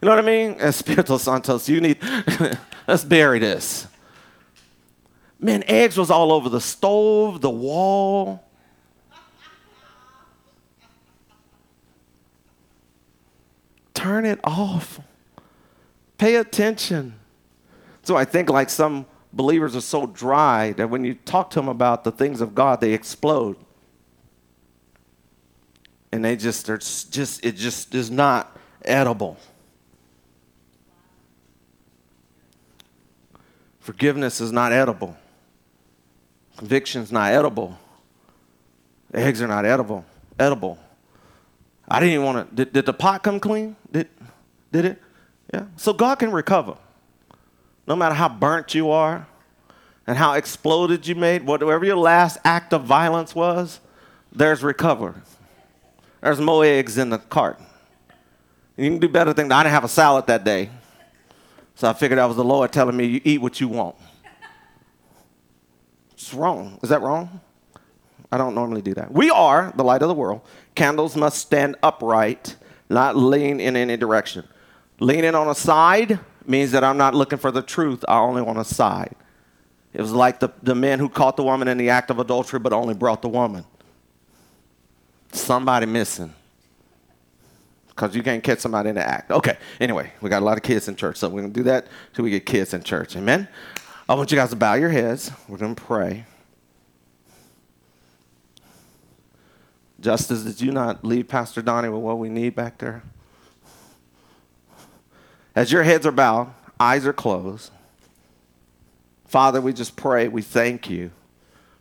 You 0.00 0.06
know 0.06 0.10
what 0.10 0.18
I 0.18 0.26
mean? 0.26 0.54
Espiritu 0.60 1.18
Santos, 1.18 1.68
you 1.68 1.80
need, 1.80 1.98
let's 2.86 3.04
bury 3.04 3.38
this. 3.38 3.86
Man, 5.38 5.64
eggs 5.66 5.98
was 5.98 6.10
all 6.10 6.32
over 6.32 6.48
the 6.48 6.60
stove, 6.60 7.40
the 7.40 7.50
wall. 7.50 8.42
Turn 13.92 14.24
it 14.24 14.40
off. 14.44 15.00
Pay 16.18 16.36
attention. 16.36 17.14
So 18.02 18.16
I 18.16 18.24
think 18.24 18.48
like 18.48 18.70
some 18.70 19.06
believers 19.36 19.76
are 19.76 19.82
so 19.82 20.06
dry 20.06 20.72
that 20.72 20.88
when 20.88 21.04
you 21.04 21.14
talk 21.14 21.50
to 21.50 21.60
them 21.60 21.68
about 21.68 22.04
the 22.04 22.10
things 22.10 22.40
of 22.40 22.54
God, 22.54 22.80
they 22.80 22.92
explode. 22.92 23.56
And 26.10 26.24
they 26.24 26.36
just, 26.36 26.66
they're 26.66 26.78
just, 26.78 27.44
it 27.44 27.56
just 27.56 27.94
is 27.94 28.10
not 28.10 28.56
edible. 28.84 29.36
Forgiveness 33.80 34.40
is 34.40 34.50
not 34.50 34.72
edible. 34.72 35.16
Conviction 36.56 37.02
is 37.02 37.12
not 37.12 37.32
edible. 37.32 37.78
Eggs 39.12 39.42
are 39.42 39.46
not 39.46 39.64
edible. 39.66 40.04
Edible. 40.38 40.78
I 41.88 42.00
didn't 42.00 42.14
even 42.14 42.24
want 42.24 42.48
to. 42.48 42.56
Did, 42.56 42.72
did 42.72 42.86
the 42.86 42.92
pot 42.92 43.22
come 43.22 43.38
clean? 43.38 43.76
Did, 43.92 44.08
did 44.72 44.86
it? 44.86 45.02
Yeah. 45.52 45.66
So 45.76 45.92
God 45.92 46.18
can 46.18 46.32
recover. 46.32 46.76
No 47.86 47.96
matter 47.96 48.14
how 48.14 48.28
burnt 48.28 48.74
you 48.74 48.90
are 48.90 49.26
and 50.06 50.16
how 50.16 50.34
exploded 50.34 51.06
you 51.06 51.14
made, 51.14 51.46
whatever 51.46 51.84
your 51.84 51.96
last 51.96 52.38
act 52.44 52.72
of 52.72 52.84
violence 52.84 53.34
was, 53.34 53.80
there's 54.32 54.62
recovery. 54.62 55.14
There's 56.20 56.40
more 56.40 56.64
eggs 56.64 56.98
in 56.98 57.10
the 57.10 57.18
cart. 57.18 57.60
You 58.76 58.90
can 58.90 58.98
do 58.98 59.08
better 59.08 59.32
than 59.32 59.50
I 59.50 59.62
didn't 59.62 59.72
have 59.72 59.84
a 59.84 59.88
salad 59.88 60.26
that 60.26 60.44
day. 60.44 60.70
So 61.76 61.88
I 61.88 61.92
figured 61.92 62.18
that 62.18 62.26
was 62.26 62.36
the 62.36 62.44
Lord 62.44 62.72
telling 62.72 62.96
me, 62.96 63.06
you 63.06 63.20
eat 63.24 63.40
what 63.40 63.60
you 63.60 63.68
want. 63.68 63.96
It's 66.12 66.32
wrong. 66.34 66.78
Is 66.82 66.88
that 66.88 67.02
wrong? 67.02 67.40
I 68.32 68.38
don't 68.38 68.54
normally 68.54 68.82
do 68.82 68.94
that. 68.94 69.12
We 69.12 69.30
are 69.30 69.72
the 69.76 69.84
light 69.84 70.02
of 70.02 70.08
the 70.08 70.14
world. 70.14 70.40
Candles 70.74 71.16
must 71.16 71.38
stand 71.38 71.76
upright, 71.82 72.56
not 72.88 73.16
lean 73.16 73.60
in 73.60 73.76
any 73.76 73.96
direction. 73.96 74.44
Leaning 74.98 75.34
on 75.34 75.48
a 75.48 75.54
side 75.54 76.18
means 76.48 76.72
that 76.72 76.84
I'm 76.84 76.96
not 76.96 77.14
looking 77.14 77.38
for 77.38 77.50
the 77.50 77.62
truth, 77.62 78.04
I 78.08 78.18
only 78.18 78.42
want 78.42 78.58
a 78.58 78.64
side. 78.64 79.14
It 79.92 80.00
was 80.00 80.12
like 80.12 80.40
the, 80.40 80.50
the 80.62 80.74
men 80.74 80.98
who 80.98 81.08
caught 81.08 81.36
the 81.36 81.42
woman 81.42 81.68
in 81.68 81.78
the 81.78 81.90
act 81.90 82.10
of 82.10 82.18
adultery 82.18 82.58
but 82.60 82.72
only 82.72 82.94
brought 82.94 83.22
the 83.22 83.28
woman. 83.28 83.64
Somebody 85.32 85.86
missing. 85.86 86.34
because 87.96 88.14
you 88.14 88.22
can't 88.22 88.44
catch 88.44 88.58
somebody 88.58 88.90
in 88.90 88.94
the 88.96 89.06
act. 89.06 89.30
Okay, 89.30 89.56
anyway, 89.80 90.12
we 90.20 90.28
got 90.28 90.42
a 90.42 90.44
lot 90.44 90.58
of 90.58 90.62
kids 90.62 90.86
in 90.86 90.96
church, 90.96 91.16
so 91.16 91.28
we're 91.28 91.40
going 91.40 91.52
to 91.52 91.60
do 91.60 91.64
that 91.64 91.86
till 92.12 92.24
we 92.24 92.30
get 92.30 92.44
kids 92.44 92.74
in 92.74 92.82
church. 92.82 93.16
Amen? 93.16 93.48
I 94.08 94.14
want 94.14 94.30
you 94.30 94.36
guys 94.36 94.50
to 94.50 94.56
bow 94.56 94.74
your 94.74 94.90
heads. 94.90 95.30
We're 95.48 95.56
going 95.56 95.74
to 95.74 95.82
pray. 95.82 96.26
Justice, 99.98 100.42
did 100.42 100.60
you 100.60 100.72
not 100.72 101.04
leave 101.04 101.26
Pastor 101.26 101.62
Donnie 101.62 101.88
with 101.88 102.02
what 102.02 102.18
we 102.18 102.28
need 102.28 102.54
back 102.54 102.76
there? 102.78 103.02
As 105.56 105.72
your 105.72 105.82
heads 105.82 106.06
are 106.06 106.12
bowed, 106.12 106.52
eyes 106.78 107.06
are 107.06 107.14
closed. 107.14 107.72
Father, 109.26 109.60
we 109.60 109.72
just 109.72 109.96
pray, 109.96 110.28
we 110.28 110.42
thank 110.42 110.90
you 110.90 111.10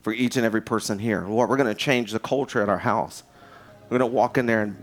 for 0.01 0.13
each 0.13 0.37
and 0.37 0.45
every 0.45 0.61
person 0.61 0.97
here. 0.97 1.25
Lord, 1.27 1.49
we're 1.49 1.57
going 1.57 1.67
to 1.67 1.75
change 1.75 2.13
the 2.13 2.19
culture 2.19 2.61
at 2.61 2.69
our 2.69 2.77
house. 2.77 3.23
We're 3.83 3.99
going 3.99 4.09
to 4.09 4.15
walk 4.15 4.37
in 4.37 4.45
there 4.45 4.61
and 4.61 4.77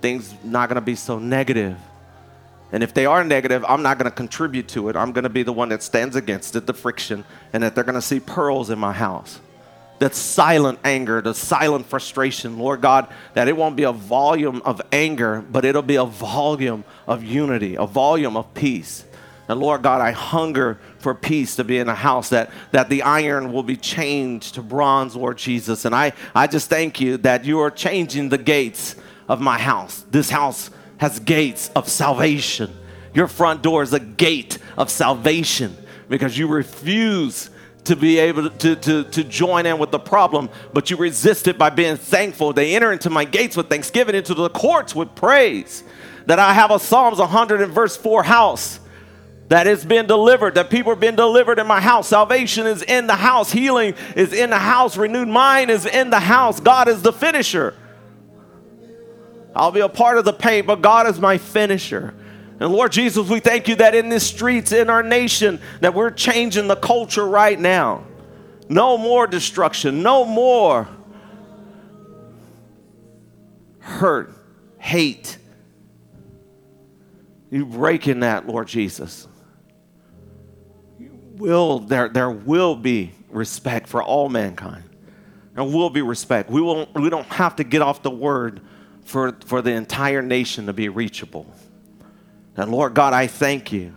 things 0.00 0.34
not 0.42 0.70
going 0.70 0.76
to 0.76 0.80
be 0.80 0.94
so 0.94 1.18
negative. 1.18 1.76
And 2.72 2.82
if 2.82 2.94
they 2.94 3.04
are 3.04 3.22
negative, 3.22 3.64
I'm 3.68 3.82
not 3.82 3.98
going 3.98 4.10
to 4.10 4.16
contribute 4.16 4.68
to 4.68 4.88
it. 4.88 4.96
I'm 4.96 5.12
going 5.12 5.24
to 5.24 5.30
be 5.30 5.42
the 5.42 5.52
one 5.52 5.68
that 5.68 5.82
stands 5.82 6.16
against 6.16 6.56
it, 6.56 6.66
the 6.66 6.74
friction, 6.74 7.24
and 7.52 7.62
that 7.62 7.74
they're 7.74 7.84
going 7.84 7.96
to 7.96 8.02
see 8.02 8.18
pearls 8.18 8.70
in 8.70 8.78
my 8.78 8.92
house. 8.92 9.40
That 9.98 10.14
silent 10.14 10.78
anger, 10.84 11.20
the 11.20 11.34
silent 11.34 11.86
frustration, 11.86 12.58
Lord 12.58 12.80
God, 12.80 13.08
that 13.34 13.48
it 13.48 13.56
won't 13.56 13.74
be 13.74 13.82
a 13.82 13.92
volume 13.92 14.62
of 14.64 14.80
anger, 14.92 15.44
but 15.50 15.64
it'll 15.64 15.82
be 15.82 15.96
a 15.96 16.04
volume 16.04 16.84
of 17.06 17.24
unity, 17.24 17.74
a 17.74 17.86
volume 17.86 18.36
of 18.36 18.54
peace. 18.54 19.04
And 19.48 19.58
Lord 19.58 19.82
God, 19.82 20.02
I 20.02 20.12
hunger 20.12 20.78
for 20.98 21.14
peace 21.14 21.56
to 21.56 21.64
be 21.64 21.78
in 21.78 21.88
a 21.88 21.94
house 21.94 22.28
that, 22.28 22.50
that 22.72 22.90
the 22.90 23.02
iron 23.02 23.52
will 23.52 23.62
be 23.62 23.76
changed 23.76 24.54
to 24.54 24.62
bronze, 24.62 25.16
Lord 25.16 25.38
Jesus. 25.38 25.86
And 25.86 25.94
I, 25.94 26.12
I 26.34 26.46
just 26.46 26.68
thank 26.68 27.00
you 27.00 27.16
that 27.18 27.46
you 27.46 27.60
are 27.60 27.70
changing 27.70 28.28
the 28.28 28.38
gates 28.38 28.94
of 29.26 29.40
my 29.40 29.58
house. 29.58 30.04
This 30.10 30.28
house 30.28 30.70
has 30.98 31.18
gates 31.18 31.70
of 31.74 31.88
salvation. 31.88 32.76
Your 33.14 33.26
front 33.26 33.62
door 33.62 33.82
is 33.82 33.94
a 33.94 34.00
gate 34.00 34.58
of 34.76 34.90
salvation 34.90 35.76
because 36.10 36.36
you 36.36 36.46
refuse 36.46 37.48
to 37.88 37.96
be 37.96 38.18
able 38.18 38.48
to, 38.48 38.76
to, 38.76 39.04
to 39.04 39.24
join 39.24 39.66
in 39.66 39.78
with 39.78 39.90
the 39.90 39.98
problem, 39.98 40.48
but 40.72 40.90
you 40.90 40.96
resist 40.96 41.48
it 41.48 41.58
by 41.58 41.70
being 41.70 41.96
thankful. 41.96 42.52
They 42.52 42.74
enter 42.74 42.92
into 42.92 43.10
my 43.10 43.24
gates 43.24 43.56
with 43.56 43.68
thanksgiving, 43.68 44.14
into 44.14 44.34
the 44.34 44.50
courts 44.50 44.94
with 44.94 45.14
praise. 45.14 45.82
That 46.26 46.38
I 46.38 46.52
have 46.52 46.70
a 46.70 46.78
Psalms 46.78 47.18
100 47.18 47.62
and 47.62 47.72
verse 47.72 47.96
4 47.96 48.22
house 48.22 48.80
that 49.48 49.66
it's 49.66 49.84
been 49.84 50.06
delivered, 50.06 50.54
that 50.56 50.68
people 50.68 50.92
have 50.92 51.00
been 51.00 51.16
delivered 51.16 51.58
in 51.58 51.66
my 51.66 51.80
house. 51.80 52.08
Salvation 52.08 52.66
is 52.66 52.82
in 52.82 53.06
the 53.06 53.16
house, 53.16 53.50
healing 53.50 53.94
is 54.14 54.32
in 54.32 54.50
the 54.50 54.58
house, 54.58 54.96
renewed 54.96 55.28
mind 55.28 55.70
is 55.70 55.86
in 55.86 56.10
the 56.10 56.20
house. 56.20 56.60
God 56.60 56.86
is 56.88 57.00
the 57.00 57.12
finisher. 57.12 57.74
I'll 59.56 59.72
be 59.72 59.80
a 59.80 59.88
part 59.88 60.18
of 60.18 60.26
the 60.26 60.34
paint, 60.34 60.66
but 60.66 60.82
God 60.82 61.06
is 61.06 61.18
my 61.18 61.38
finisher. 61.38 62.14
And 62.60 62.72
Lord 62.72 62.92
Jesus, 62.92 63.28
we 63.28 63.40
thank 63.40 63.68
you 63.68 63.76
that 63.76 63.94
in 63.94 64.08
the 64.08 64.18
streets, 64.18 64.72
in 64.72 64.90
our 64.90 65.02
nation, 65.02 65.60
that 65.80 65.94
we're 65.94 66.10
changing 66.10 66.66
the 66.66 66.76
culture 66.76 67.26
right 67.26 67.58
now. 67.58 68.04
No 68.68 68.98
more 68.98 69.26
destruction, 69.26 70.02
no 70.02 70.24
more 70.24 70.88
hurt, 73.78 74.34
hate. 74.78 75.38
You 77.50 77.64
break 77.64 78.08
in 78.08 78.20
that, 78.20 78.46
Lord 78.46 78.68
Jesus 78.68 79.28
will 81.38 81.78
there 81.80 82.08
there 82.08 82.30
will 82.30 82.76
be 82.76 83.12
respect 83.30 83.88
for 83.88 84.02
all 84.02 84.28
mankind. 84.28 84.84
There 85.54 85.64
will 85.64 85.90
be 85.90 86.02
respect. 86.02 86.50
We 86.50 86.60
won't 86.60 86.94
we 86.94 87.08
don't 87.10 87.26
have 87.26 87.56
to 87.56 87.64
get 87.64 87.82
off 87.82 88.02
the 88.02 88.10
word 88.10 88.60
for, 89.04 89.32
for 89.46 89.62
the 89.62 89.72
entire 89.72 90.20
nation 90.20 90.66
to 90.66 90.72
be 90.72 90.88
reachable. 90.88 91.46
And 92.58 92.72
Lord 92.72 92.92
God, 92.92 93.12
I 93.12 93.28
thank 93.28 93.72
you 93.72 93.94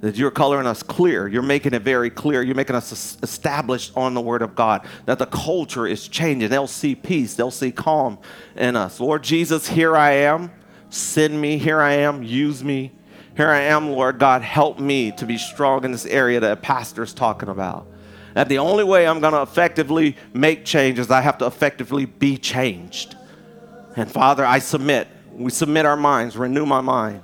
that 0.00 0.16
you're 0.16 0.32
coloring 0.32 0.66
us 0.66 0.82
clear. 0.82 1.28
You're 1.28 1.42
making 1.42 1.74
it 1.74 1.82
very 1.82 2.10
clear. 2.10 2.42
You're 2.42 2.56
making 2.56 2.74
us 2.74 3.18
established 3.22 3.92
on 3.96 4.14
the 4.14 4.20
Word 4.20 4.42
of 4.42 4.56
God 4.56 4.86
that 5.06 5.18
the 5.18 5.26
culture 5.26 5.86
is 5.86 6.08
changing. 6.08 6.48
They'll 6.48 6.66
see 6.66 6.94
peace, 6.94 7.34
they'll 7.34 7.50
see 7.50 7.70
calm 7.70 8.18
in 8.56 8.74
us. 8.74 8.98
Lord 8.98 9.22
Jesus, 9.22 9.68
here 9.68 9.96
I 9.96 10.12
am. 10.12 10.50
Send 10.88 11.40
me. 11.40 11.56
Here 11.56 11.80
I 11.80 11.92
am. 11.94 12.24
Use 12.24 12.64
me. 12.64 12.90
Here 13.36 13.50
I 13.50 13.60
am, 13.60 13.90
Lord 13.90 14.18
God, 14.18 14.42
help 14.42 14.80
me 14.80 15.12
to 15.12 15.24
be 15.24 15.38
strong 15.38 15.84
in 15.84 15.92
this 15.92 16.06
area 16.06 16.40
that 16.40 16.52
a 16.52 16.56
pastor's 16.56 17.14
talking 17.14 17.48
about. 17.48 17.86
That 18.34 18.48
the 18.48 18.58
only 18.58 18.82
way 18.82 19.06
I'm 19.06 19.20
going 19.20 19.34
to 19.34 19.42
effectively 19.42 20.16
make 20.34 20.64
change 20.64 20.98
is 20.98 21.10
I 21.10 21.20
have 21.20 21.38
to 21.38 21.46
effectively 21.46 22.06
be 22.06 22.36
changed. 22.38 23.16
And 23.96 24.10
Father, 24.10 24.44
I 24.44 24.58
submit. 24.58 25.06
We 25.32 25.50
submit 25.50 25.86
our 25.86 25.96
minds, 25.96 26.36
renew 26.36 26.66
my 26.66 26.80
mind. 26.80 27.22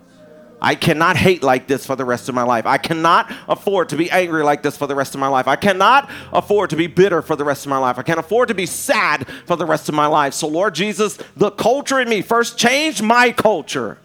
I 0.60 0.74
cannot 0.74 1.16
hate 1.16 1.42
like 1.42 1.66
this 1.66 1.84
for 1.84 1.96
the 1.96 2.04
rest 2.04 2.28
of 2.28 2.34
my 2.34 2.42
life. 2.42 2.64
I 2.64 2.78
cannot 2.78 3.30
afford 3.46 3.90
to 3.90 3.96
be 3.96 4.10
angry 4.10 4.42
like 4.42 4.62
this 4.62 4.76
for 4.76 4.86
the 4.86 4.94
rest 4.94 5.14
of 5.14 5.20
my 5.20 5.28
life. 5.28 5.46
I 5.46 5.56
cannot 5.56 6.10
afford 6.32 6.70
to 6.70 6.76
be 6.76 6.86
bitter 6.86 7.20
for 7.20 7.36
the 7.36 7.44
rest 7.44 7.66
of 7.66 7.70
my 7.70 7.78
life. 7.78 7.98
I 7.98 8.02
can't 8.02 8.18
afford 8.18 8.48
to 8.48 8.54
be 8.54 8.64
sad 8.64 9.26
for 9.46 9.56
the 9.56 9.66
rest 9.66 9.88
of 9.88 9.94
my 9.94 10.06
life. 10.06 10.32
So, 10.32 10.48
Lord 10.48 10.74
Jesus, 10.74 11.18
the 11.36 11.50
culture 11.50 12.00
in 12.00 12.08
me, 12.08 12.22
first 12.22 12.56
change 12.56 13.02
my 13.02 13.32
culture. 13.32 13.98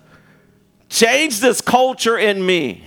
Change 0.89 1.39
this 1.39 1.62
culture 1.62 2.18
in 2.18 2.45
me 2.45 2.84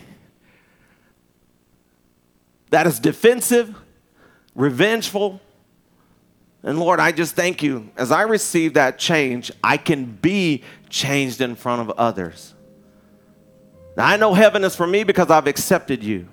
that 2.69 2.87
is 2.87 2.99
defensive, 2.99 3.75
revengeful. 4.55 5.41
And 6.65 6.81
Lord, 6.81 6.99
I 6.99 7.13
just 7.13 7.37
thank 7.37 7.63
you. 7.63 7.91
As 7.95 8.11
I 8.11 8.23
receive 8.23 8.75
that 8.75 8.99
change, 8.99 9.53
I 9.63 9.77
can 9.77 10.07
be 10.07 10.65
changed 10.89 11.43
in 11.43 11.57
front 11.57 11.83
of 11.83 11.91
others. 11.99 12.55
Now, 13.99 14.07
I 14.07 14.17
know 14.17 14.33
heaven 14.33 14.65
is 14.65 14.75
for 14.75 14.87
me 14.87 15.05
because 15.05 15.31
I've 15.31 15.47
accepted 15.47 16.03
you. 16.03 16.27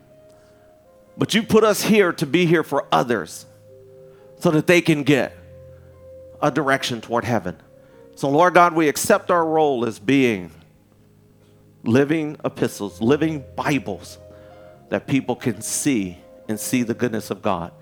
But 1.17 1.33
you 1.33 1.43
put 1.43 1.65
us 1.65 1.81
here 1.81 2.13
to 2.13 2.25
be 2.25 2.45
here 2.45 2.63
for 2.63 2.87
others 2.93 3.45
so 4.39 4.51
that 4.51 4.67
they 4.67 4.81
can 4.81 5.03
get 5.03 5.35
a 6.41 6.49
direction 6.49 7.01
toward 7.01 7.25
heaven. 7.25 7.57
So, 8.15 8.29
Lord 8.29 8.53
God, 8.53 8.73
we 8.73 8.87
accept 8.87 9.29
our 9.29 9.45
role 9.45 9.85
as 9.85 9.99
being 9.99 10.49
living 11.83 12.37
epistles, 12.45 13.01
living 13.01 13.43
Bibles 13.55 14.17
that 14.89 15.07
people 15.07 15.35
can 15.35 15.61
see 15.61 16.17
and 16.47 16.57
see 16.57 16.83
the 16.83 16.93
goodness 16.93 17.31
of 17.31 17.41
God. 17.41 17.73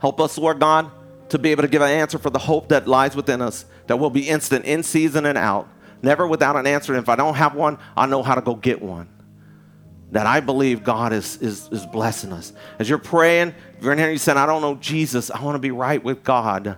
Help 0.00 0.20
us, 0.20 0.36
Lord 0.36 0.58
God, 0.58 0.90
to 1.32 1.38
be 1.38 1.50
able 1.50 1.62
to 1.62 1.68
give 1.68 1.82
an 1.82 1.90
answer 1.90 2.18
for 2.18 2.30
the 2.30 2.38
hope 2.38 2.68
that 2.68 2.86
lies 2.86 3.16
within 3.16 3.40
us 3.40 3.64
that 3.86 3.96
will 3.96 4.10
be 4.10 4.28
instant 4.28 4.66
in 4.66 4.82
season 4.82 5.26
and 5.26 5.36
out, 5.36 5.66
never 6.02 6.26
without 6.26 6.56
an 6.56 6.66
answer. 6.66 6.92
And 6.92 7.02
if 7.02 7.08
I 7.08 7.16
don't 7.16 7.34
have 7.34 7.54
one, 7.54 7.78
I 7.96 8.06
know 8.06 8.22
how 8.22 8.34
to 8.34 8.42
go 8.42 8.54
get 8.54 8.80
one. 8.80 9.08
That 10.12 10.26
I 10.26 10.40
believe 10.40 10.84
God 10.84 11.14
is, 11.14 11.38
is, 11.38 11.68
is 11.72 11.86
blessing 11.86 12.32
us. 12.32 12.52
As 12.78 12.88
you're 12.88 12.98
praying, 12.98 13.54
if 13.78 13.82
you're 13.82 13.92
in 13.92 13.98
here 13.98 14.10
you 14.10 14.18
said, 14.18 14.36
I 14.36 14.44
don't 14.44 14.60
know 14.60 14.74
Jesus, 14.74 15.30
I 15.30 15.42
want 15.42 15.54
to 15.54 15.58
be 15.58 15.70
right 15.70 16.04
with 16.04 16.22
God. 16.22 16.76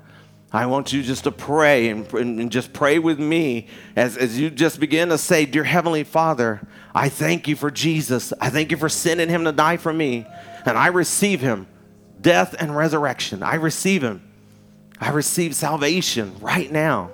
I 0.53 0.67
want 0.67 0.93
you 0.93 1.03
just 1.03 1.25
to 1.25 1.33
pray 1.33 1.89
and, 1.89 2.11
and, 2.15 2.53
just 2.53 2.73
pray 2.73 3.01
with 3.01 3.19
me 3.19 3.67
as, 3.97 4.17
as 4.17 4.39
you 4.39 4.51
just 4.51 4.79
begin 4.79 5.09
to 5.09 5.19
say, 5.19 5.47
Dear 5.47 5.65
Heavenly 5.65 6.05
Father, 6.05 6.65
I 6.95 7.09
thank 7.09 7.49
you 7.49 7.57
for 7.57 7.73
Jesus. 7.73 8.33
I 8.41 8.51
thank 8.51 8.71
you 8.71 8.77
for 8.77 8.89
sending 8.89 9.29
him 9.29 9.43
to 9.47 9.53
die 9.53 9.79
for 9.79 9.93
me. 9.93 10.25
And 10.65 10.79
I 10.79 10.87
receive 10.87 11.41
him, 11.41 11.67
death 12.21 12.55
and 12.57 12.77
resurrection. 12.77 13.43
I 13.43 13.57
receive 13.57 14.05
him. 14.05 14.23
I 15.05 15.11
receive 15.11 15.55
salvation 15.55 16.35
right 16.41 16.73
now. 16.73 17.11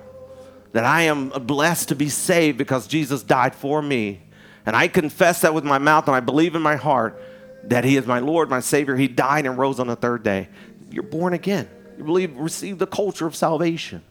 That 0.71 0.85
I 0.85 1.01
am 1.01 1.27
blessed 1.27 1.89
to 1.89 1.95
be 1.95 2.07
saved 2.07 2.57
because 2.57 2.87
Jesus 2.87 3.21
died 3.21 3.53
for 3.53 3.81
me. 3.81 4.21
And 4.65 4.77
I 4.77 4.87
confess 4.87 5.41
that 5.41 5.53
with 5.53 5.65
my 5.65 5.77
mouth 5.77 6.07
and 6.07 6.15
I 6.15 6.21
believe 6.21 6.55
in 6.55 6.61
my 6.61 6.77
heart 6.77 7.21
that 7.65 7.83
he 7.83 7.97
is 7.97 8.07
my 8.07 8.19
Lord, 8.19 8.49
my 8.49 8.61
Savior. 8.61 8.95
He 8.95 9.09
died 9.09 9.45
and 9.45 9.57
rose 9.57 9.77
on 9.77 9.87
the 9.87 9.97
third 9.97 10.23
day. 10.23 10.47
You're 10.89 11.03
born 11.03 11.33
again. 11.33 11.69
You 11.97 12.05
believe, 12.05 12.33
receive 12.37 12.77
the 12.77 12.87
culture 12.87 13.27
of 13.27 13.35
salvation. 13.35 14.01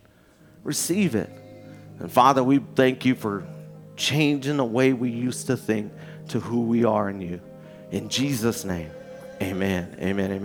Receive 0.63 1.15
it. 1.15 1.31
And 2.01 2.13
Father, 2.13 2.45
we 2.45 2.59
thank 2.59 3.07
you 3.07 3.15
for 3.15 3.47
changing 3.97 4.59
the 4.59 4.65
way 4.65 4.93
we 4.93 5.11
used 5.11 5.47
to 5.47 5.57
think 5.57 5.91
to 6.29 6.39
who 6.39 6.65
we 6.65 6.85
are 6.85 7.09
in 7.09 7.23
you. 7.23 7.41
In 7.93 8.11
Jesus' 8.11 8.63
name, 8.63 8.91
amen. 9.41 9.97
Amen. 9.99 10.33
Amen. 10.33 10.43